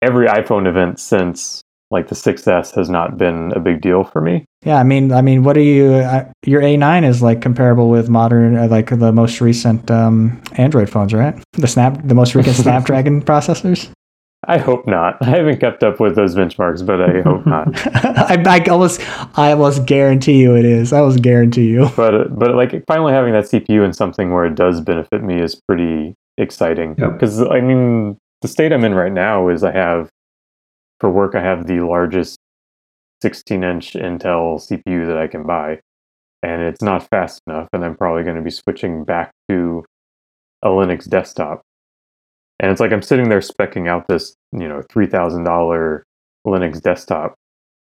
every 0.01 0.27
iPhone 0.29 0.67
event 0.67 0.99
since 0.99 1.61
like 1.93 2.09
the 2.09 2.15
6S 2.15 2.75
has 2.75 2.89
not 2.89 3.19
been 3.19 3.53
a 3.53 3.61
big 3.61 3.83
deal 3.83 4.03
for 4.03 4.21
me. 4.21 4.47
Yeah, 4.65 4.79
I 4.79 4.83
mean, 4.83 5.13
I 5.13 5.21
mean, 5.21 5.45
what 5.45 5.57
are 5.57 5.63
you? 5.63 5.93
Uh, 5.93 6.31
your 6.45 6.63
A9 6.63 7.05
is 7.05 7.23
like 7.23 7.43
comparable 7.43 7.91
with 7.91 8.09
modern, 8.09 8.57
uh, 8.57 8.67
like 8.67 8.89
the 8.89 9.13
most 9.13 9.41
recent 9.41 9.91
um, 9.91 10.41
Android 10.57 10.89
phones, 10.89 11.13
right? 11.13 11.35
The 11.53 11.69
Snap, 11.69 12.01
the 12.03 12.15
most 12.15 12.35
recent 12.35 12.57
Snapdragon 12.65 13.23
processors. 13.23 13.91
I 14.49 14.59
hope 14.59 14.89
not. 14.89 15.19
I 15.21 15.27
haven't 15.27 15.61
kept 15.61 15.85
up 15.85 16.01
with 16.01 16.17
those 16.17 16.35
benchmarks, 16.35 16.85
but 16.85 17.01
I 17.01 17.21
hope 17.21 17.47
not. 17.47 17.69
I, 17.95 18.43
I, 18.45 18.71
almost, 18.71 19.01
I 19.39 19.53
almost 19.53 19.87
guarantee 19.87 20.41
you 20.41 20.57
it 20.57 20.65
is. 20.65 20.93
I 20.93 20.99
almost 20.99 21.23
guarantee 21.23 21.69
you. 21.69 21.89
But, 21.97 22.37
but 22.37 22.57
like 22.57 22.85
finally 22.87 23.13
having 23.13 23.35
that 23.35 23.45
CPU 23.45 23.85
in 23.85 23.93
something 23.93 24.33
where 24.33 24.45
it 24.45 24.57
does 24.57 24.81
benefit 24.81 25.23
me 25.23 25.41
is 25.41 25.61
pretty 25.69 26.17
exciting. 26.39 26.95
Because 26.95 27.39
yep. 27.39 27.51
I 27.53 27.61
mean, 27.61 28.19
the 28.41 28.49
state 28.49 28.73
I'm 28.73 28.83
in 28.83 28.95
right 28.95 29.13
now 29.13 29.49
is 29.49 29.63
I 29.63 29.71
have 29.71 30.09
for 31.03 31.11
work, 31.11 31.35
I 31.35 31.43
have 31.43 31.67
the 31.67 31.81
largest 31.81 32.39
16 33.23 33.65
inch 33.65 33.93
Intel 33.95 34.61
CPU 34.63 35.07
that 35.09 35.19
I 35.19 35.27
can 35.27 35.43
buy, 35.45 35.81
and 36.45 36.63
it's 36.63 36.81
not 36.81 37.09
fast 37.11 37.43
enough. 37.49 37.69
And 37.73 37.85
I'm 37.85 37.97
probably 37.97 38.23
going 38.23 38.37
to 38.37 38.43
be 38.43 38.51
switching 38.51 39.03
back 39.03 39.33
to 39.51 39.85
a 40.63 40.69
Linux 40.69 41.09
desktop. 41.09 41.63
And 42.61 42.71
it's 42.71 42.81
like 42.81 42.93
I'm 42.93 43.03
sitting 43.03 43.29
there 43.29 43.41
specking 43.41 43.89
out 43.89 44.07
this, 44.07 44.37
you 44.53 44.69
know, 44.69 44.81
$3,000 44.93 46.03
Linux 46.47 46.81
desktop, 46.81 47.35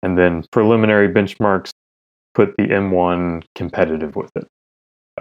and 0.05 0.17
then 0.17 0.45
preliminary 0.53 1.09
benchmarks 1.09 1.71
put 2.35 2.55
the 2.57 2.69
M1 2.69 3.43
competitive 3.57 4.15
with 4.15 4.31
it. 4.37 4.47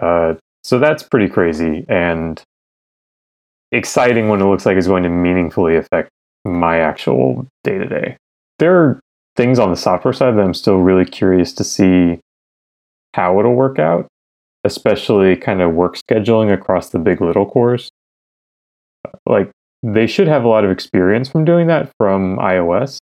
Uh, 0.00 0.34
so 0.62 0.78
that's 0.78 1.02
pretty 1.02 1.28
crazy 1.28 1.84
and 1.88 2.40
exciting 3.72 4.28
when 4.28 4.40
it 4.40 4.44
looks 4.44 4.64
like 4.64 4.76
it's 4.76 4.86
going 4.86 5.02
to 5.02 5.08
meaningfully 5.08 5.76
affect 5.76 6.10
my 6.44 6.78
actual 6.78 7.46
day 7.64 7.78
to 7.78 7.86
day. 7.86 8.16
There 8.58 8.76
are 8.76 9.00
things 9.36 9.58
on 9.58 9.70
the 9.70 9.76
software 9.76 10.12
side 10.12 10.36
that 10.36 10.44
I'm 10.44 10.54
still 10.54 10.78
really 10.78 11.04
curious 11.04 11.52
to 11.54 11.64
see 11.64 12.20
how 13.14 13.38
it'll 13.38 13.54
work 13.54 13.78
out, 13.78 14.06
especially 14.64 15.36
kind 15.36 15.60
of 15.60 15.72
work 15.72 15.96
scheduling 15.96 16.52
across 16.52 16.90
the 16.90 16.98
big 16.98 17.20
little 17.20 17.46
cores. 17.46 17.90
Like 19.26 19.50
they 19.82 20.06
should 20.06 20.28
have 20.28 20.44
a 20.44 20.48
lot 20.48 20.64
of 20.64 20.70
experience 20.70 21.28
from 21.28 21.44
doing 21.44 21.66
that 21.68 21.90
from 21.98 22.36
iOS. 22.38 22.98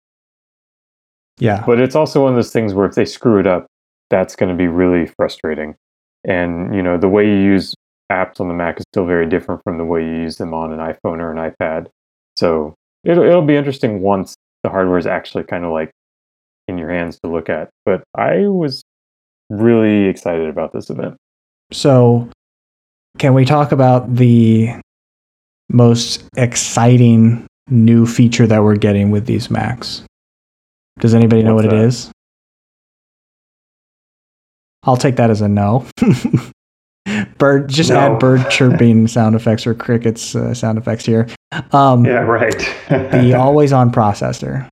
Yeah. 1.39 1.63
But 1.67 1.81
it's 1.81 1.95
also 1.95 2.23
one 2.23 2.33
of 2.33 2.37
those 2.37 2.53
things 2.53 2.75
where 2.75 2.87
if 2.87 2.95
they 2.95 3.05
screw 3.05 3.39
it 3.39 3.47
up, 3.47 3.67
that's 4.11 4.37
going 4.37 4.51
to 4.51 4.57
be 4.57 4.69
really 4.69 5.07
frustrating. 5.17 5.75
And, 6.25 6.75
you 6.75 6.83
know, 6.83 6.97
the 6.97 7.09
way 7.09 7.27
you 7.27 7.37
use 7.37 7.75
apps 8.11 8.41
on 8.41 8.49
the 8.49 8.55
Mac 8.55 8.79
is 8.79 8.85
still 8.93 9.07
very 9.07 9.27
different 9.29 9.63
from 9.65 9.79
the 9.79 9.85
way 9.85 10.05
you 10.05 10.17
use 10.17 10.37
them 10.37 10.55
on 10.55 10.73
an 10.73 10.79
iPhone 10.79 11.21
or 11.21 11.33
an 11.33 11.53
iPad. 11.53 11.89
So 12.37 12.75
it'll 13.05 13.25
it'll 13.25 13.43
be 13.43 13.57
interesting 13.57 14.01
once 14.01 14.35
the 14.63 14.71
hardware 14.71 14.99
is 14.99 15.07
actually 15.07 15.45
kind 15.45 15.65
of 15.65 15.73
like 15.73 15.91
in 16.69 16.79
your 16.79 16.91
hands 16.91 17.19
to 17.21 17.31
look 17.31 17.49
at. 17.49 17.71
But 17.85 18.03
I 18.17 18.49
was 18.49 18.83
really 19.51 20.07
excited 20.07 20.49
about 20.49 20.73
this 20.73 20.91
event. 20.91 21.17
So, 21.73 22.29
can 23.19 23.35
we 23.35 23.45
talk 23.45 23.73
about 23.73 24.15
the 24.15 24.71
most 25.69 26.25
exciting 26.37 27.47
new 27.69 28.07
feature 28.07 28.47
that 28.47 28.63
we're 28.63 28.77
getting 28.77 29.11
with 29.11 29.27
these 29.27 29.51
Macs? 29.51 30.03
Does 30.99 31.15
anybody 31.15 31.43
What's 31.43 31.49
know 31.49 31.55
what 31.55 31.65
that? 31.71 31.75
it 31.75 31.87
is? 31.87 32.11
I'll 34.85 34.97
take 34.97 35.17
that 35.17 35.31
as 35.31 35.41
a 35.41 35.49
no. 35.49 35.87
bird, 37.39 37.69
just 37.69 37.91
no. 37.91 37.97
add 37.97 38.19
bird 38.19 38.47
chirping 38.51 39.09
sound 39.09 39.35
effects 39.35 39.67
or 39.67 39.75
crickets 39.75 40.35
uh, 40.35 40.55
sound 40.55 40.79
effects 40.79 41.07
here. 41.07 41.27
Um, 41.73 42.05
yeah, 42.05 42.21
right. 42.21 42.59
the 42.89 43.35
always 43.39 43.73
on 43.73 43.91
processor 43.91 44.69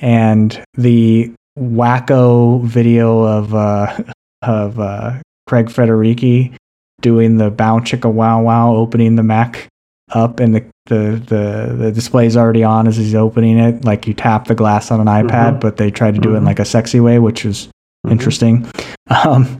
and 0.00 0.62
the 0.74 1.32
wacko 1.58 2.62
video 2.64 3.22
of 3.22 3.54
uh, 3.54 3.96
of 4.42 4.78
uh, 4.78 5.20
Craig 5.46 5.66
Federighi 5.66 6.54
doing 7.00 7.36
the 7.36 7.50
bow 7.50 7.78
chicka 7.80 8.10
wow 8.10 8.42
wow 8.42 8.74
opening 8.74 9.16
the 9.16 9.22
Mac 9.22 9.68
up 10.10 10.40
and 10.40 10.54
the 10.54 10.64
the 10.86 11.22
the, 11.26 11.74
the 11.76 11.92
display's 11.92 12.36
already 12.36 12.62
on 12.62 12.86
as 12.86 12.96
he's 12.96 13.14
opening 13.14 13.58
it. 13.58 13.84
Like 13.84 14.06
you 14.06 14.14
tap 14.14 14.46
the 14.46 14.54
glass 14.54 14.90
on 14.90 15.00
an 15.00 15.06
iPad, 15.06 15.28
mm-hmm. 15.28 15.58
but 15.60 15.76
they 15.76 15.90
tried 15.90 16.14
to 16.14 16.20
do 16.20 16.28
mm-hmm. 16.28 16.34
it 16.34 16.38
in 16.38 16.40
mm-hmm. 16.40 16.46
like 16.48 16.58
a 16.58 16.64
sexy 16.64 17.00
way, 17.00 17.18
which 17.18 17.44
was 17.44 17.66
mm-hmm. 17.66 18.12
interesting. 18.12 18.70
Um, 19.10 19.58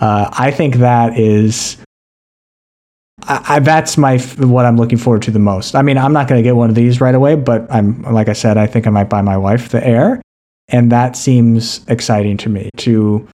uh, 0.00 0.30
I 0.32 0.52
think 0.52 0.76
that 0.76 1.18
is 1.18 1.76
I, 3.22 3.44
I, 3.48 3.58
that's 3.60 3.96
my 3.96 4.18
what 4.38 4.66
I'm 4.66 4.76
looking 4.76 4.98
forward 4.98 5.22
to 5.22 5.30
the 5.30 5.38
most. 5.38 5.74
I 5.74 5.82
mean, 5.82 5.98
I'm 5.98 6.12
not 6.12 6.28
going 6.28 6.38
to 6.38 6.42
get 6.42 6.56
one 6.56 6.68
of 6.68 6.76
these 6.76 7.00
right 7.00 7.14
away, 7.14 7.34
but 7.34 7.70
I'm 7.72 8.02
like 8.02 8.28
I 8.28 8.32
said, 8.32 8.56
I 8.56 8.66
think 8.66 8.86
I 8.86 8.90
might 8.90 9.08
buy 9.08 9.22
my 9.22 9.36
wife 9.36 9.70
the 9.70 9.84
Air, 9.86 10.22
and 10.68 10.92
that 10.92 11.16
seems 11.16 11.84
exciting 11.88 12.36
to 12.38 12.48
me. 12.48 12.70
To 12.78 13.26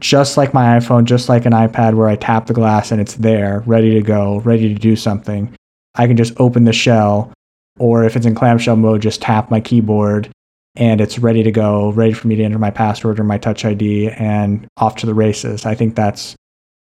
just 0.00 0.36
like 0.36 0.54
my 0.54 0.78
iPhone, 0.78 1.04
just 1.04 1.28
like 1.28 1.44
an 1.44 1.52
iPad, 1.52 1.94
where 1.94 2.08
I 2.08 2.16
tap 2.16 2.46
the 2.46 2.54
glass 2.54 2.90
and 2.90 3.00
it's 3.00 3.14
there, 3.16 3.62
ready 3.66 3.94
to 3.94 4.02
go, 4.02 4.40
ready 4.40 4.72
to 4.72 4.80
do 4.80 4.96
something. 4.96 5.54
I 5.96 6.06
can 6.06 6.16
just 6.16 6.38
open 6.40 6.64
the 6.64 6.72
shell, 6.72 7.32
or 7.78 8.04
if 8.04 8.16
it's 8.16 8.26
in 8.26 8.34
clamshell 8.34 8.76
mode, 8.76 9.02
just 9.02 9.22
tap 9.22 9.50
my 9.50 9.60
keyboard 9.60 10.30
and 10.76 11.00
it's 11.00 11.18
ready 11.18 11.42
to 11.42 11.50
go, 11.50 11.90
ready 11.92 12.12
for 12.12 12.28
me 12.28 12.36
to 12.36 12.44
enter 12.44 12.58
my 12.58 12.70
password 12.70 13.18
or 13.18 13.24
my 13.24 13.36
Touch 13.36 13.64
ID, 13.64 14.08
and 14.10 14.66
off 14.76 14.96
to 14.96 15.06
the 15.06 15.14
races. 15.14 15.66
I 15.66 15.74
think 15.74 15.96
that's 15.96 16.36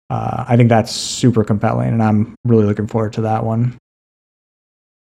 uh, 0.10 0.46
I 0.48 0.58
think 0.58 0.70
that's 0.70 0.92
super 0.92 1.44
compelling, 1.44 1.90
and 1.90 2.04
I'm 2.04 2.36
really 2.46 2.66
looking 2.66 2.88
forward 2.88 3.14
to 3.14 3.22
that 3.22 3.46
one. 3.46 3.78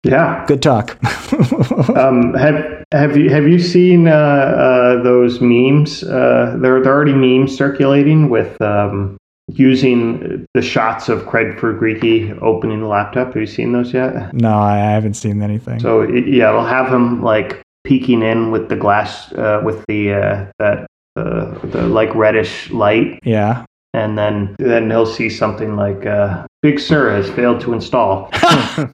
Yeah, 0.03 0.45
good 0.47 0.63
talk. 0.63 0.99
um, 1.97 2.33
have 2.35 2.85
have 2.93 3.17
you 3.17 3.29
have 3.31 3.47
you 3.47 3.59
seen 3.59 4.09
uh, 4.09 4.13
uh, 4.13 5.03
those 5.03 5.41
memes? 5.41 6.03
Uh, 6.03 6.57
there, 6.59 6.83
there 6.83 6.93
are 6.93 6.97
already 6.97 7.13
memes 7.13 7.55
circulating 7.57 8.31
with 8.31 8.61
um, 8.63 9.19
using 9.49 10.47
the 10.55 10.63
shots 10.63 11.09
of 11.09 11.27
Craig 11.27 11.57
Federighi 11.57 12.41
opening 12.43 12.81
the 12.81 12.87
laptop. 12.87 13.29
Have 13.29 13.37
you 13.37 13.47
seen 13.47 13.73
those 13.73 13.93
yet? 13.93 14.33
No, 14.33 14.55
I 14.55 14.77
haven't 14.79 15.15
seen 15.15 15.43
anything. 15.43 15.81
So 15.81 16.03
yeah, 16.03 16.51
we'll 16.53 16.65
have 16.65 16.93
him 16.93 17.23
like 17.23 17.63
peeking 17.85 18.23
in 18.23 18.51
with 18.51 18.69
the 18.69 18.77
glass 18.77 19.33
uh, 19.33 19.61
with 19.65 19.85
the 19.87 20.13
uh, 20.13 20.47
that 20.59 20.87
uh, 21.17 21.59
the 21.67 21.83
like 21.87 22.15
reddish 22.15 22.71
light. 22.71 23.19
Yeah. 23.23 23.65
And 23.93 24.17
then 24.17 24.55
then 24.59 24.91
he'll 24.91 25.07
see 25.07 25.29
something 25.29 25.77
like 25.77 26.07
uh, 26.07 26.47
Big 26.63 26.79
Sur 26.79 27.11
has 27.11 27.31
failed 27.31 27.61
to 27.63 27.73
install. 27.73 28.31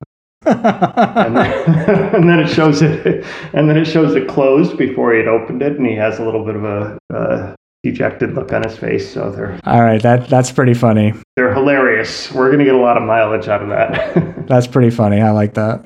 and, 0.46 1.36
then, 1.36 2.14
and, 2.14 2.28
then, 2.28 2.38
it 2.38 2.48
shows 2.48 2.82
it 2.82 3.24
and 3.52 3.68
then 3.68 3.76
it 3.76 3.84
shows 3.84 4.14
it 4.14 4.28
closed 4.28 4.78
before 4.78 5.12
he 5.12 5.18
had 5.18 5.28
opened 5.28 5.62
it 5.62 5.76
and 5.76 5.86
he 5.86 5.94
has 5.94 6.18
a 6.18 6.24
little 6.24 6.44
bit 6.44 6.54
of 6.54 6.64
a 6.64 6.98
uh, 7.12 7.54
dejected 7.82 8.34
look 8.34 8.52
on 8.52 8.62
his 8.62 8.78
face. 8.78 9.12
So 9.12 9.30
they're 9.30 9.58
All 9.64 9.82
right, 9.82 10.00
that 10.02 10.28
that's 10.28 10.52
pretty 10.52 10.74
funny. 10.74 11.14
they're 11.36 11.54
hilarious. 11.54 12.32
We're 12.32 12.50
gonna 12.50 12.64
get 12.64 12.74
a 12.74 12.78
lot 12.78 12.96
of 12.96 13.02
mileage 13.02 13.48
out 13.48 13.62
of 13.62 13.68
that. 13.68 14.46
That's 14.46 14.68
pretty 14.68 14.90
funny. 14.90 15.20
I 15.20 15.30
like 15.30 15.54
that. 15.54 15.82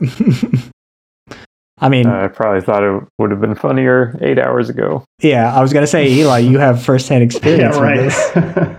I 1.78 1.88
mean, 1.88 2.06
I 2.06 2.28
probably 2.28 2.60
thought 2.60 2.82
it 2.82 3.02
would 3.18 3.30
have 3.30 3.40
been 3.40 3.54
funnier 3.54 4.18
eight 4.20 4.38
hours 4.38 4.68
ago. 4.68 5.02
yeah, 5.22 5.54
I 5.54 5.62
was 5.62 5.72
gonna 5.72 5.86
say, 5.86 6.10
Eli, 6.10 6.40
you 6.40 6.58
have 6.58 6.82
firsthand 6.82 7.22
experience 7.22 7.76
yeah, 7.76 7.80
with 7.80 8.54
this. 8.54 8.78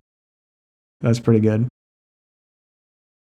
Right. 1.02 1.08
That's 1.10 1.20
pretty 1.20 1.40
good. 1.40 1.68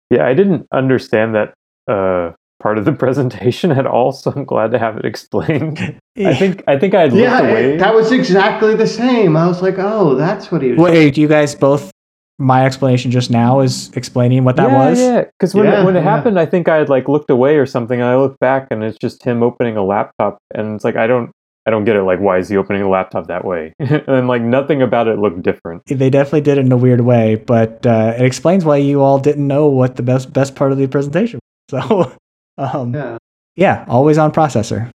Yeah, 0.09 0.26
I 0.26 0.34
didn't 0.34 0.67
understand 0.71 1.36
that 1.36 1.53
uh, 1.89 2.34
part 2.61 2.78
of 2.78 2.86
the 2.86 2.91
presentation 3.03 3.71
at 3.71 3.88
all, 3.88 4.11
so 4.11 4.32
I'm 4.36 4.45
glad 4.45 4.71
to 4.71 4.80
have 4.80 4.97
it 4.97 5.05
explained. 5.05 5.97
I 6.17 6.36
think 6.36 6.63
I 6.67 6.78
think 6.78 6.93
I 6.93 7.01
had 7.01 7.13
looked 7.13 7.24
yeah, 7.24 7.39
away. 7.39 7.74
it- 7.74 7.78
that 7.80 7.93
was 7.95 8.11
exactly 8.11 8.76
the 8.76 8.88
same. 8.88 9.36
I 9.36 9.47
was 9.47 9.61
like, 9.61 9.76
oh, 9.80 10.15
that's 10.15 10.51
what 10.51 10.61
he 10.61 10.71
was. 10.71 10.80
Wait, 10.80 11.15
do 11.15 11.21
you 11.21 11.28
guys 11.28 11.55
both? 11.55 11.91
My 12.39 12.65
explanation 12.65 13.11
just 13.11 13.30
now 13.30 13.59
is 13.61 13.91
explaining 13.95 14.43
what 14.43 14.55
that 14.55 14.69
yeah, 14.69 14.89
was. 14.89 14.99
Yeah, 14.99 15.24
because 15.24 15.53
when, 15.53 15.65
Yeah, 15.65 15.82
it, 15.82 15.86
when 15.86 15.95
it 15.95 15.99
yeah. 16.03 16.15
happened, 16.15 16.39
I 16.39 16.47
think 16.47 16.67
I 16.67 16.78
had 16.78 16.89
like 16.89 17.07
looked 17.07 17.30
away 17.30 17.57
or 17.57 17.65
something, 17.67 17.99
and 18.01 18.09
I 18.09 18.15
looked 18.17 18.39
back, 18.39 18.67
and 18.71 18.84
it's 18.84 18.97
just 18.97 19.24
him 19.24 19.43
opening 19.43 19.78
a 19.78 19.84
laptop, 19.84 20.39
and 20.53 20.76
it's 20.76 20.84
like 20.84 20.95
I 20.95 21.05
don't, 21.05 21.32
I 21.66 21.72
don't 21.72 21.86
get 21.86 21.95
it. 21.95 22.03
Like, 22.03 22.20
why 22.20 22.39
is 22.39 22.49
he 22.49 22.57
opening 22.57 22.82
the 22.82 22.89
laptop 22.89 23.28
that 23.28 23.45
way? 23.45 23.74
and 23.80 24.28
like 24.28 24.41
nothing 24.41 24.82
about 24.82 25.07
it 25.07 25.18
looked 25.18 25.41
different. 25.43 25.84
They 25.86 26.09
definitely 26.09 26.41
did 26.41 26.57
it 26.57 26.66
in 26.66 26.72
a 26.72 26.78
weird 26.78 27.01
way, 27.01 27.36
but 27.36 27.86
uh, 27.86 28.14
it 28.18 28.26
explains 28.26 28.66
why 28.66 28.78
you 28.78 29.01
all 29.01 29.18
didn't 29.20 29.47
know 29.47 29.68
what 29.68 29.95
the 29.95 30.03
best 30.03 30.34
best 30.34 30.55
part 30.55 30.72
of 30.72 30.78
the 30.78 30.88
presentation. 30.88 31.39
Was. 31.72 31.82
So, 31.82 32.11
um, 32.57 32.93
Yeah. 32.93 33.18
yeah, 33.55 33.86
always 33.88 34.18
on 34.18 34.32
processor, 34.34 34.89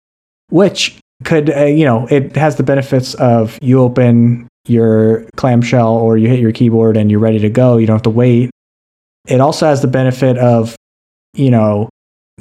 which 0.50 0.98
could 1.24 1.48
uh, 1.50 1.64
you 1.64 1.84
know 1.84 2.06
it 2.10 2.34
has 2.36 2.56
the 2.56 2.62
benefits 2.64 3.14
of 3.14 3.58
you 3.62 3.80
open 3.80 4.48
your 4.66 5.24
clamshell 5.36 5.94
or 5.94 6.18
you 6.18 6.28
hit 6.28 6.40
your 6.40 6.52
keyboard 6.52 6.96
and 6.96 7.10
you're 7.10 7.20
ready 7.20 7.38
to 7.38 7.48
go. 7.48 7.76
You 7.78 7.86
don't 7.86 7.94
have 7.94 8.02
to 8.02 8.10
wait. 8.10 8.50
It 9.28 9.40
also 9.40 9.66
has 9.66 9.80
the 9.80 9.88
benefit 9.88 10.36
of 10.38 10.74
you 11.34 11.50
know 11.50 11.88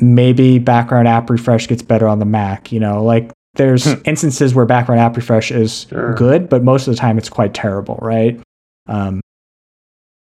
maybe 0.02 0.60
background 0.60 1.08
app 1.08 1.30
refresh 1.30 1.68
gets 1.68 1.82
better 1.84 2.08
on 2.08 2.20
the 2.20 2.26
Mac. 2.26 2.72
You 2.72 2.80
know, 2.80 3.04
like 3.04 3.32
there's 3.56 3.86
Hmm. 3.86 4.02
instances 4.06 4.54
where 4.54 4.66
background 4.66 5.02
app 5.02 5.16
refresh 5.16 5.52
is 5.52 5.86
Sure. 5.90 6.14
good, 6.16 6.50
but 6.50 6.64
most 6.64 6.88
of 6.88 6.94
the 6.94 7.00
time 7.00 7.18
it's 7.18 7.30
quite 7.30 7.54
terrible, 7.54 7.98
right? 8.02 8.40
Um, 8.88 9.22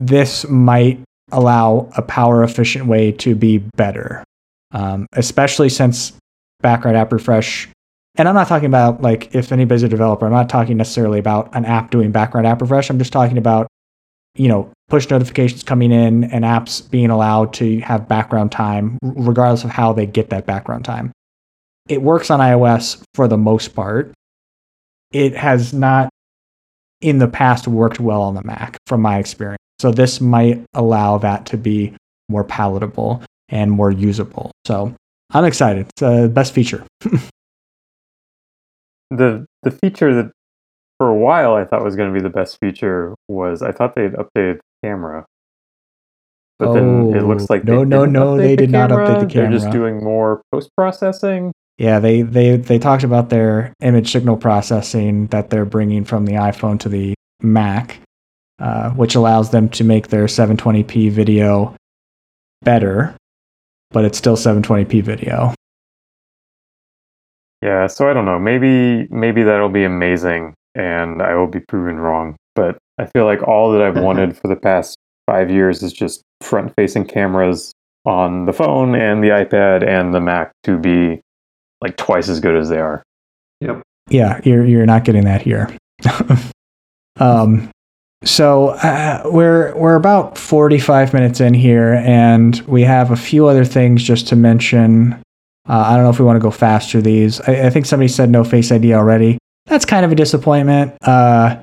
this 0.01 0.49
might 0.49 1.01
allow 1.33 1.89
a 1.97 2.03
power 2.03 2.43
efficient 2.45 2.87
way 2.87 3.13
to 3.13 3.35
be 3.35 3.59
better, 3.77 4.23
um, 4.73 5.07
especially 5.15 5.69
since 5.69 6.13
background 6.63 6.97
app 6.97 7.13
refresh. 7.13 7.69
And 8.17 8.29
I'm 8.29 8.35
not 8.35 8.47
talking 8.47 8.67
about 8.67 9.03
like 9.03 9.35
if 9.35 9.51
anybody's 9.53 9.83
a 9.83 9.89
developer, 9.89 10.27
I'm 10.27 10.33
not 10.33 10.49
talking 10.49 10.77
necessarily 10.77 11.19
about 11.19 11.49
an 11.55 11.65
app 11.65 11.91
doing 11.91 12.13
background 12.13 12.47
app 12.47 12.61
refresh. 12.61 12.91
I'm 12.91 12.99
just 12.99 13.13
talking 13.13 13.39
about, 13.39 13.67
you 14.37 14.49
know, 14.49 14.69
push 14.89 15.09
notifications 15.11 15.63
coming 15.63 15.91
in 15.91 16.25
and 16.25 16.45
apps 16.45 16.89
being 16.91 17.11
allowed 17.11 17.53
to 17.55 17.81
have 17.81 18.07
background 18.07 18.53
time, 18.53 18.99
regardless 19.03 19.65
of 19.65 19.71
how 19.71 19.93
they 19.93 20.07
get 20.07 20.31
that 20.31 20.47
background 20.47 20.85
time. 20.85 21.11
It 21.89 22.03
works 22.03 22.31
on 22.31 22.41
iOS 22.41 23.03
for 23.15 23.29
the 23.29 23.37
most 23.37 23.75
part. 23.75 24.13
It 25.13 25.37
has 25.37 25.73
not 25.73 26.09
in 27.01 27.19
the 27.19 27.29
past 27.29 27.69
worked 27.69 28.01
well 28.01 28.23
on 28.23 28.35
the 28.35 28.43
Mac 28.43 28.77
from 28.87 29.03
my 29.03 29.19
experience. 29.19 29.59
So 29.79 29.91
this 29.91 30.21
might 30.21 30.65
allow 30.73 31.19
that 31.19 31.47
to 31.47 31.57
be 31.57 31.95
more 32.29 32.45
palatable 32.45 33.23
and 33.49 33.71
more 33.71 33.91
usable. 33.91 34.51
So 34.67 34.95
I'm 35.31 35.45
excited. 35.45 35.87
It's 35.91 36.01
the 36.01 36.29
best 36.33 36.55
feature. 36.55 36.85
the 39.11 39.45
The 39.63 39.71
feature 39.71 40.15
that 40.15 40.33
for 40.99 41.09
a 41.09 41.15
while 41.15 41.55
I 41.55 41.65
thought 41.65 41.85
was 41.85 41.97
going 41.97 42.13
to 42.13 42.19
be 42.19 42.23
the 42.23 42.31
best 42.31 42.59
feature 42.61 43.15
was 43.29 43.63
I 43.63 43.73
thought 43.73 43.95
they 43.95 44.05
had 44.05 44.15
updated 44.15 44.57
the 44.57 44.61
camera, 44.83 45.27
but 46.59 46.73
then 46.73 47.13
it 47.15 47.23
looks 47.25 47.45
Oh, 47.45 47.47
like 47.51 47.65
no, 47.65 47.85
no, 47.85 48.05
no, 48.05 48.37
they 48.37 48.51
the 48.57 48.63
did 48.63 48.71
not 48.71 48.91
update 48.91 49.21
the 49.21 49.27
camera. 49.27 49.51
They're 49.51 49.59
just 49.59 49.71
doing 49.71 50.03
more 50.03 50.41
post 50.53 50.71
processing. 50.77 51.53
Yeah, 51.79 51.99
they, 51.99 52.23
they, 52.23 52.57
they 52.57 52.79
talked 52.79 53.03
about 53.03 53.31
their 53.31 53.75
image 53.81 54.13
signal 54.13 54.37
processing 54.37 55.27
that 55.29 55.51
they're 55.51 55.65
bringing 55.65 56.05
from 56.05 56.25
the 56.25 56.35
iPhone 56.35 56.79
to 56.81 56.89
the 56.89 57.15
Mac, 57.43 57.99
uh, 58.61 58.91
which 58.91 59.15
allows 59.17 59.51
them 59.51 59.69
to 59.71 59.85
make 59.85 60.09
their 60.09 60.27
720p 60.27 61.11
video 61.11 61.75
better, 62.63 63.17
but 63.91 64.05
it's 64.05 64.19
still 64.19 64.37
720p 64.37 65.03
video. 65.03 65.53
Yeah, 67.61 67.87
so 67.87 68.09
I 68.09 68.13
don't 68.13 68.27
know. 68.27 68.39
Maybe 68.39 69.09
maybe 69.11 69.43
that'll 69.43 69.71
be 69.71 69.85
amazing 69.85 70.55
and 70.75 71.23
I 71.23 71.35
will 71.35 71.47
be 71.47 71.61
proven 71.61 71.97
wrong. 71.97 72.37
But 72.55 72.77
I 72.99 73.07
feel 73.07 73.25
like 73.25 73.43
all 73.43 73.73
that 73.73 73.83
I've 73.83 73.99
wanted 74.03 74.37
for 74.37 74.49
the 74.49 74.57
past 74.57 74.97
five 75.27 75.51
years 75.51 75.83
is 75.83 75.93
just 75.93 76.23
front 76.43 76.75
facing 76.77 77.07
cameras 77.07 77.73
on 78.05 78.45
the 78.45 78.53
phone 78.53 78.95
and 78.95 79.25
the 79.25 79.29
iPad 79.29 79.87
and 79.87 80.13
the 80.13 80.21
Mac 80.21 80.53
to 80.65 80.79
be 80.79 81.21
like 81.85 81.97
twice 81.99 82.29
as 82.29 82.41
good 82.41 82.57
as 82.57 82.69
they 82.71 82.79
are. 82.79 83.03
Yep. 83.61 83.83
Yeah, 84.09 84.41
you're 84.43 84.65
you're 84.65 84.87
not 84.87 85.05
getting 85.05 85.25
that 85.25 85.43
here. 85.43 85.71
um, 87.21 87.71
so 88.25 88.71
uh, 88.71 89.23
we're 89.27 89.77
we're 89.77 89.95
about 89.95 90.39
45 90.39 91.13
minutes 91.13 91.41
in 91.41 91.55
here, 91.55 91.95
and 91.95 92.59
we 92.63 92.83
have 92.83 93.11
a 93.11 93.17
few 93.17 93.47
other 93.47 93.65
things 93.65 94.03
just 94.03 94.27
to 94.29 94.37
mention. 94.37 95.13
Uh, 95.69 95.85
I 95.87 95.95
don't 95.95 96.05
know 96.05 96.11
if 96.11 96.19
we 96.19 96.25
want 96.25 96.37
to 96.37 96.43
go 96.43 96.51
fast 96.51 96.91
through 96.91 97.03
these. 97.03 97.41
I, 97.43 97.67
I 97.67 97.71
think 97.71 97.87
somebody 97.87 98.09
said 98.09 98.31
no 98.31 98.45
Face 98.45 98.73
ID 98.73 98.95
already. 98.95 99.39
That's 99.67 99.85
kind 99.85 100.05
of 100.05 100.13
a 100.13 100.15
disappointment. 100.15 100.95
Uh, 101.03 101.63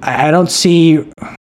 I, 0.00 0.28
I 0.28 0.30
don't 0.30 0.50
see. 0.50 1.08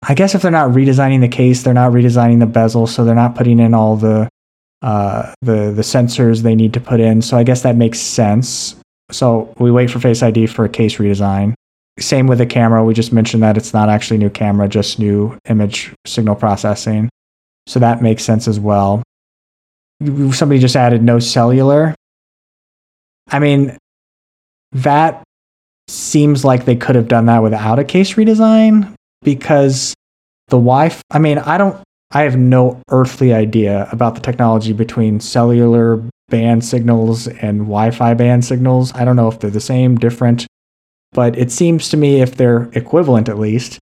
I 0.09 0.15
guess 0.15 0.35
if 0.35 0.43
they're 0.43 0.51
not 0.53 0.71
redesigning 0.71 1.21
the 1.21 1.29
case, 1.29 1.63
they're 1.63 1.75
not 1.75 1.93
redesigning 1.93 2.39
the 2.39 2.47
bezel, 2.47 2.87
so 2.87 3.05
they're 3.05 3.15
not 3.17 3.35
putting 3.35 3.59
in 3.59 3.75
all 3.75 3.97
the 3.97 4.29
uh, 4.83 5.33
the 5.43 5.72
the 5.74 5.83
sensors 5.83 6.43
they 6.43 6.55
need 6.55 6.72
to 6.74 6.81
put 6.81 7.01
in. 7.01 7.22
So 7.22 7.37
I 7.37 7.45
guess 7.45 7.62
that 7.62 7.77
makes 7.77 7.99
sense. 8.01 8.77
So 9.11 9.53
we 9.59 9.70
wait 9.70 9.91
for 9.91 10.01
Face 10.01 10.22
ID 10.22 10.47
for 10.47 10.64
a 10.64 10.68
case 10.68 10.97
redesign. 10.97 11.55
Same 11.99 12.27
with 12.27 12.39
the 12.39 12.47
camera. 12.47 12.85
We 12.85 12.93
just 12.93 13.12
mentioned 13.12 13.43
that 13.43 13.57
it's 13.57 13.72
not 13.72 13.89
actually 13.89 14.18
new 14.18 14.29
camera, 14.29 14.68
just 14.68 14.99
new 14.99 15.37
image 15.49 15.95
signal 16.05 16.35
processing. 16.35 17.09
So 17.66 17.81
that 17.81 18.03
makes 18.03 18.22
sense 18.22 18.47
as 18.47 18.61
well. 18.61 19.03
Somebody 20.33 20.61
just 20.61 20.77
added 20.77 21.03
no 21.03 21.18
cellular. 21.18 21.95
I 23.31 23.39
mean, 23.39 23.77
that 24.72 25.22
seems 25.89 26.45
like 26.45 26.64
they 26.64 26.77
could 26.77 26.97
have 26.97 27.09
done 27.09 27.27
that 27.27 27.43
without 27.43 27.79
a 27.79 27.85
case 27.85 28.14
redesign 28.14 28.95
because 29.22 29.95
the 30.49 30.57
Wi-Fi. 30.57 31.01
I 31.11 31.18
mean, 31.18 31.39
I 31.39 31.59
don't. 31.59 31.81
I 32.13 32.23
have 32.23 32.37
no 32.37 32.81
earthly 32.91 33.33
idea 33.35 33.89
about 33.91 34.15
the 34.15 34.21
technology 34.21 34.73
between 34.73 35.21
cellular 35.21 36.03
band 36.29 36.65
signals 36.65 37.27
and 37.27 37.61
Wi-Fi 37.61 38.15
band 38.15 38.45
signals. 38.45 38.93
I 38.95 39.05
don't 39.05 39.17
know 39.17 39.29
if 39.29 39.41
they're 39.41 39.51
the 39.51 39.61
same, 39.61 39.97
different, 39.97 40.47
but 41.13 41.37
it 41.37 41.51
seems 41.51 41.89
to 41.91 41.97
me 41.97 42.21
if 42.21 42.37
they're 42.37 42.71
equivalent 42.73 43.29
at 43.29 43.39
least, 43.39 43.79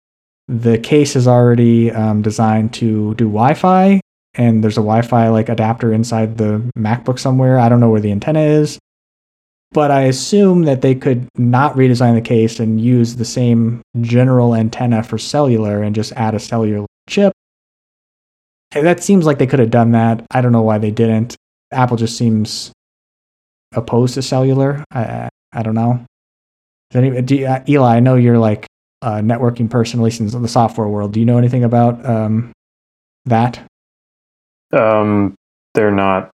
the 0.48 0.78
case 0.78 1.16
is 1.16 1.28
already 1.28 1.92
um, 1.92 2.22
designed 2.22 2.74
to 2.76 3.14
do 3.16 3.26
Wi-Fi, 3.26 4.00
and 4.36 4.64
there's 4.64 4.78
a 4.78 4.82
Wi-Fi 4.82 5.30
like 5.30 5.50
adapter 5.50 5.94
inside 5.94 6.38
the 6.38 6.62
MacBook 6.78 7.20
somewhere. 7.20 7.60
I 7.60 7.70
don't 7.70 7.80
know 7.80 7.90
where 7.90 8.02
the 8.02 8.12
antenna 8.12 8.42
is, 8.42 8.80
but 9.72 9.92
I 9.92 10.04
assume 10.04 10.64
that 10.64 10.82
they 10.82 10.96
could 10.96 11.28
not 11.38 11.76
redesign 11.76 12.16
the 12.16 12.22
case 12.22 12.60
and 12.60 12.80
use 12.80 13.16
the 13.16 13.26
same 13.26 13.82
general 14.02 14.56
antenna 14.56 15.04
for 15.04 15.18
cellular 15.18 15.82
and 15.82 15.96
just 15.96 16.12
add 16.14 16.36
a 16.36 16.40
cellular 16.40 16.86
chip. 17.08 17.34
That 18.74 19.04
seems 19.04 19.26
like 19.26 19.38
they 19.38 19.48
could 19.48 19.60
have 19.60 19.72
done 19.72 19.92
that. 19.92 20.26
I 20.32 20.42
don't 20.42 20.52
know 20.52 20.62
why 20.62 20.78
they 20.78 20.92
didn't. 20.92 21.36
Apple 21.72 21.98
just 21.98 22.18
seems 22.18 22.72
opposed 23.74 24.16
to 24.16 24.22
cellular. 24.22 24.84
I 24.92 25.04
I, 25.04 25.30
I 25.52 25.64
don't 25.64 25.76
know. 25.76 26.06
Any, 26.94 27.22
do 27.22 27.36
you, 27.36 27.48
uh, 27.48 27.64
Eli, 27.68 27.96
I 27.96 28.00
know 28.00 28.16
you're 28.16 28.38
like 28.38 28.68
a 29.02 29.14
networking 29.14 29.70
person, 29.70 30.00
at 30.00 30.04
least 30.04 30.20
in 30.20 30.42
the 30.42 30.48
software 30.48 30.88
world. 30.88 31.12
Do 31.12 31.20
you 31.20 31.26
know 31.26 31.38
anything 31.38 31.64
about 31.64 32.06
um, 32.06 32.52
that? 33.26 33.62
Um, 34.72 35.36
they're 35.74 35.92
not 35.92 36.30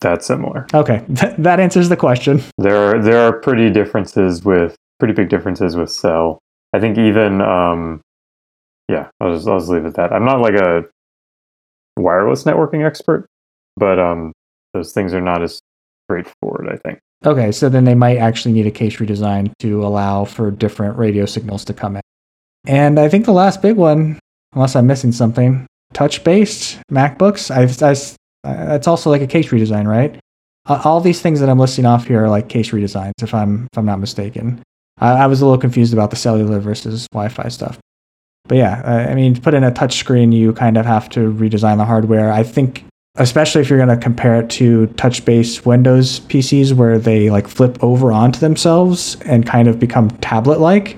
that 0.00 0.24
similar. 0.24 0.66
Okay, 0.74 1.04
that 1.08 1.60
answers 1.60 1.88
the 1.88 1.96
question. 1.96 2.42
There 2.58 2.76
are 2.76 3.02
there 3.02 3.20
are 3.20 3.32
pretty 3.32 3.70
differences 3.70 4.44
with 4.44 4.76
pretty 4.98 5.14
big 5.14 5.28
differences 5.28 5.76
with 5.76 5.90
cell. 5.90 6.38
I 6.72 6.80
think 6.80 6.98
even 6.98 7.40
um, 7.40 8.00
yeah, 8.88 9.08
I'll 9.20 9.34
just 9.34 9.48
I'll 9.48 9.58
just 9.58 9.70
leave 9.70 9.84
it 9.84 9.88
at 9.88 9.94
that. 9.94 10.12
I'm 10.12 10.24
not 10.24 10.40
like 10.40 10.54
a 10.54 10.84
wireless 11.98 12.44
networking 12.44 12.86
expert, 12.86 13.26
but 13.76 13.98
um, 13.98 14.32
those 14.74 14.92
things 14.92 15.12
are 15.14 15.20
not 15.20 15.42
as 15.42 15.60
straightforward. 16.06 16.68
I 16.70 16.76
think. 16.76 17.00
Okay, 17.24 17.50
so 17.50 17.68
then 17.68 17.84
they 17.84 17.94
might 17.94 18.18
actually 18.18 18.52
need 18.52 18.66
a 18.66 18.70
case 18.70 18.96
redesign 18.96 19.52
to 19.58 19.84
allow 19.84 20.24
for 20.24 20.50
different 20.50 20.96
radio 20.96 21.26
signals 21.26 21.64
to 21.64 21.74
come 21.74 21.96
in. 21.96 22.02
And 22.66 23.00
I 23.00 23.08
think 23.08 23.24
the 23.24 23.32
last 23.32 23.60
big 23.60 23.76
one, 23.76 24.18
unless 24.52 24.76
I'm 24.76 24.86
missing 24.86 25.10
something, 25.10 25.66
touch-based 25.94 26.78
MacBooks. 26.90 27.50
I, 27.50 27.62
I, 27.62 28.66
that's 28.66 28.86
also 28.86 29.10
like 29.10 29.22
a 29.22 29.26
case 29.26 29.48
redesign, 29.48 29.86
right? 29.86 30.20
Uh, 30.66 30.80
all 30.84 31.00
these 31.00 31.20
things 31.20 31.40
that 31.40 31.48
I'm 31.48 31.58
listing 31.58 31.86
off 31.86 32.06
here 32.06 32.24
are 32.24 32.28
like 32.28 32.48
case 32.48 32.70
redesigns, 32.70 33.22
if 33.22 33.34
I'm 33.34 33.66
if 33.72 33.78
I'm 33.78 33.86
not 33.86 34.00
mistaken. 34.00 34.62
I, 34.98 35.12
I 35.12 35.26
was 35.26 35.40
a 35.40 35.44
little 35.44 35.60
confused 35.60 35.92
about 35.92 36.10
the 36.10 36.16
cellular 36.16 36.60
versus 36.60 37.08
Wi-Fi 37.12 37.48
stuff. 37.48 37.78
But 38.48 38.58
yeah, 38.58 38.82
I 38.84 39.12
I 39.12 39.14
mean, 39.14 39.34
to 39.34 39.40
put 39.40 39.54
in 39.54 39.64
a 39.64 39.70
touchscreen, 39.70 40.32
you 40.32 40.52
kind 40.52 40.76
of 40.76 40.86
have 40.86 41.08
to 41.10 41.32
redesign 41.32 41.76
the 41.76 41.84
hardware. 41.84 42.32
I 42.32 42.42
think, 42.42 42.84
especially 43.16 43.60
if 43.60 43.70
you're 43.70 43.78
going 43.78 43.96
to 43.96 44.02
compare 44.02 44.40
it 44.40 44.50
to 44.50 44.86
touch-based 44.96 45.66
Windows 45.66 46.20
PCs, 46.20 46.72
where 46.72 46.98
they 46.98 47.30
like 47.30 47.46
flip 47.46 47.82
over 47.82 48.12
onto 48.12 48.40
themselves 48.40 49.16
and 49.22 49.46
kind 49.46 49.68
of 49.68 49.78
become 49.78 50.10
tablet-like. 50.22 50.96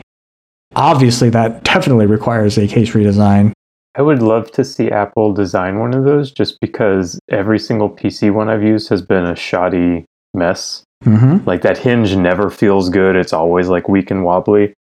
Obviously, 0.76 1.30
that 1.30 1.64
definitely 1.64 2.06
requires 2.06 2.56
a 2.56 2.66
case 2.66 2.90
redesign. 2.90 3.52
I 3.96 4.02
would 4.02 4.22
love 4.22 4.52
to 4.52 4.64
see 4.64 4.90
Apple 4.90 5.32
design 5.32 5.80
one 5.80 5.94
of 5.94 6.04
those 6.04 6.30
just 6.30 6.60
because 6.60 7.18
every 7.28 7.58
single 7.58 7.90
PC 7.90 8.32
one 8.32 8.48
I've 8.48 8.62
used 8.62 8.88
has 8.88 9.02
been 9.02 9.24
a 9.24 9.34
shoddy 9.34 10.04
mess. 10.32 10.84
Mm-hmm. 11.04 11.44
Like 11.46 11.62
that 11.62 11.78
hinge 11.78 12.14
never 12.14 12.50
feels 12.50 12.88
good. 12.88 13.16
It's 13.16 13.32
always 13.32 13.68
like 13.68 13.88
weak 13.88 14.10
and 14.10 14.24
wobbly. 14.24 14.74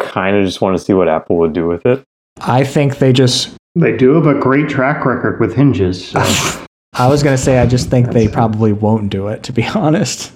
I 0.00 0.04
kind 0.04 0.36
of 0.36 0.44
just 0.44 0.60
want 0.60 0.76
to 0.76 0.82
see 0.84 0.92
what 0.92 1.08
Apple 1.08 1.36
would 1.38 1.52
do 1.52 1.66
with 1.66 1.84
it. 1.86 2.02
I 2.40 2.64
think 2.64 2.98
they 2.98 3.12
just. 3.12 3.54
They 3.74 3.96
do 3.96 4.14
have 4.14 4.26
a 4.26 4.34
great 4.38 4.68
track 4.68 5.04
record 5.04 5.40
with 5.40 5.54
hinges. 5.54 6.08
so- 6.08 6.62
I 6.98 7.08
was 7.08 7.22
going 7.22 7.36
to 7.36 7.42
say, 7.42 7.58
I 7.58 7.66
just 7.66 7.90
think 7.90 8.12
they 8.12 8.26
probably 8.26 8.72
won't 8.72 9.10
do 9.10 9.28
it, 9.28 9.42
to 9.44 9.52
be 9.52 9.64
honest. 9.74 10.32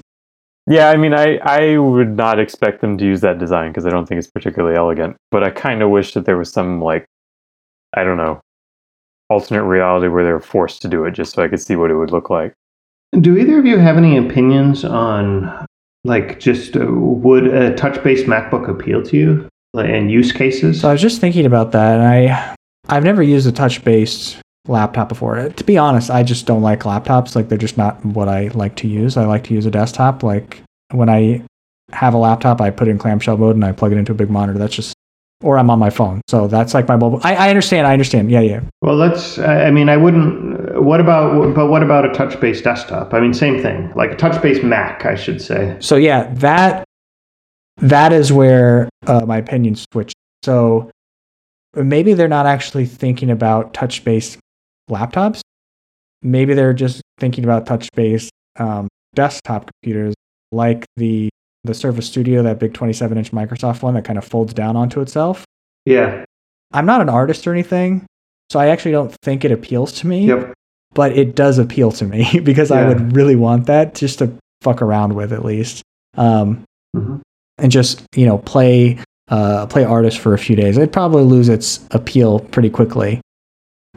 Yeah, 0.66 0.90
I 0.90 0.96
mean, 0.96 1.14
I, 1.14 1.38
I 1.38 1.78
would 1.78 2.16
not 2.16 2.38
expect 2.38 2.82
them 2.82 2.98
to 2.98 3.04
use 3.04 3.22
that 3.22 3.38
design 3.38 3.70
because 3.70 3.86
I 3.86 3.90
don't 3.90 4.06
think 4.06 4.18
it's 4.18 4.30
particularly 4.30 4.76
elegant. 4.76 5.16
But 5.30 5.42
I 5.42 5.48
kind 5.50 5.82
of 5.82 5.88
wish 5.88 6.12
that 6.12 6.26
there 6.26 6.36
was 6.36 6.52
some, 6.52 6.82
like, 6.82 7.06
I 7.96 8.04
don't 8.04 8.18
know, 8.18 8.40
alternate 9.30 9.64
reality 9.64 10.08
where 10.08 10.22
they 10.22 10.32
were 10.32 10.38
forced 10.40 10.82
to 10.82 10.88
do 10.88 11.04
it 11.04 11.12
just 11.12 11.32
so 11.32 11.42
I 11.42 11.48
could 11.48 11.60
see 11.62 11.76
what 11.76 11.90
it 11.90 11.94
would 11.96 12.10
look 12.10 12.28
like. 12.28 12.52
Do 13.20 13.38
either 13.38 13.58
of 13.58 13.64
you 13.64 13.78
have 13.78 13.96
any 13.96 14.16
opinions 14.18 14.84
on, 14.84 15.66
like, 16.04 16.38
just 16.40 16.76
uh, 16.76 16.84
would 16.86 17.46
a 17.46 17.74
touch-based 17.74 18.26
MacBook 18.26 18.68
appeal 18.68 19.02
to 19.04 19.16
you, 19.16 19.32
like, 19.42 19.49
and 19.74 20.10
use 20.10 20.32
cases? 20.32 20.80
So 20.80 20.88
I 20.88 20.92
was 20.92 21.00
just 21.00 21.20
thinking 21.20 21.46
about 21.46 21.72
that, 21.72 21.98
and 21.98 22.06
I 22.06 22.56
I've 22.88 23.04
never 23.04 23.22
used 23.22 23.46
a 23.46 23.52
touch-based 23.52 24.38
laptop 24.66 25.08
before. 25.08 25.48
To 25.48 25.64
be 25.64 25.78
honest, 25.78 26.10
I 26.10 26.22
just 26.22 26.46
don't 26.46 26.62
like 26.62 26.80
laptops. 26.80 27.34
Like 27.34 27.48
they're 27.48 27.58
just 27.58 27.78
not 27.78 28.04
what 28.04 28.28
I 28.28 28.48
like 28.48 28.76
to 28.76 28.88
use. 28.88 29.16
I 29.16 29.24
like 29.24 29.44
to 29.44 29.54
use 29.54 29.66
a 29.66 29.70
desktop. 29.70 30.22
Like 30.22 30.62
when 30.92 31.08
I 31.08 31.42
have 31.92 32.14
a 32.14 32.18
laptop, 32.18 32.60
I 32.60 32.70
put 32.70 32.88
it 32.88 32.92
in 32.92 32.98
clamshell 32.98 33.36
mode 33.36 33.56
and 33.56 33.64
I 33.64 33.72
plug 33.72 33.92
it 33.92 33.98
into 33.98 34.12
a 34.12 34.14
big 34.14 34.30
monitor. 34.30 34.58
That's 34.58 34.74
just 34.74 34.94
or 35.42 35.56
I'm 35.56 35.70
on 35.70 35.78
my 35.78 35.90
phone. 35.90 36.20
So 36.28 36.48
that's 36.48 36.74
like 36.74 36.86
my 36.86 36.96
mobile. 36.96 37.20
I, 37.22 37.34
I 37.34 37.48
understand. 37.48 37.86
I 37.86 37.92
understand. 37.92 38.30
Yeah, 38.30 38.40
yeah. 38.40 38.60
Well, 38.82 38.96
let's. 38.96 39.38
I 39.38 39.66
I 39.66 39.70
mean, 39.70 39.88
I 39.88 39.96
wouldn't. 39.96 40.82
What 40.82 41.00
about? 41.00 41.54
But 41.54 41.68
what 41.68 41.82
about 41.82 42.04
a 42.04 42.12
touch-based 42.12 42.64
desktop? 42.64 43.14
I 43.14 43.20
mean, 43.20 43.34
same 43.34 43.60
thing. 43.60 43.92
Like 43.94 44.12
a 44.12 44.16
touch-based 44.16 44.62
Mac, 44.62 45.06
I 45.06 45.14
should 45.14 45.40
say. 45.40 45.76
So 45.80 45.96
yeah, 45.96 46.32
that 46.34 46.84
that 47.80 48.12
is 48.12 48.32
where 48.32 48.88
uh, 49.06 49.24
my 49.26 49.38
opinion 49.38 49.76
switched. 49.76 50.14
So 50.44 50.90
maybe 51.74 52.14
they're 52.14 52.28
not 52.28 52.46
actually 52.46 52.86
thinking 52.86 53.30
about 53.30 53.74
touch-based 53.74 54.38
laptops. 54.90 55.40
Maybe 56.22 56.54
they're 56.54 56.74
just 56.74 57.00
thinking 57.18 57.44
about 57.44 57.66
touch-based 57.66 58.30
um, 58.58 58.88
desktop 59.14 59.70
computers, 59.82 60.14
like 60.52 60.84
the 60.96 61.28
the 61.64 61.74
Surface 61.74 62.06
Studio, 62.06 62.42
that 62.42 62.58
big 62.58 62.72
27-inch 62.72 63.32
Microsoft 63.32 63.82
one 63.82 63.92
that 63.92 64.04
kind 64.04 64.16
of 64.18 64.24
folds 64.24 64.54
down 64.54 64.76
onto 64.76 65.02
itself. 65.02 65.44
Yeah. 65.84 66.24
I'm 66.72 66.86
not 66.86 67.02
an 67.02 67.10
artist 67.10 67.46
or 67.46 67.52
anything, 67.52 68.06
so 68.48 68.58
I 68.58 68.68
actually 68.68 68.92
don't 68.92 69.14
think 69.22 69.44
it 69.44 69.52
appeals 69.52 69.92
to 70.00 70.06
me. 70.06 70.24
Yep. 70.24 70.54
But 70.94 71.18
it 71.18 71.34
does 71.34 71.58
appeal 71.58 71.92
to 71.92 72.06
me 72.06 72.40
because 72.44 72.70
I 72.70 72.88
would 72.88 73.14
really 73.14 73.36
want 73.36 73.66
that 73.66 73.94
just 73.94 74.20
to 74.20 74.32
fuck 74.62 74.80
around 74.80 75.14
with 75.14 75.32
at 75.32 75.44
least. 75.44 75.82
Um, 76.16 76.64
Mhm. 76.96 77.20
And 77.60 77.70
just 77.70 78.02
you 78.14 78.26
know 78.26 78.38
play 78.38 78.98
uh, 79.28 79.66
play 79.66 79.84
artist 79.84 80.18
for 80.18 80.34
a 80.34 80.38
few 80.38 80.56
days. 80.56 80.76
It'd 80.76 80.92
probably 80.92 81.22
lose 81.22 81.48
its 81.48 81.80
appeal 81.92 82.40
pretty 82.40 82.70
quickly. 82.70 83.20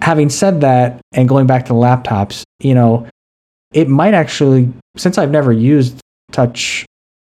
Having 0.02 0.30
said 0.30 0.62
that, 0.62 1.02
and 1.14 1.28
going 1.30 1.48
back 1.48 1.66
to 1.68 1.74
laptops, 1.74 2.44
you 2.60 2.74
know, 2.74 3.08
it 3.74 3.88
might 3.88 4.14
actually, 4.14 4.72
since 4.98 5.18
I've 5.18 5.32
never 5.32 5.52
used 5.52 6.00
touch 6.32 6.86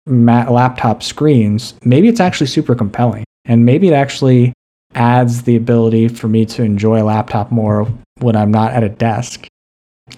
laptop 0.07 1.03
screens, 1.03 1.75
maybe 1.83 2.07
it's 2.07 2.19
actually 2.19 2.47
super 2.47 2.75
compelling, 2.75 3.23
and 3.45 3.65
maybe 3.65 3.87
it 3.87 3.93
actually 3.93 4.53
adds 4.95 5.43
the 5.43 5.55
ability 5.55 6.07
for 6.07 6.27
me 6.27 6.45
to 6.45 6.63
enjoy 6.63 7.01
a 7.01 7.05
laptop 7.05 7.51
more 7.51 7.87
when 8.19 8.35
I'm 8.35 8.51
not 8.51 8.73
at 8.73 8.83
a 8.83 8.89
desk. 8.89 9.47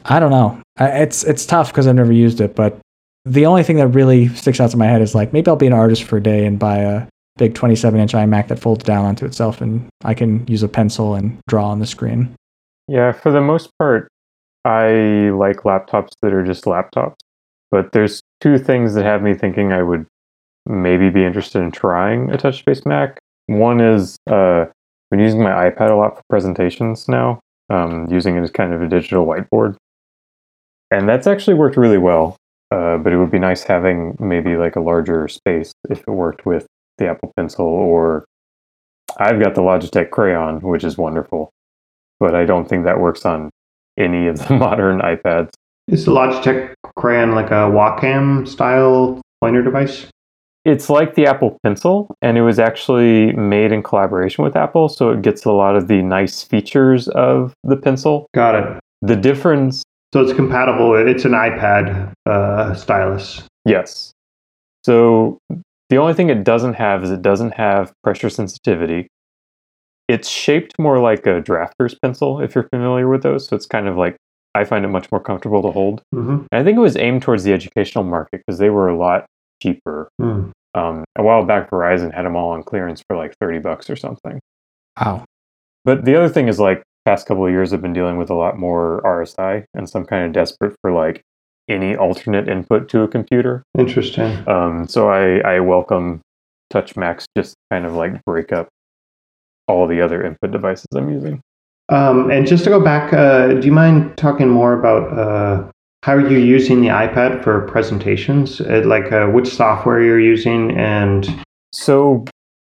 I 0.06 0.20
don't 0.20 0.32
know. 0.32 0.60
It's 0.80 1.24
it's 1.24 1.46
tough 1.46 1.72
because 1.72 1.88
I've 1.88 1.96
never 1.96 2.12
used 2.12 2.42
it, 2.42 2.56
but 2.56 2.80
the 3.26 3.46
only 3.46 3.64
thing 3.64 3.78
that 3.78 3.88
really 3.88 4.28
sticks 4.30 4.60
out 4.60 4.72
to 4.72 4.78
my 4.78 4.88
head 4.88 5.02
is 5.02 5.16
like 5.16 5.34
maybe 5.34 5.48
I'll 5.48 5.56
be 5.56 5.68
an 5.68 5.74
artist 5.74 6.04
for 6.04 6.18
a 6.18 6.24
day 6.24 6.46
and 6.46 6.60
buy 6.60 6.78
a 6.78 7.08
big 7.38 7.56
27 7.56 8.00
inch 8.00 8.14
iMac 8.14 8.48
that 8.50 8.60
folds 8.60 8.84
down 8.84 9.06
onto 9.06 9.26
itself 9.26 9.62
and 9.62 9.88
I 10.04 10.14
can 10.14 10.46
use 10.48 10.64
a 10.64 10.68
pencil 10.68 11.16
and 11.16 11.38
draw 11.48 11.70
on 11.70 11.80
the 11.80 11.88
screen. 11.88 12.36
Yeah, 12.88 13.12
for 13.12 13.32
the 13.32 13.42
most 13.42 13.70
part, 13.80 14.10
I 14.66 15.32
like 15.32 15.62
laptops 15.62 16.12
that 16.22 16.34
are 16.34 16.44
just 16.44 16.66
laptops. 16.66 17.16
But 17.72 17.92
there's 17.92 18.22
two 18.40 18.58
things 18.60 18.94
that 18.94 19.04
have 19.04 19.24
me 19.24 19.34
thinking 19.34 19.74
I 19.74 19.82
would 19.82 20.06
maybe 20.66 21.10
be 21.10 21.26
interested 21.26 21.62
in 21.62 21.72
trying 21.72 22.30
a 22.30 22.38
touch 22.38 22.64
based 22.66 22.86
Mac. 22.86 23.20
One 23.48 23.82
is 23.82 24.18
uh, 24.30 24.66
I've 24.66 24.72
been 25.10 25.20
using 25.20 25.42
my 25.42 25.70
iPad 25.70 25.90
a 25.90 25.96
lot 25.96 26.18
for 26.18 26.22
presentations 26.30 27.08
now, 27.08 27.40
um, 27.70 28.08
using 28.12 28.36
it 28.36 28.42
as 28.42 28.52
kind 28.52 28.74
of 28.74 28.82
a 28.82 28.88
digital 28.88 29.26
whiteboard. 29.26 29.76
And 30.92 31.10
that's 31.10 31.26
actually 31.26 31.56
worked 31.56 31.78
really 31.78 31.98
well. 31.98 32.38
Uh, 32.74 32.98
but 32.98 33.14
it 33.14 33.18
would 33.18 33.32
be 33.32 33.40
nice 33.40 33.64
having 33.64 34.16
maybe 34.20 34.58
like 34.58 34.76
a 34.76 34.80
larger 34.80 35.28
space 35.28 35.72
if 35.90 36.00
it 36.00 36.12
worked 36.12 36.46
with 36.46 36.66
the 36.98 37.08
Apple 37.08 37.32
Pencil 37.36 37.66
or 37.66 38.26
I've 39.18 39.40
got 39.40 39.54
the 39.54 39.62
Logitech 39.62 40.10
Crayon, 40.10 40.60
which 40.62 40.84
is 40.84 40.98
wonderful 40.98 41.52
but 42.24 42.36
I 42.36 42.46
don't 42.46 42.70
think 42.70 42.86
that 42.86 43.02
works 43.02 43.26
on 43.26 43.50
any 43.98 44.28
of 44.28 44.40
the 44.40 44.54
modern 44.66 45.00
iPads. 45.00 45.50
Is 45.90 46.06
the 46.06 46.12
Logitech 46.12 46.74
Crayon 46.96 47.36
like 47.36 47.48
a 47.48 47.68
Wacom 47.70 48.48
style 48.48 49.22
pointer 49.42 49.62
device? 49.62 50.08
It's 50.64 50.90
like 50.90 51.16
the 51.16 51.26
Apple 51.26 51.58
Pencil, 51.62 52.16
and 52.22 52.38
it 52.38 52.42
was 52.42 52.58
actually 52.58 53.34
made 53.34 53.74
in 53.74 53.84
collaboration 53.84 54.46
with 54.46 54.56
Apple, 54.56 54.88
so 54.88 55.10
it 55.10 55.22
gets 55.22 55.44
a 55.44 55.52
lot 55.52 55.76
of 55.76 55.90
the 55.90 56.02
nice 56.02 56.42
features 56.42 57.10
of 57.10 57.54
the 57.66 57.76
Pencil. 57.76 58.28
Got 58.34 58.56
it. 58.56 58.80
The 59.02 59.18
difference, 59.18 59.84
So 60.14 60.22
it's 60.22 60.32
compatible. 60.32 60.94
It's 60.96 61.26
an 61.26 61.32
iPad 61.32 62.14
uh, 62.28 62.76
stylus. 62.76 63.42
yes. 63.66 64.12
So 64.86 65.40
the 65.90 65.98
only 65.98 66.14
thing 66.14 66.30
it 66.30 66.44
doesn't 66.44 66.76
have 66.76 67.04
is 67.04 67.10
it 67.10 67.24
doesn't 67.24 67.56
have 67.56 67.92
pressure 68.04 68.30
sensitivity. 68.30 69.08
It's 70.08 70.30
shaped 70.30 70.78
more 70.78 71.00
like 71.00 71.26
a 71.26 71.42
drafter's 71.42 71.98
pencil, 72.00 72.40
if 72.42 72.54
you're 72.54 72.68
familiar 72.70 73.08
with 73.08 73.24
those. 73.24 73.48
So 73.48 73.56
it's 73.56 73.66
kind 73.66 73.88
of 73.88 73.98
like, 73.98 74.16
I 74.54 74.66
find 74.66 74.86
it 74.86 74.90
much 74.90 75.12
more 75.12 75.20
comfortable 75.20 75.64
to 75.64 75.72
hold. 75.72 76.04
Mm-hmm. 76.14 76.46
I 76.52 76.64
think 76.64 76.78
it 76.78 76.82
was 76.82 76.96
aimed 76.96 77.24
towards 77.24 77.44
the 77.44 77.54
educational 77.54 78.04
market 78.04 78.44
because 78.46 78.60
they 78.60 78.70
were 78.70 78.90
a 78.90 78.98
lot 78.98 79.26
cheaper. 79.64 80.10
Hmm. 80.22 80.52
Um, 80.76 81.06
a 81.16 81.24
while 81.24 81.44
back, 81.44 81.72
Verizon 81.72 82.14
had 82.14 82.26
them 82.26 82.36
all 82.36 82.52
on 82.52 82.62
clearance 82.62 83.02
for 83.08 83.18
like 83.18 83.34
30 83.42 83.60
bucks 83.60 83.90
or 83.90 83.96
something. 83.96 84.40
Wow. 85.02 85.26
But 85.86 86.06
the 86.06 86.16
other 86.16 86.30
thing 86.30 86.50
is 86.50 86.60
like 86.60 86.84
past 87.06 87.28
couple 87.28 87.46
of 87.46 87.52
years 87.52 87.74
I've 87.74 87.82
been 87.82 87.94
dealing 87.94 88.18
with 88.18 88.30
a 88.30 88.36
lot 88.36 88.58
more 88.58 89.02
RSI 89.04 89.66
and 89.74 89.90
so 89.90 90.00
I'm 90.00 90.06
kind 90.06 90.26
of 90.26 90.32
desperate 90.32 90.76
for 90.82 90.92
like 90.92 91.22
any 91.70 91.96
alternate 91.96 92.48
input 92.48 92.90
to 92.90 93.02
a 93.02 93.08
computer. 93.08 93.64
Interesting. 93.78 94.48
Um, 94.48 94.88
so 94.88 95.10
I, 95.10 95.38
I 95.40 95.60
welcome 95.60 96.22
Touch 96.70 96.96
Macs 96.96 97.26
just 97.38 97.56
kind 97.72 97.86
of 97.86 97.94
like 97.96 98.24
break 98.26 98.52
up 98.52 98.68
all 99.68 99.88
the 99.88 100.02
other 100.02 100.24
input 100.24 100.52
devices 100.52 100.88
I'm 100.96 101.10
using. 101.10 101.42
Um, 101.90 102.32
and 102.32 102.48
just 102.48 102.64
to 102.66 102.70
go 102.70 102.80
back, 102.80 103.14
uh, 103.14 103.54
do 103.54 103.66
you 103.66 103.74
mind 103.74 104.18
talking 104.18 104.50
more 104.50 104.74
about 104.74 105.18
uh, 105.18 105.70
how 106.04 106.18
you're 106.18 106.40
using 106.40 106.82
the 106.82 106.88
iPad 106.88 107.44
for 107.44 107.62
presentations? 107.68 108.62
Uh, 108.62 108.82
like 108.86 109.12
uh, 109.12 109.28
which 109.28 109.48
software 109.48 110.02
you're 110.02 110.20
using 110.20 110.78
and 110.78 111.44
So 111.74 112.26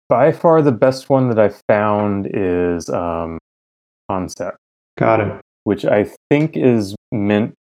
by 0.09 0.33
far 0.33 0.63
the 0.63 0.73
best 0.73 1.11
one 1.11 1.29
that 1.29 1.39
I 1.39 1.49
found 1.69 2.29
is 2.33 2.89
um, 2.91 3.39
Concept. 4.11 4.57
got 4.99 5.21
it. 5.21 5.41
which 5.65 5.85
I 5.85 6.11
think 6.31 6.57
is 6.57 6.95
meant 7.13 7.55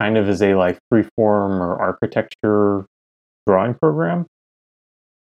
kind 0.00 0.16
of 0.16 0.28
as 0.28 0.42
a 0.42 0.54
like 0.54 0.78
freeform 0.92 1.60
or 1.60 1.80
architecture 1.80 2.84
drawing 3.46 3.74
program. 3.74 4.26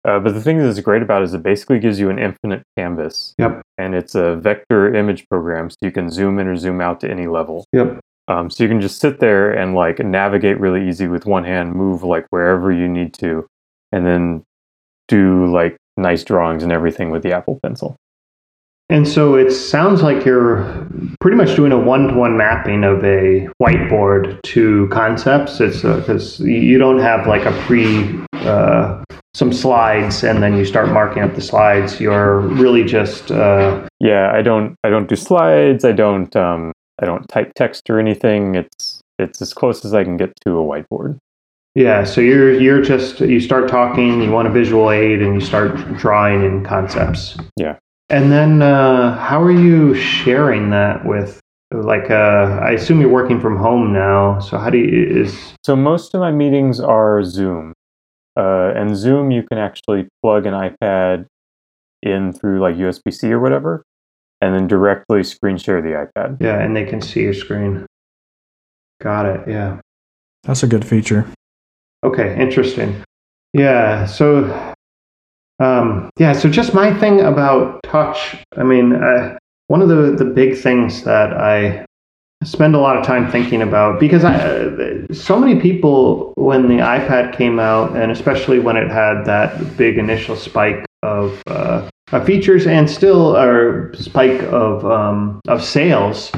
Uh, 0.05 0.19
but 0.19 0.33
the 0.33 0.41
thing 0.41 0.57
that's 0.57 0.79
great 0.79 1.01
about 1.01 1.21
it 1.21 1.25
is 1.25 1.33
it 1.33 1.43
basically 1.43 1.79
gives 1.79 1.99
you 1.99 2.09
an 2.09 2.17
infinite 2.17 2.63
canvas. 2.77 3.33
Yep. 3.39 3.61
And 3.77 3.93
it's 3.93 4.15
a 4.15 4.37
vector 4.37 4.93
image 4.95 5.27
program, 5.29 5.69
so 5.69 5.75
you 5.81 5.91
can 5.91 6.09
zoom 6.09 6.39
in 6.39 6.47
or 6.47 6.55
zoom 6.55 6.79
out 6.79 7.01
to 7.01 7.11
any 7.11 7.27
level. 7.27 7.65
Yep. 7.73 7.99
Um, 8.29 8.49
so 8.49 8.63
you 8.63 8.69
can 8.69 8.79
just 8.79 8.99
sit 8.99 9.19
there 9.19 9.51
and 9.51 9.75
like 9.75 9.99
navigate 9.99 10.59
really 10.59 10.87
easy 10.87 11.07
with 11.07 11.25
one 11.25 11.43
hand, 11.43 11.73
move 11.73 12.03
like 12.03 12.25
wherever 12.29 12.71
you 12.71 12.87
need 12.87 13.13
to, 13.15 13.45
and 13.91 14.05
then 14.05 14.43
do 15.09 15.45
like 15.51 15.75
nice 15.97 16.23
drawings 16.23 16.63
and 16.63 16.71
everything 16.71 17.09
with 17.09 17.23
the 17.23 17.33
Apple 17.33 17.59
Pencil. 17.61 17.95
And 18.89 19.05
so 19.05 19.35
it 19.35 19.51
sounds 19.51 20.01
like 20.01 20.23
you're 20.25 20.87
pretty 21.19 21.35
much 21.35 21.55
doing 21.57 21.73
a 21.73 21.77
one-to-one 21.77 22.37
mapping 22.37 22.85
of 22.85 23.03
a 23.03 23.49
whiteboard 23.61 24.41
to 24.43 24.87
concepts. 24.93 25.59
It's 25.59 25.81
because 25.81 26.39
you 26.39 26.77
don't 26.77 26.99
have 26.99 27.27
like 27.27 27.45
a 27.45 27.51
pre 27.63 28.17
uh, 28.33 29.03
some 29.33 29.51
slides 29.51 30.23
and 30.23 30.41
then 30.41 30.55
you 30.55 30.63
start 30.63 30.89
marking 30.89 31.21
up 31.21 31.35
the 31.35 31.41
slides. 31.41 31.99
You're 31.99 32.39
really 32.39 32.85
just 32.85 33.29
uh, 33.29 33.85
Yeah, 33.99 34.31
I 34.33 34.41
don't 34.41 34.75
I 34.85 34.89
don't 34.89 35.09
do 35.09 35.17
slides. 35.17 35.83
I 35.83 35.91
don't 35.91 36.33
um, 36.37 36.71
I 37.01 37.05
don't 37.05 37.27
type 37.27 37.51
text 37.55 37.89
or 37.89 37.99
anything. 37.99 38.55
It's 38.55 39.01
it's 39.19 39.41
as 39.41 39.53
close 39.53 39.83
as 39.83 39.93
I 39.93 40.05
can 40.05 40.15
get 40.15 40.31
to 40.45 40.57
a 40.57 40.63
whiteboard. 40.63 41.17
yeah. 41.75 42.05
So 42.05 42.21
you're 42.21 42.53
you're 42.59 42.81
just 42.81 43.19
you 43.19 43.41
start 43.41 43.67
talking. 43.67 44.21
You 44.21 44.31
want 44.31 44.47
a 44.47 44.51
visual 44.51 44.91
aid 44.91 45.21
and 45.21 45.33
you 45.35 45.41
start 45.41 45.75
drawing 45.97 46.43
in 46.43 46.63
concepts. 46.63 47.37
Yeah. 47.57 47.75
And 48.09 48.31
then 48.31 48.61
uh, 48.61 49.17
how 49.17 49.41
are 49.41 49.51
you 49.51 49.93
sharing 49.93 50.69
that 50.69 51.05
with? 51.05 51.39
Like, 51.73 52.09
uh, 52.09 52.59
I 52.63 52.71
assume 52.71 53.01
you're 53.01 53.09
working 53.09 53.41
from 53.41 53.57
home 53.57 53.91
now. 53.91 54.39
So 54.39 54.57
how 54.57 54.69
do 54.69 54.77
you 54.77 55.21
is 55.21 55.53
So 55.65 55.75
most 55.75 56.13
of 56.13 56.21
my 56.21 56.31
meetings 56.31 56.79
are 56.79 57.21
Zoom, 57.23 57.73
uh, 58.37 58.71
and 58.73 58.95
Zoom 58.95 59.31
you 59.31 59.43
can 59.43 59.57
actually 59.57 60.07
plug 60.21 60.45
an 60.45 60.53
iPad 60.53 61.25
in 62.01 62.31
through 62.31 62.61
like 62.61 62.75
USB 62.75 63.13
C 63.13 63.33
or 63.33 63.41
whatever, 63.41 63.83
and 64.39 64.55
then 64.55 64.67
directly 64.67 65.23
screen 65.23 65.57
share 65.57 65.81
the 65.81 65.89
iPad. 65.89 66.37
yeah, 66.39 66.61
and 66.61 66.73
they 66.73 66.85
can 66.85 67.01
see 67.01 67.23
your 67.23 67.33
screen. 67.33 67.85
Got 69.01 69.25
it. 69.25 69.49
Yeah. 69.49 69.81
That's 70.43 70.63
a 70.63 70.67
good 70.67 70.85
feature. 70.85 71.27
Okay, 72.05 72.39
interesting. 72.39 73.03
Yeah, 73.51 74.05
so 74.05 74.75
um, 75.59 76.09
yeah, 76.17 76.33
so 76.33 76.49
just 76.49 76.73
my 76.73 76.93
thing 76.99 77.21
about 77.21 77.81
touch. 77.83 78.37
I 78.55 78.63
mean, 78.63 78.93
uh, 78.93 79.37
one 79.67 79.81
of 79.81 79.89
the 79.89 80.11
the 80.11 80.25
big 80.25 80.57
things 80.57 81.03
that 81.03 81.33
I 81.33 81.85
spend 82.43 82.75
a 82.75 82.79
lot 82.79 82.95
of 82.95 83.03
time 83.05 83.29
thinking 83.31 83.63
about 83.63 83.99
because 83.99 84.23
I, 84.23 84.35
uh, 84.35 85.13
so 85.13 85.39
many 85.39 85.59
people 85.59 86.33
when 86.35 86.67
the 86.67 86.77
iPad 86.77 87.35
came 87.35 87.59
out, 87.59 87.95
and 87.95 88.11
especially 88.11 88.59
when 88.59 88.77
it 88.77 88.89
had 88.89 89.23
that 89.25 89.77
big 89.77 89.97
initial 89.97 90.35
spike 90.35 90.85
of 91.01 91.41
uh, 91.47 91.89
features 92.25 92.67
and 92.67 92.89
still 92.89 93.35
a 93.35 93.95
spike 93.95 94.41
of 94.43 94.85
um, 94.85 95.41
of 95.47 95.63
sales, 95.63 96.31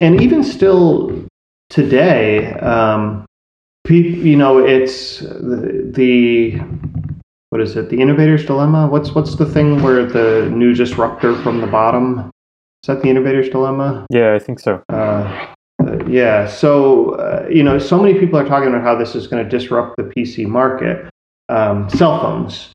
and 0.00 0.20
even 0.20 0.42
still 0.42 1.26
today. 1.68 2.52
Um, 2.54 3.24
you 3.88 4.36
know, 4.36 4.58
it's 4.58 5.18
the, 5.20 5.90
the 5.94 6.60
what 7.50 7.60
is 7.60 7.76
it? 7.76 7.90
The 7.90 8.00
innovator's 8.00 8.46
dilemma. 8.46 8.86
What's 8.86 9.14
what's 9.14 9.34
the 9.34 9.46
thing 9.46 9.82
where 9.82 10.06
the 10.06 10.48
new 10.50 10.72
disruptor 10.74 11.34
from 11.42 11.60
the 11.60 11.66
bottom? 11.66 12.30
Is 12.82 12.86
that 12.86 13.02
the 13.02 13.08
innovator's 13.08 13.48
dilemma? 13.48 14.06
Yeah, 14.10 14.34
I 14.34 14.38
think 14.38 14.60
so. 14.60 14.82
Uh, 14.88 15.46
uh, 15.82 16.04
yeah. 16.06 16.46
So 16.46 17.16
uh, 17.16 17.46
you 17.50 17.62
know, 17.62 17.78
so 17.78 18.00
many 18.00 18.18
people 18.18 18.38
are 18.38 18.46
talking 18.46 18.68
about 18.68 18.82
how 18.82 18.96
this 18.96 19.14
is 19.14 19.26
going 19.26 19.42
to 19.42 19.48
disrupt 19.48 19.96
the 19.96 20.04
PC 20.04 20.46
market, 20.46 21.10
um, 21.48 21.90
cell 21.90 22.20
phones, 22.20 22.72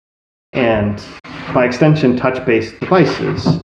and 0.51 1.01
by 1.53 1.65
extension, 1.65 2.17
touch-based 2.17 2.79
devices. 2.81 3.61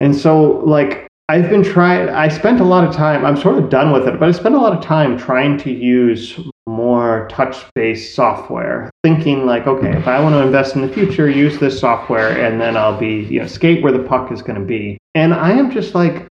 And 0.00 0.14
so, 0.14 0.62
like, 0.66 1.08
I've 1.30 1.48
been 1.48 1.62
trying. 1.62 2.10
I 2.10 2.28
spent 2.28 2.60
a 2.60 2.64
lot 2.64 2.86
of 2.86 2.94
time. 2.94 3.24
I'm 3.24 3.38
sort 3.38 3.56
of 3.56 3.70
done 3.70 3.92
with 3.92 4.06
it, 4.06 4.20
but 4.20 4.28
I 4.28 4.32
spent 4.32 4.54
a 4.54 4.58
lot 4.58 4.76
of 4.76 4.84
time 4.84 5.16
trying 5.16 5.56
to 5.58 5.72
use 5.72 6.38
more 6.66 7.28
touch-based 7.30 8.14
software, 8.14 8.90
thinking 9.02 9.44
like, 9.44 9.66
okay, 9.66 9.96
if 9.96 10.08
I 10.08 10.20
want 10.20 10.34
to 10.34 10.42
invest 10.42 10.74
in 10.76 10.82
the 10.82 10.88
future, 10.88 11.28
use 11.28 11.58
this 11.58 11.78
software, 11.78 12.38
and 12.38 12.60
then 12.60 12.76
I'll 12.76 12.98
be, 12.98 13.24
you 13.24 13.40
know, 13.40 13.46
skate 13.46 13.82
where 13.82 13.92
the 13.92 14.02
puck 14.02 14.32
is 14.32 14.42
going 14.42 14.58
to 14.58 14.64
be. 14.64 14.98
And 15.14 15.34
I 15.34 15.52
am 15.52 15.70
just 15.70 15.94
like, 15.94 16.26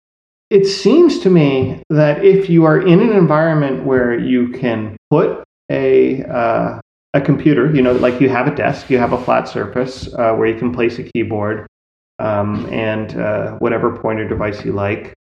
it 0.49 0.65
seems 0.65 1.19
to 1.19 1.29
me 1.29 1.81
that 1.89 2.23
if 2.23 2.49
you 2.49 2.65
are 2.65 2.81
in 2.81 2.99
an 2.99 3.11
environment 3.11 3.85
where 3.85 4.17
you 4.17 4.49
can 4.49 4.97
put 5.09 5.43
a 5.71 6.23
uh, 6.23 6.79
a 7.13 7.21
computer, 7.21 7.73
you 7.73 7.81
know, 7.81 7.93
like 7.93 8.19
you 8.19 8.29
have 8.29 8.47
a 8.47 8.55
desk, 8.55 8.89
you 8.89 8.97
have 8.97 9.13
a 9.13 9.23
flat 9.23 9.47
surface 9.47 10.11
uh, 10.15 10.33
where 10.33 10.47
you 10.47 10.57
can 10.57 10.73
place 10.73 10.97
a 10.97 11.03
keyboard 11.03 11.67
um, 12.19 12.67
and 12.71 13.19
uh, 13.19 13.51
whatever 13.57 13.95
pointer 13.95 14.27
device 14.27 14.65
you 14.65 14.71
like, 14.73 15.13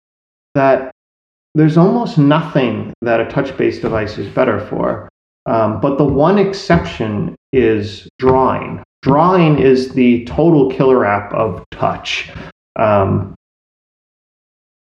that 0.54 0.91
there's 1.54 1.76
almost 1.76 2.18
nothing 2.18 2.92
that 3.02 3.20
a 3.20 3.26
touch-based 3.26 3.82
device 3.82 4.18
is 4.18 4.28
better 4.28 4.60
for. 4.66 5.08
Um, 5.46 5.80
but 5.80 5.98
the 5.98 6.04
one 6.04 6.38
exception 6.38 7.34
is 7.52 8.08
drawing. 8.18 8.82
Drawing 9.02 9.58
is 9.58 9.92
the 9.92 10.24
total 10.24 10.70
killer 10.70 11.04
app 11.04 11.32
of 11.34 11.64
touch. 11.72 12.30
Um, 12.76 13.34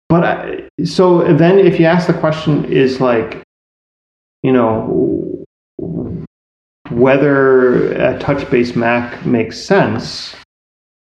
but 0.09 0.25
I, 0.25 0.69
so 0.85 1.25
then, 1.35 1.59
if 1.59 1.81
you 1.81 1.87
ask 1.87 2.07
the 2.07 2.15
question, 2.15 2.65
is 2.67 3.01
like, 3.01 3.43
you 4.43 4.53
know, 4.53 5.45
whether 6.91 7.93
a 7.95 8.19
touch-based 8.19 8.77
Mac 8.77 9.27
makes 9.27 9.59
sense. 9.59 10.35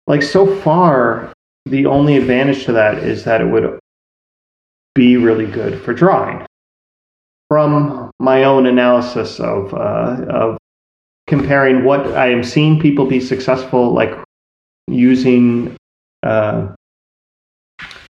Like 0.08 0.22
so 0.22 0.56
far, 0.62 1.34
the 1.66 1.86
only 1.86 2.18
advantage 2.18 2.66
to 2.66 2.72
that 2.74 3.00
is 3.00 3.24
that 3.26 3.42
it 3.42 3.46
would 3.46 3.80
be 4.96 5.18
really 5.18 5.46
good 5.46 5.82
for 5.82 5.94
drawing. 5.94 6.46
From 7.50 8.12
my 8.20 8.44
own 8.44 8.66
analysis 8.66 9.40
of 9.40 9.74
uh, 9.74 10.26
of 10.30 10.58
comparing 11.28 11.84
what 11.84 12.08
I 12.16 12.32
am 12.32 12.44
seeing 12.44 12.80
people 12.80 13.06
be 13.06 13.20
successful, 13.20 13.94
like 13.94 14.14
using 14.88 15.76
uh, 16.24 16.74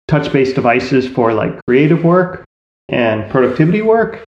touch-based 0.08 0.56
devices 0.56 1.08
for 1.08 1.34
like 1.34 1.60
creative 1.68 2.04
work 2.04 2.46
and 2.90 3.30
productivity 3.30 3.82
work, 3.82 4.24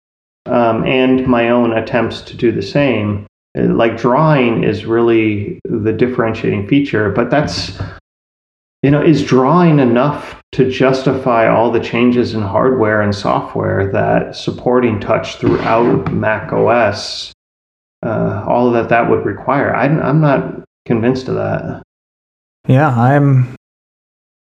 um, 0.45 0.85
and 0.85 1.27
my 1.27 1.49
own 1.49 1.73
attempts 1.73 2.21
to 2.21 2.37
do 2.37 2.51
the 2.51 2.61
same. 2.61 3.27
Like 3.55 3.97
drawing 3.97 4.63
is 4.63 4.85
really 4.85 5.59
the 5.65 5.93
differentiating 5.93 6.67
feature, 6.67 7.09
but 7.09 7.29
that's 7.29 7.77
you 8.85 8.91
know 8.91 9.01
is 9.01 9.25
drawing 9.25 9.79
enough 9.79 10.39
to 10.51 10.69
justify 10.69 11.47
all 11.47 11.71
the 11.71 11.79
changes 11.79 12.35
in 12.35 12.41
hardware 12.43 13.01
and 13.01 13.15
software 13.15 13.91
that 13.91 14.35
supporting 14.35 14.99
touch 14.99 15.37
throughout 15.37 16.13
Mac 16.13 16.53
OS, 16.53 17.33
uh, 18.05 18.45
all 18.47 18.69
that 18.69 18.89
that 18.89 19.09
would 19.09 19.25
require. 19.25 19.75
I, 19.75 19.85
I'm 19.85 20.21
not 20.21 20.63
convinced 20.85 21.27
of 21.27 21.33
that. 21.33 21.81
Yeah, 22.67 22.89
I'm. 22.89 23.55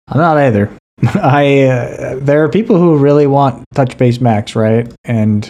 I'm 0.08 0.18
not 0.18 0.36
either. 0.38 0.76
I 1.14 1.62
uh, 1.62 2.16
there 2.18 2.42
are 2.42 2.48
people 2.48 2.76
who 2.76 2.98
really 2.98 3.28
want 3.28 3.64
touch-based 3.74 4.20
Macs, 4.20 4.56
right? 4.56 4.92
And 5.04 5.44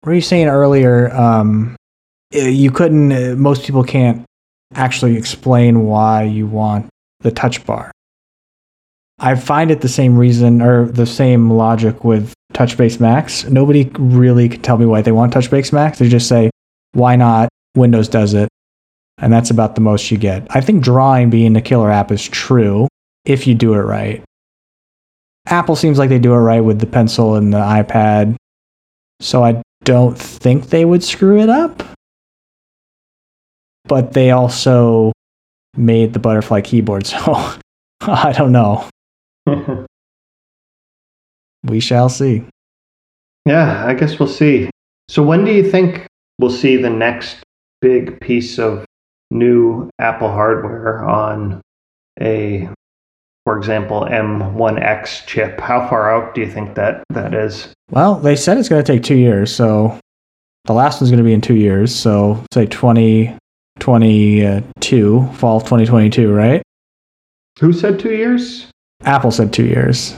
what 0.00 0.10
were 0.10 0.14
you 0.14 0.20
saying 0.20 0.48
earlier? 0.48 1.14
Um, 1.14 1.76
you 2.32 2.72
couldn't. 2.72 3.12
Uh, 3.12 3.36
most 3.36 3.64
people 3.64 3.84
can't 3.84 4.24
actually 4.74 5.16
explain 5.16 5.84
why 5.84 6.24
you 6.24 6.48
want 6.48 6.88
the 7.20 7.30
touch 7.30 7.64
bar. 7.64 7.92
I 9.22 9.36
find 9.36 9.70
it 9.70 9.80
the 9.80 9.88
same 9.88 10.18
reason 10.18 10.60
or 10.60 10.86
the 10.86 11.06
same 11.06 11.48
logic 11.48 12.02
with 12.02 12.34
touch-based 12.54 13.00
Macs. 13.00 13.44
Nobody 13.44 13.88
really 13.96 14.48
can 14.48 14.62
tell 14.62 14.76
me 14.76 14.84
why 14.84 15.00
they 15.00 15.12
want 15.12 15.32
touch-based 15.32 15.72
Macs. 15.72 16.00
They 16.00 16.08
just 16.08 16.28
say, 16.28 16.50
"Why 16.92 17.14
not?" 17.14 17.48
Windows 17.76 18.08
does 18.08 18.34
it, 18.34 18.48
and 19.18 19.32
that's 19.32 19.50
about 19.50 19.76
the 19.76 19.80
most 19.80 20.10
you 20.10 20.18
get. 20.18 20.44
I 20.50 20.60
think 20.60 20.82
drawing 20.82 21.30
being 21.30 21.52
the 21.52 21.60
killer 21.60 21.88
app 21.90 22.10
is 22.10 22.28
true 22.28 22.88
if 23.24 23.46
you 23.46 23.54
do 23.54 23.74
it 23.74 23.82
right. 23.82 24.24
Apple 25.46 25.76
seems 25.76 25.98
like 25.98 26.08
they 26.08 26.18
do 26.18 26.34
it 26.34 26.38
right 26.38 26.60
with 26.60 26.80
the 26.80 26.86
pencil 26.86 27.36
and 27.36 27.54
the 27.54 27.58
iPad, 27.58 28.34
so 29.20 29.44
I 29.44 29.62
don't 29.84 30.18
think 30.18 30.70
they 30.70 30.84
would 30.84 31.04
screw 31.04 31.40
it 31.40 31.48
up. 31.48 31.84
But 33.84 34.14
they 34.14 34.32
also 34.32 35.12
made 35.76 36.12
the 36.12 36.18
butterfly 36.18 36.60
keyboard, 36.60 37.06
so 37.12 37.54
I 38.00 38.32
don't 38.32 38.52
know. 38.52 38.88
We 41.64 41.80
shall 41.80 42.08
see. 42.08 42.44
Yeah, 43.46 43.86
I 43.86 43.94
guess 43.94 44.18
we'll 44.18 44.28
see. 44.28 44.70
So, 45.08 45.22
when 45.22 45.44
do 45.44 45.52
you 45.52 45.68
think 45.68 46.06
we'll 46.38 46.50
see 46.50 46.76
the 46.76 46.90
next 46.90 47.38
big 47.80 48.20
piece 48.20 48.58
of 48.58 48.84
new 49.30 49.90
Apple 49.98 50.28
hardware 50.28 51.04
on 51.04 51.60
a, 52.20 52.68
for 53.44 53.56
example, 53.56 54.06
M1X 54.10 55.26
chip? 55.26 55.60
How 55.60 55.88
far 55.88 56.12
out 56.12 56.34
do 56.34 56.40
you 56.40 56.50
think 56.50 56.74
that 56.74 57.04
that 57.10 57.34
is? 57.34 57.72
Well, 57.90 58.16
they 58.16 58.36
said 58.36 58.58
it's 58.58 58.68
going 58.68 58.82
to 58.82 58.92
take 58.92 59.02
two 59.02 59.16
years, 59.16 59.54
so 59.54 59.98
the 60.64 60.72
last 60.72 61.00
one's 61.00 61.10
going 61.10 61.18
to 61.18 61.24
be 61.24 61.34
in 61.34 61.40
two 61.40 61.56
years. 61.56 61.94
So, 61.94 62.44
say 62.52 62.66
2022, 62.66 65.18
uh, 65.18 65.32
fall 65.34 65.56
of 65.58 65.64
2022, 65.64 66.32
right? 66.32 66.62
Who 67.60 67.72
said 67.72 68.00
two 68.00 68.12
years? 68.12 68.71
Apple 69.04 69.30
said 69.30 69.52
two 69.52 69.64
years. 69.64 70.14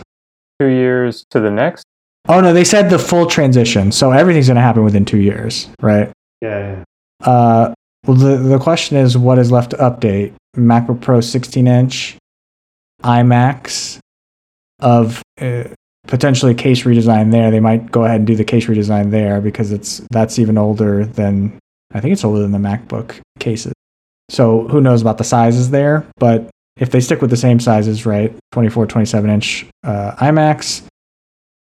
Two 0.60 0.68
years 0.68 1.24
to 1.30 1.40
the 1.40 1.50
next. 1.50 1.84
Oh, 2.28 2.40
no, 2.40 2.52
they 2.52 2.64
said 2.64 2.88
the 2.88 2.98
full 2.98 3.26
transition. 3.26 3.92
So, 3.92 4.12
everything's 4.12 4.46
going 4.46 4.56
to 4.56 4.62
happen 4.62 4.84
within 4.84 5.04
two 5.04 5.18
years, 5.18 5.68
right? 5.80 6.10
Yeah. 6.40 6.84
Uh, 7.22 7.74
well, 8.06 8.16
the, 8.16 8.36
the 8.36 8.58
question 8.58 8.96
is 8.96 9.16
what 9.16 9.38
is 9.38 9.50
left 9.50 9.70
to 9.70 9.76
update? 9.76 10.34
MacBook 10.56 11.00
Pro 11.00 11.20
16 11.20 11.66
inch, 11.66 12.16
iMacs 13.02 13.98
of 14.80 15.22
uh, 15.40 15.64
potentially 16.06 16.54
case 16.54 16.82
redesign 16.82 17.30
there. 17.30 17.50
They 17.50 17.60
might 17.60 17.90
go 17.90 18.04
ahead 18.04 18.20
and 18.20 18.26
do 18.26 18.36
the 18.36 18.44
case 18.44 18.66
redesign 18.66 19.10
there 19.10 19.40
because 19.40 19.72
it's 19.72 19.98
that's 20.10 20.38
even 20.38 20.58
older 20.58 21.04
than 21.04 21.58
I 21.92 22.00
think 22.00 22.12
it's 22.12 22.24
older 22.24 22.40
than 22.40 22.52
the 22.52 22.58
MacBook 22.58 23.20
cases. 23.38 23.72
So 24.30 24.68
who 24.68 24.80
knows 24.80 25.02
about 25.02 25.18
the 25.18 25.24
sizes 25.24 25.70
there? 25.70 26.06
But 26.18 26.50
if 26.76 26.90
they 26.90 27.00
stick 27.00 27.20
with 27.20 27.30
the 27.30 27.36
same 27.36 27.60
sizes, 27.60 28.04
right? 28.04 28.34
24, 28.52 28.86
27 28.86 29.30
inch 29.30 29.66
uh, 29.84 30.14
iMacs. 30.16 30.84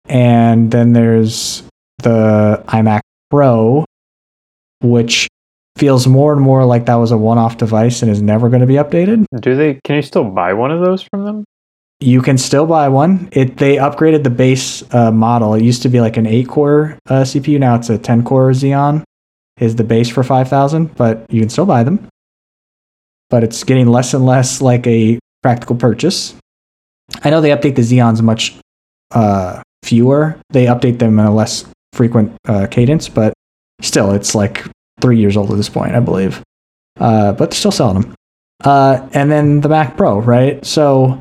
And 0.06 0.70
then 0.70 0.92
there's 0.92 1.62
the 1.98 2.62
iMac 2.68 3.00
Pro, 3.30 3.84
which 4.80 5.28
feels 5.76 6.06
more 6.06 6.32
and 6.32 6.40
more 6.40 6.64
like 6.64 6.86
that 6.86 6.94
was 6.96 7.10
a 7.10 7.16
one 7.16 7.38
off 7.38 7.56
device 7.56 8.02
and 8.02 8.10
is 8.10 8.22
never 8.22 8.48
going 8.48 8.60
to 8.60 8.66
be 8.66 8.74
updated. 8.74 9.24
Do 9.40 9.56
they? 9.56 9.80
Can 9.84 9.96
you 9.96 10.02
still 10.02 10.24
buy 10.24 10.52
one 10.52 10.70
of 10.70 10.80
those 10.80 11.02
from 11.02 11.24
them? 11.24 11.44
You 12.00 12.22
can 12.22 12.38
still 12.38 12.66
buy 12.66 12.88
one. 12.88 13.28
It 13.32 13.56
they 13.56 13.76
upgraded 13.76 14.24
the 14.24 14.30
base 14.30 14.82
uh, 14.94 15.10
model. 15.10 15.54
It 15.54 15.62
used 15.62 15.82
to 15.82 15.88
be 15.88 16.00
like 16.00 16.16
an 16.16 16.26
eight 16.26 16.48
core 16.48 16.98
uh, 17.08 17.22
CPU. 17.22 17.58
Now 17.58 17.76
it's 17.76 17.88
a 17.88 17.98
ten 17.98 18.24
core 18.24 18.50
Xeon. 18.50 19.02
Is 19.58 19.76
the 19.76 19.84
base 19.84 20.08
for 20.08 20.22
five 20.24 20.48
thousand, 20.48 20.94
but 20.96 21.24
you 21.30 21.40
can 21.40 21.48
still 21.48 21.66
buy 21.66 21.84
them. 21.84 22.06
But 23.34 23.42
it's 23.42 23.64
getting 23.64 23.88
less 23.88 24.14
and 24.14 24.24
less 24.24 24.62
like 24.62 24.86
a 24.86 25.18
practical 25.42 25.74
purchase. 25.74 26.36
I 27.24 27.30
know 27.30 27.40
they 27.40 27.50
update 27.50 27.74
the 27.74 27.82
Xeons 27.82 28.22
much 28.22 28.54
uh, 29.10 29.60
fewer. 29.82 30.38
They 30.50 30.66
update 30.66 31.00
them 31.00 31.18
in 31.18 31.26
a 31.26 31.34
less 31.34 31.64
frequent 31.94 32.36
uh, 32.46 32.68
cadence, 32.70 33.08
but 33.08 33.34
still, 33.80 34.12
it's 34.12 34.36
like 34.36 34.64
three 35.00 35.18
years 35.18 35.36
old 35.36 35.50
at 35.50 35.56
this 35.56 35.68
point, 35.68 35.96
I 35.96 35.98
believe. 35.98 36.44
Uh, 37.00 37.32
but 37.32 37.50
they're 37.50 37.58
still 37.58 37.72
selling 37.72 38.02
them. 38.02 38.14
Uh, 38.62 39.08
and 39.14 39.32
then 39.32 39.62
the 39.62 39.68
Mac 39.68 39.96
Pro, 39.96 40.20
right? 40.20 40.64
So 40.64 41.18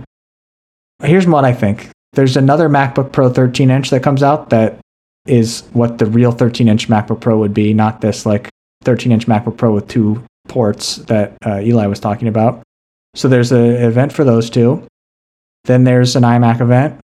here's 1.01 1.26
what 1.26 1.45
I 1.45 1.53
think. 1.53 1.89
There's 2.11 2.38
another 2.38 2.70
MacBook 2.70 3.11
Pro 3.11 3.32
13 3.32 3.72
inch 3.72 3.89
that 3.89 4.03
comes 4.03 4.22
out 4.22 4.51
that 4.51 4.78
is 5.26 5.64
what 5.74 5.97
the 5.97 6.05
real 6.05 6.32
13 6.32 6.68
inch 6.68 6.89
MacBook 6.89 7.22
Pro 7.22 7.39
would 7.39 7.55
be, 7.55 7.74
not 7.74 8.01
this 8.01 8.24
like 8.24 8.49
13 8.84 9.11
inch 9.11 9.26
MacBook 9.26 9.57
Pro 9.57 9.74
with 9.74 9.88
two 9.88 10.24
ports 10.54 10.97
that 10.97 11.36
uh, 11.43 11.60
Eli 11.62 11.88
was 11.88 11.99
talking 11.99 12.28
about. 12.28 12.62
So 13.16 13.28
there's 13.28 13.51
an 13.51 13.66
event 13.66 14.14
for 14.14 14.24
those 14.24 14.51
two. 14.51 14.86
Then 15.64 15.84
there's 15.84 16.16
an 16.16 16.22
iMac 16.24 16.62
event. 16.62 16.99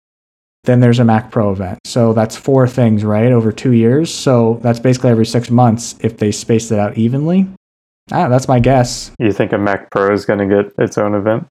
Then 0.65 0.81
there's 0.81 0.99
a 0.99 1.05
Mac 1.05 1.31
Pro 1.31 1.53
event. 1.53 1.79
So 1.85 2.11
that's 2.11 2.35
four 2.35 2.67
things, 2.67 3.05
right, 3.05 3.31
over 3.31 3.53
two 3.53 3.71
years. 3.71 4.13
So 4.13 4.59
that's 4.61 4.79
basically 4.79 5.11
every 5.11 5.25
six 5.25 5.49
months 5.49 5.95
if 6.01 6.17
they 6.17 6.31
space 6.31 6.71
it 6.71 6.79
out 6.79 6.97
evenly. 6.97 7.47
Ah, 8.11 8.27
that's 8.27 8.49
my 8.49 8.59
guess. 8.59 9.11
You 9.17 9.31
think 9.31 9.53
a 9.53 9.57
Mac 9.57 9.89
Pro 9.91 10.13
is 10.13 10.25
going 10.25 10.39
to 10.39 10.63
get 10.63 10.73
its 10.77 10.97
own 10.97 11.15
event? 11.15 11.47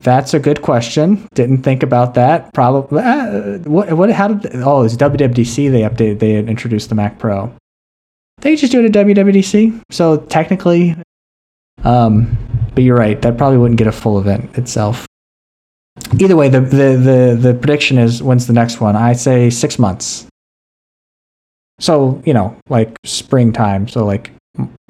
That's 0.00 0.34
a 0.34 0.38
good 0.38 0.60
question. 0.60 1.26
Didn't 1.34 1.62
think 1.62 1.82
about 1.82 2.14
that. 2.14 2.52
Probably. 2.52 3.02
Uh, 3.02 3.58
what? 3.60 3.92
What? 3.92 4.10
How 4.10 4.28
did? 4.28 4.56
Oh, 4.56 4.82
it's 4.82 4.96
WWDC. 4.96 5.70
They 5.70 5.82
updated. 5.82 6.18
They 6.20 6.38
introduced 6.38 6.88
the 6.88 6.94
Mac 6.94 7.18
Pro. 7.18 7.54
They 8.40 8.56
just 8.56 8.72
do 8.72 8.84
it 8.84 8.96
at 8.96 9.06
WWDC. 9.06 9.82
So 9.90 10.18
technically, 10.18 10.96
um, 11.84 12.36
but 12.74 12.84
you're 12.84 12.96
right. 12.96 13.20
That 13.20 13.36
probably 13.36 13.58
wouldn't 13.58 13.78
get 13.78 13.86
a 13.86 13.92
full 13.92 14.18
event 14.18 14.56
itself. 14.56 15.06
Either 16.18 16.36
way, 16.36 16.48
the 16.48 16.60
the 16.60 16.96
the, 16.96 17.38
the 17.40 17.54
prediction 17.54 17.98
is 17.98 18.22
when's 18.22 18.46
the 18.46 18.52
next 18.52 18.80
one? 18.80 18.96
I 18.96 19.12
say 19.12 19.50
six 19.50 19.78
months. 19.78 20.26
So 21.78 22.22
you 22.24 22.34
know, 22.34 22.56
like 22.68 22.96
springtime. 23.04 23.88
So 23.88 24.04
like 24.04 24.30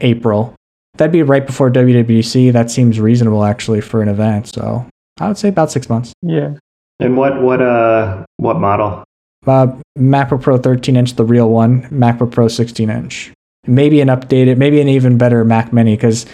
April. 0.01 0.55
That'd 0.97 1.13
be 1.13 1.23
right 1.23 1.47
before 1.47 1.71
WWDC. 1.71 2.53
That 2.53 2.71
seems 2.71 3.01
reasonable 3.01 3.45
actually 3.45 3.81
for 3.81 4.03
an 4.03 4.09
event. 4.09 4.49
So 4.49 4.87
I 5.19 5.29
would 5.29 5.39
say 5.39 5.49
about 5.49 5.71
six 5.71 5.89
months. 5.89 6.13
Yeah. 6.23 6.55
And 6.99 7.17
what 7.17 7.41
what 7.41 7.63
uh 7.63 8.25
what 8.37 8.61
model? 8.61 9.05
Uh, 9.47 9.69
MacBook 9.99 10.43
Pro 10.43 10.59
13 10.59 10.97
inch, 10.97 11.15
the 11.15 11.25
real 11.25 11.49
one. 11.49 11.83
MacBook 11.85 12.31
Pro 12.31 12.49
16 12.49 12.91
inch. 12.91 13.33
Maybe 13.67 14.01
an 14.01 14.09
updated, 14.09 14.57
maybe 14.57 14.81
an 14.81 14.89
even 14.89 15.19
better 15.19 15.45
Mac 15.45 15.73
Mini 15.73 15.95
because 15.97 16.27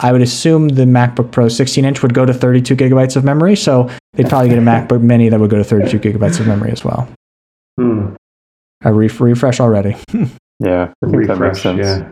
I 0.00 0.12
would 0.12 0.20
assume 0.20 0.68
the 0.68 0.82
MacBook 0.84 1.30
Pro 1.32 1.48
16 1.48 1.84
inch 1.84 2.02
would 2.02 2.12
go 2.12 2.26
to 2.26 2.34
32 2.34 2.76
gigabytes 2.76 3.16
of 3.16 3.24
memory. 3.24 3.56
So 3.56 3.88
they'd 4.12 4.28
probably 4.28 4.50
get 4.50 4.58
a 4.58 4.62
MacBook 4.62 5.00
Mini 5.02 5.28
that 5.30 5.40
would 5.40 5.48
go 5.50 5.56
to 5.56 5.64
32 5.64 5.98
gigabytes 5.98 6.38
of 6.38 6.46
memory 6.46 6.70
as 6.70 6.84
well. 6.84 7.08
Hmm. 7.80 8.14
A 8.84 8.92
re- 8.92 9.08
refresh 9.08 9.60
already. 9.60 9.96
Yeah. 10.58 10.90
I 11.04 11.10
think 11.10 11.26
that 11.26 11.38
makes 11.38 11.58
Refresh, 11.58 11.62
sense. 11.62 11.78
yeah. 11.86 12.10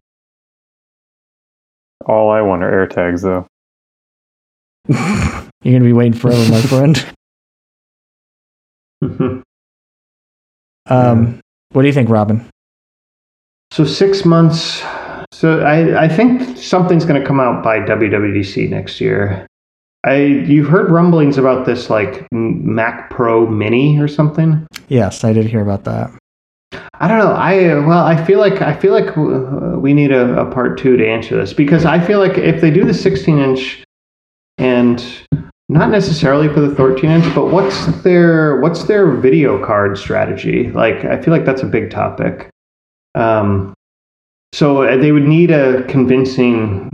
All 2.04 2.30
I 2.30 2.42
want 2.42 2.62
are 2.62 2.86
AirTags, 2.86 3.22
though. 3.22 3.46
You're 5.62 5.72
going 5.72 5.80
to 5.82 5.86
be 5.86 5.94
waiting 5.94 6.12
forever, 6.12 6.50
my 6.52 6.60
friend. 6.60 7.06
Um, 10.86 11.40
what 11.72 11.82
do 11.82 11.88
you 11.88 11.94
think, 11.94 12.10
Robin? 12.10 12.46
So 13.74 13.84
six 13.84 14.24
months. 14.24 14.84
So 15.32 15.58
I, 15.58 16.04
I 16.04 16.08
think 16.08 16.56
something's 16.56 17.04
going 17.04 17.20
to 17.20 17.26
come 17.26 17.40
out 17.40 17.64
by 17.64 17.80
WWDC 17.80 18.70
next 18.70 19.00
year. 19.00 19.48
I 20.04 20.14
you've 20.22 20.68
heard 20.68 20.92
rumblings 20.92 21.38
about 21.38 21.66
this 21.66 21.90
like 21.90 22.24
Mac 22.30 23.10
Pro 23.10 23.48
Mini 23.48 23.98
or 23.98 24.06
something. 24.06 24.64
Yes, 24.86 25.24
I 25.24 25.32
did 25.32 25.46
hear 25.46 25.60
about 25.60 25.82
that. 25.86 26.12
I 27.00 27.08
don't 27.08 27.18
know. 27.18 27.32
I 27.32 27.74
well, 27.84 28.06
I 28.06 28.24
feel 28.24 28.38
like 28.38 28.62
I 28.62 28.76
feel 28.76 28.92
like 28.92 29.18
uh, 29.18 29.76
we 29.76 29.92
need 29.92 30.12
a, 30.12 30.42
a 30.42 30.48
part 30.52 30.78
two 30.78 30.96
to 30.96 31.04
answer 31.04 31.36
this 31.36 31.52
because 31.52 31.84
I 31.84 31.98
feel 31.98 32.20
like 32.20 32.38
if 32.38 32.60
they 32.60 32.70
do 32.70 32.84
the 32.84 32.94
16 32.94 33.40
inch 33.40 33.82
and 34.56 35.04
not 35.68 35.90
necessarily 35.90 36.46
for 36.46 36.60
the 36.60 36.72
13 36.76 37.10
inch, 37.10 37.34
but 37.34 37.48
what's 37.48 37.86
their 38.04 38.60
what's 38.60 38.84
their 38.84 39.10
video 39.10 39.66
card 39.66 39.98
strategy? 39.98 40.70
Like, 40.70 41.04
I 41.04 41.20
feel 41.20 41.34
like 41.34 41.44
that's 41.44 41.62
a 41.62 41.66
big 41.66 41.90
topic. 41.90 42.50
Um, 43.14 43.74
so 44.52 44.82
uh, 44.82 44.96
they 44.96 45.12
would 45.12 45.26
need 45.26 45.50
a 45.50 45.82
convincing 45.84 46.90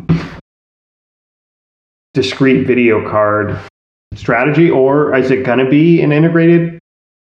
discrete 2.15 2.67
video 2.67 3.09
card 3.09 3.59
strategy, 4.15 4.71
or 4.71 5.15
is 5.15 5.31
it 5.31 5.45
going 5.45 5.59
to 5.59 5.69
be 5.69 6.01
an 6.03 6.13
integrated 6.13 6.79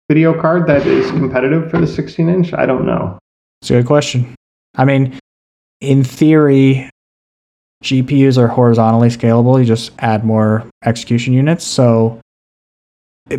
video 0.09 0.39
card 0.39 0.67
that 0.67 0.85
is 0.85 1.09
competitive 1.11 1.69
for 1.69 1.79
the 1.79 1.87
16 1.87 2.29
inch? 2.29 2.53
I 2.53 2.65
don't 2.65 2.85
know. 2.85 3.19
It's 3.61 3.71
a 3.71 3.75
good 3.75 3.85
question. 3.85 4.33
I 4.75 4.85
mean, 4.85 5.19
in 5.81 6.03
theory, 6.03 6.89
GPUs 7.83 8.37
are 8.37 8.47
horizontally 8.47 9.09
scalable. 9.09 9.59
You 9.59 9.65
just 9.65 9.91
add 9.99 10.23
more 10.23 10.65
execution 10.83 11.33
units. 11.33 11.65
So 11.65 12.19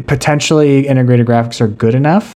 potentially 0.06 0.86
integrated 0.86 1.26
graphics 1.26 1.60
are 1.60 1.68
good 1.68 1.94
enough. 1.94 2.32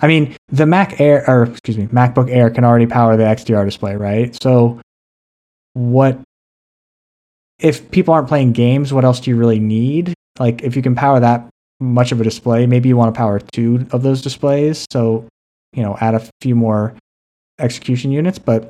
I 0.00 0.08
mean, 0.08 0.36
the 0.48 0.66
Mac 0.66 1.00
Air, 1.00 1.24
or 1.28 1.44
excuse 1.44 1.78
me, 1.78 1.86
MacBook 1.86 2.30
Air 2.30 2.50
can 2.50 2.64
already 2.64 2.86
power 2.86 3.16
the 3.16 3.24
XDR 3.24 3.64
display, 3.64 3.96
right? 3.96 4.36
So 4.42 4.80
what 5.74 6.20
if 7.58 7.88
people 7.90 8.12
aren't 8.12 8.28
playing 8.28 8.52
games, 8.52 8.92
what 8.92 9.04
else 9.04 9.20
do 9.20 9.30
you 9.30 9.36
really 9.36 9.60
need? 9.60 10.14
Like 10.38 10.62
if 10.62 10.74
you 10.74 10.82
can 10.82 10.94
power 10.94 11.20
that 11.20 11.48
much 11.80 12.12
of 12.12 12.20
a 12.20 12.24
display, 12.24 12.66
maybe 12.66 12.88
you 12.88 12.96
want 12.96 13.14
to 13.14 13.18
power 13.18 13.38
two 13.38 13.86
of 13.92 14.02
those 14.02 14.22
displays. 14.22 14.86
So, 14.90 15.26
you 15.72 15.82
know, 15.82 15.96
add 16.00 16.14
a 16.14 16.28
few 16.40 16.54
more 16.54 16.94
execution 17.58 18.10
units, 18.10 18.38
but 18.38 18.64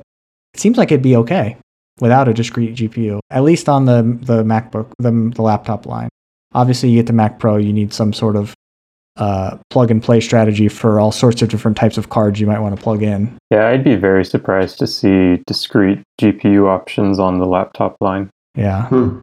it 0.53 0.59
seems 0.59 0.77
like 0.77 0.91
it'd 0.91 1.01
be 1.01 1.15
okay 1.17 1.57
without 1.99 2.27
a 2.27 2.33
discrete 2.33 2.75
GPU, 2.75 3.19
at 3.29 3.43
least 3.43 3.69
on 3.69 3.85
the 3.85 4.01
the 4.21 4.43
MacBook, 4.43 4.91
the, 4.99 5.11
the 5.35 5.41
laptop 5.41 5.85
line. 5.85 6.09
Obviously, 6.53 6.89
you 6.89 6.99
get 6.99 7.07
the 7.07 7.13
Mac 7.13 7.39
Pro, 7.39 7.57
you 7.57 7.73
need 7.73 7.93
some 7.93 8.13
sort 8.13 8.35
of 8.35 8.53
uh, 9.17 9.57
plug 9.69 9.91
and 9.91 10.01
play 10.01 10.19
strategy 10.19 10.67
for 10.67 10.99
all 10.99 11.11
sorts 11.11 11.41
of 11.41 11.49
different 11.49 11.77
types 11.77 11.97
of 11.97 12.09
cards 12.09 12.39
you 12.39 12.47
might 12.47 12.59
want 12.59 12.75
to 12.75 12.81
plug 12.81 13.03
in. 13.03 13.35
Yeah, 13.51 13.67
I'd 13.67 13.83
be 13.83 13.95
very 13.95 14.25
surprised 14.25 14.79
to 14.79 14.87
see 14.87 15.41
discrete 15.47 16.01
GPU 16.19 16.67
options 16.67 17.19
on 17.19 17.39
the 17.39 17.45
laptop 17.45 17.95
line. 18.01 18.29
Yeah, 18.55 18.87
Hmm. 18.87 19.19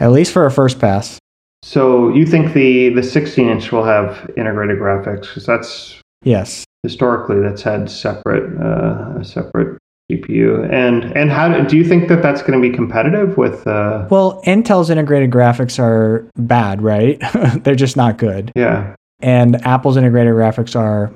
at 0.00 0.12
least 0.12 0.32
for 0.32 0.44
a 0.46 0.50
first 0.50 0.80
pass. 0.80 1.18
So 1.62 2.08
you 2.14 2.24
think 2.26 2.52
the 2.52 2.90
the 2.90 3.02
16 3.02 3.48
inch 3.48 3.72
will 3.72 3.84
have 3.84 4.30
integrated 4.36 4.78
graphics? 4.78 5.22
Because 5.28 5.46
that's 5.46 6.00
Yes. 6.22 6.64
historically 6.84 7.40
that's 7.40 7.62
had 7.62 7.90
separate 7.90 8.44
uh, 8.60 9.18
a 9.20 9.24
separate 9.24 9.78
GPU. 10.10 10.68
And 10.72 11.04
and 11.16 11.30
how 11.30 11.60
do 11.62 11.76
you 11.76 11.84
think 11.84 12.08
that 12.08 12.22
that's 12.22 12.42
going 12.42 12.60
to 12.60 12.68
be 12.68 12.74
competitive 12.74 13.36
with? 13.36 13.66
Uh, 13.66 14.06
Well, 14.10 14.40
Intel's 14.46 14.88
integrated 14.90 15.30
graphics 15.30 15.78
are 15.78 16.28
bad, 16.36 16.80
right? 16.82 17.20
They're 17.64 17.74
just 17.74 17.96
not 17.96 18.18
good. 18.18 18.52
yeah, 18.56 18.94
And 19.20 19.56
Apple's 19.66 19.96
integrated 19.96 20.34
graphics 20.34 20.76
are, 20.76 21.12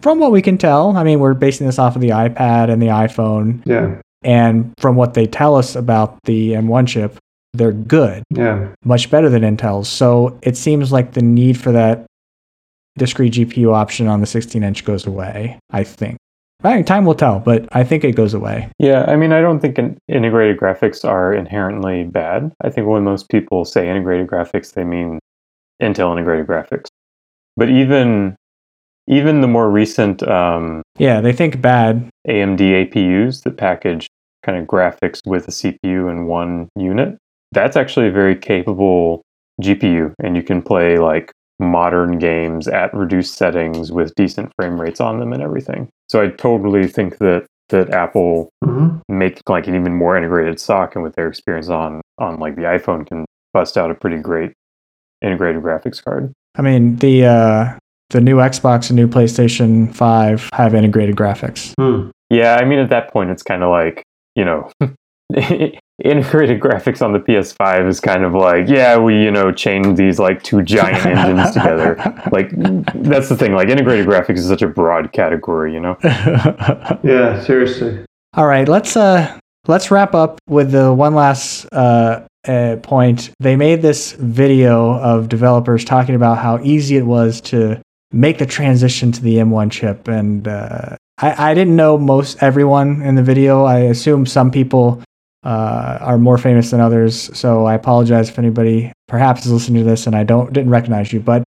from 0.00 0.18
what 0.18 0.32
we 0.32 0.42
can 0.42 0.58
tell, 0.58 0.96
I 0.96 1.04
mean, 1.04 1.20
we're 1.20 1.34
basing 1.34 1.66
this 1.66 1.78
off 1.78 1.96
of 1.96 2.02
the 2.02 2.10
iPad 2.10 2.70
and 2.70 2.80
the 2.80 2.86
iPhone. 2.88 3.62
yeah, 3.64 4.00
And 4.22 4.72
from 4.78 4.96
what 4.96 5.14
they 5.14 5.26
tell 5.26 5.56
us 5.56 5.74
about 5.76 6.18
the 6.24 6.52
M1 6.52 6.88
chip, 6.88 7.16
they're 7.54 7.72
good, 7.72 8.22
yeah. 8.30 8.68
much 8.84 9.10
better 9.10 9.28
than 9.28 9.42
Intel's. 9.42 9.88
So 9.88 10.38
it 10.42 10.56
seems 10.56 10.90
like 10.92 11.12
the 11.12 11.22
need 11.22 11.58
for 11.60 11.70
that 11.72 12.06
discrete 12.96 13.34
GPU 13.34 13.74
option 13.74 14.06
on 14.08 14.20
the 14.20 14.26
16 14.26 14.62
inch 14.62 14.84
goes 14.84 15.06
away, 15.06 15.58
I 15.70 15.84
think. 15.84 16.16
I 16.64 16.74
think 16.74 16.86
time 16.86 17.04
will 17.04 17.14
tell, 17.16 17.40
but 17.40 17.68
I 17.72 17.82
think 17.82 18.04
it 18.04 18.12
goes 18.12 18.34
away. 18.34 18.70
Yeah, 18.78 19.04
I 19.08 19.16
mean, 19.16 19.32
I 19.32 19.40
don't 19.40 19.58
think 19.58 19.78
in- 19.78 19.98
integrated 20.08 20.58
graphics 20.58 21.04
are 21.04 21.34
inherently 21.34 22.04
bad. 22.04 22.52
I 22.62 22.70
think 22.70 22.86
when 22.86 23.02
most 23.02 23.28
people 23.28 23.64
say 23.64 23.88
integrated 23.88 24.28
graphics, 24.28 24.74
they 24.74 24.84
mean 24.84 25.18
Intel 25.82 26.12
integrated 26.12 26.46
graphics. 26.46 26.86
But 27.56 27.68
even 27.68 28.36
even 29.08 29.40
the 29.40 29.48
more 29.48 29.70
recent 29.70 30.22
um, 30.22 30.82
Yeah, 30.98 31.20
they 31.20 31.32
think 31.32 31.60
bad. 31.60 32.08
AMD 32.28 32.60
APUs 32.60 33.42
that 33.42 33.56
package 33.56 34.06
kind 34.44 34.58
of 34.58 34.66
graphics 34.66 35.20
with 35.26 35.48
a 35.48 35.50
CPU 35.50 36.10
in 36.10 36.26
one 36.26 36.68
unit. 36.76 37.16
That's 37.52 37.76
actually 37.76 38.08
a 38.08 38.12
very 38.12 38.36
capable 38.36 39.22
GPU, 39.60 40.14
and 40.22 40.36
you 40.36 40.42
can 40.42 40.62
play 40.62 40.98
like 40.98 41.32
modern 41.58 42.18
games 42.18 42.66
at 42.66 42.92
reduced 42.94 43.34
settings 43.34 43.92
with 43.92 44.14
decent 44.14 44.52
frame 44.56 44.80
rates 44.80 45.00
on 45.00 45.20
them 45.20 45.32
and 45.32 45.42
everything. 45.42 45.88
So 46.08 46.20
I 46.22 46.28
totally 46.28 46.86
think 46.88 47.18
that 47.18 47.46
that 47.68 47.90
Apple 47.90 48.50
hmm 48.64 48.88
make 49.08 49.40
like 49.48 49.66
an 49.66 49.74
even 49.74 49.94
more 49.94 50.16
integrated 50.16 50.58
SoC, 50.58 50.94
and 50.94 51.04
with 51.04 51.14
their 51.14 51.28
experience 51.28 51.68
on 51.68 52.00
on 52.18 52.38
like 52.38 52.56
the 52.56 52.62
iPhone, 52.62 53.06
can 53.06 53.24
bust 53.52 53.76
out 53.76 53.90
a 53.90 53.94
pretty 53.94 54.16
great 54.16 54.52
integrated 55.22 55.62
graphics 55.62 56.02
card. 56.02 56.32
I 56.56 56.62
mean, 56.62 56.96
the 56.96 57.26
uh, 57.26 57.78
the 58.10 58.20
new 58.20 58.36
Xbox 58.36 58.90
and 58.90 58.96
new 58.96 59.08
PlayStation 59.08 59.94
5 59.94 60.50
have 60.54 60.74
integrated 60.74 61.16
graphics. 61.16 61.72
Hmm. 61.78 62.10
Yeah, 62.30 62.56
I 62.56 62.64
mean 62.64 62.78
at 62.78 62.90
that 62.90 63.12
point, 63.12 63.30
it's 63.30 63.42
kind 63.42 63.62
of 63.62 63.70
like 63.70 64.02
you 64.36 64.44
know. 64.44 64.70
integrated 66.04 66.60
graphics 66.60 67.00
on 67.00 67.12
the 67.12 67.18
PS5 67.18 67.88
is 67.88 68.00
kind 68.00 68.24
of 68.24 68.34
like, 68.34 68.68
yeah, 68.68 68.98
we, 68.98 69.22
you 69.22 69.30
know, 69.30 69.52
chained 69.52 69.96
these 69.96 70.18
like 70.18 70.42
two 70.42 70.62
giant 70.62 71.06
engines 71.06 71.52
together. 71.52 71.96
Like, 72.32 72.50
that's 72.94 73.28
the 73.28 73.36
thing. 73.36 73.52
Like, 73.52 73.68
integrated 73.68 74.06
graphics 74.06 74.38
is 74.38 74.48
such 74.48 74.62
a 74.62 74.68
broad 74.68 75.12
category, 75.12 75.72
you 75.72 75.80
know? 75.80 75.96
Yeah, 77.02 77.40
seriously. 77.42 78.04
All 78.34 78.46
right, 78.46 78.66
let's 78.66 78.96
uh 78.96 79.38
let's 79.66 79.90
wrap 79.90 80.14
up 80.14 80.38
with 80.48 80.72
the 80.72 80.92
one 80.92 81.14
last 81.14 81.66
uh, 81.72 82.20
uh 82.46 82.76
point. 82.82 83.30
They 83.40 83.56
made 83.56 83.82
this 83.82 84.12
video 84.12 84.94
of 84.98 85.28
developers 85.28 85.84
talking 85.84 86.14
about 86.14 86.38
how 86.38 86.58
easy 86.62 86.96
it 86.96 87.06
was 87.06 87.40
to 87.42 87.80
make 88.12 88.38
the 88.38 88.46
transition 88.46 89.12
to 89.12 89.22
the 89.22 89.36
M1 89.36 89.70
chip, 89.70 90.08
and 90.08 90.46
uh, 90.48 90.96
I 91.18 91.50
I 91.50 91.54
didn't 91.54 91.76
know 91.76 91.96
most 91.98 92.42
everyone 92.42 93.02
in 93.02 93.14
the 93.14 93.22
video. 93.22 93.64
I 93.64 93.78
assume 93.80 94.26
some 94.26 94.50
people 94.50 95.02
uh, 95.44 95.98
are 96.00 96.18
more 96.18 96.38
famous 96.38 96.70
than 96.70 96.80
others, 96.80 97.36
so 97.36 97.64
I 97.64 97.74
apologize 97.74 98.28
if 98.28 98.38
anybody 98.38 98.92
perhaps 99.08 99.44
is 99.46 99.52
listening 99.52 99.82
to 99.84 99.88
this 99.90 100.06
and 100.06 100.14
I 100.16 100.24
don't 100.24 100.52
didn't 100.52 100.70
recognize 100.70 101.12
you, 101.12 101.20
but. 101.20 101.42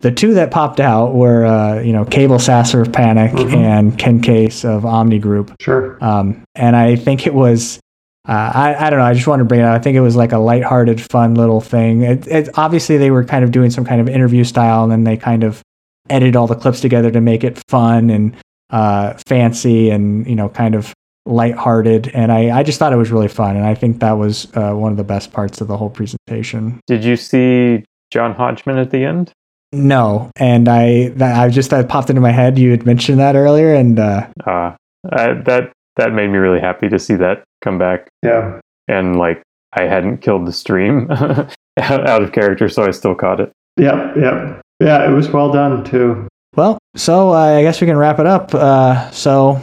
The 0.00 0.12
two 0.12 0.34
that 0.34 0.50
popped 0.50 0.78
out 0.78 1.14
were, 1.14 1.46
uh, 1.46 1.80
you 1.80 1.94
know, 1.94 2.04
Cabel 2.04 2.38
Sasser 2.38 2.82
of 2.82 2.92
Panic 2.92 3.32
Mhm. 3.32 3.54
and 3.56 3.98
Ken 3.98 4.20
Case 4.20 4.62
of 4.62 4.84
Omni 4.84 5.18
Group. 5.18 5.54
Sure. 5.58 5.96
Um, 6.02 6.42
and 6.54 6.76
I 6.76 6.96
think 6.96 7.26
it 7.26 7.32
was, 7.32 7.80
uh, 8.28 8.52
I, 8.54 8.86
I 8.86 8.90
don't 8.90 8.98
know, 8.98 9.04
I 9.04 9.14
just 9.14 9.26
wanted 9.26 9.44
to 9.44 9.48
bring 9.48 9.60
it 9.60 9.64
up. 9.64 9.74
I 9.74 9.78
think 9.78 9.96
it 9.96 10.00
was 10.00 10.16
like 10.16 10.32
a 10.32 10.38
lighthearted, 10.38 11.00
fun 11.00 11.34
little 11.34 11.60
thing. 11.60 12.02
It, 12.02 12.26
it, 12.26 12.48
obviously, 12.54 12.96
they 12.96 13.10
were 13.10 13.24
kind 13.24 13.44
of 13.44 13.50
doing 13.50 13.70
some 13.70 13.84
kind 13.84 14.00
of 14.00 14.08
interview 14.08 14.44
style, 14.44 14.82
and 14.82 14.92
then 14.92 15.04
they 15.04 15.16
kind 15.16 15.44
of 15.44 15.62
edited 16.08 16.36
all 16.36 16.46
the 16.46 16.54
clips 16.54 16.80
together 16.80 17.10
to 17.10 17.20
make 17.20 17.44
it 17.44 17.62
fun 17.68 18.10
and 18.10 18.34
uh, 18.70 19.14
fancy 19.26 19.90
and, 19.90 20.26
you 20.26 20.34
know, 20.34 20.48
kind 20.48 20.74
of 20.74 20.92
lighthearted. 21.24 22.08
And 22.14 22.30
I, 22.30 22.58
I 22.58 22.62
just 22.62 22.78
thought 22.78 22.92
it 22.92 22.96
was 22.96 23.10
really 23.10 23.28
fun. 23.28 23.56
And 23.56 23.66
I 23.66 23.74
think 23.74 24.00
that 24.00 24.12
was 24.12 24.46
uh, 24.56 24.72
one 24.72 24.92
of 24.92 24.96
the 24.96 25.04
best 25.04 25.32
parts 25.32 25.60
of 25.60 25.68
the 25.68 25.76
whole 25.76 25.90
presentation. 25.90 26.80
Did 26.86 27.04
you 27.04 27.16
see 27.16 27.84
John 28.12 28.34
Hodgman 28.34 28.78
at 28.78 28.90
the 28.90 29.04
end? 29.04 29.32
No, 29.72 30.30
and 30.36 30.68
I 30.68 31.08
that 31.16 31.36
I 31.36 31.48
just 31.48 31.70
that 31.70 31.88
popped 31.88 32.08
into 32.08 32.22
my 32.22 32.30
head. 32.30 32.56
You 32.56 32.70
had 32.70 32.86
mentioned 32.86 33.18
that 33.18 33.34
earlier, 33.34 33.74
and 33.74 33.98
uh, 33.98 34.28
Uh, 34.46 34.76
I, 35.10 35.32
that 35.32 35.72
that 35.96 36.12
made 36.12 36.28
me 36.28 36.38
really 36.38 36.60
happy 36.60 36.88
to 36.88 36.98
see 37.00 37.16
that 37.16 37.42
come 37.66 37.78
back. 37.78 38.08
Yeah. 38.22 38.60
And 38.86 39.18
like, 39.18 39.42
I 39.72 39.82
hadn't 39.82 40.18
killed 40.18 40.46
the 40.46 40.52
stream 40.52 41.10
out 41.80 42.22
of 42.22 42.32
character, 42.32 42.68
so 42.68 42.84
I 42.84 42.92
still 42.92 43.14
caught 43.14 43.40
it. 43.40 43.52
Yep. 43.76 44.16
Yep. 44.16 44.62
Yeah, 44.80 45.08
it 45.08 45.12
was 45.12 45.28
well 45.28 45.50
done 45.50 45.84
too. 45.84 46.28
Well, 46.54 46.78
so 46.94 47.30
uh, 47.30 47.58
I 47.58 47.62
guess 47.62 47.80
we 47.80 47.86
can 47.86 47.96
wrap 47.96 48.18
it 48.18 48.26
up. 48.26 48.54
Uh, 48.54 49.10
so, 49.10 49.60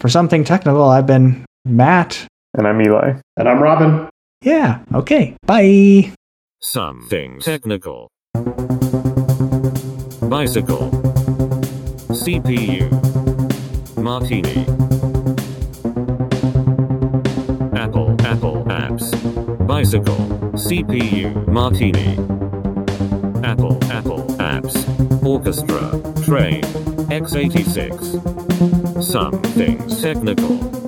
for 0.00 0.08
something 0.08 0.44
technical, 0.44 0.84
I've 0.84 1.06
been 1.06 1.44
Matt. 1.64 2.26
And 2.54 2.66
I'm 2.66 2.80
Eli. 2.80 3.20
And 3.36 3.48
I'm 3.48 3.62
Robin. 3.62 4.08
Yeah, 4.42 4.80
okay. 4.94 5.36
Bye. 5.46 6.12
Something 6.60 7.40
technical. 7.40 8.08
Bicycle. 10.28 10.90
CPU. 12.10 12.88
Martini. 13.96 15.17
Bicycle. 19.78 20.16
CPU. 20.54 21.46
Martini. 21.46 22.18
Apple, 23.44 23.78
Apple 23.92 24.24
apps. 24.40 24.74
Orchestra. 25.24 25.90
Train. 26.24 26.62
x86. 27.12 29.00
Something 29.00 29.78
technical. 30.02 30.87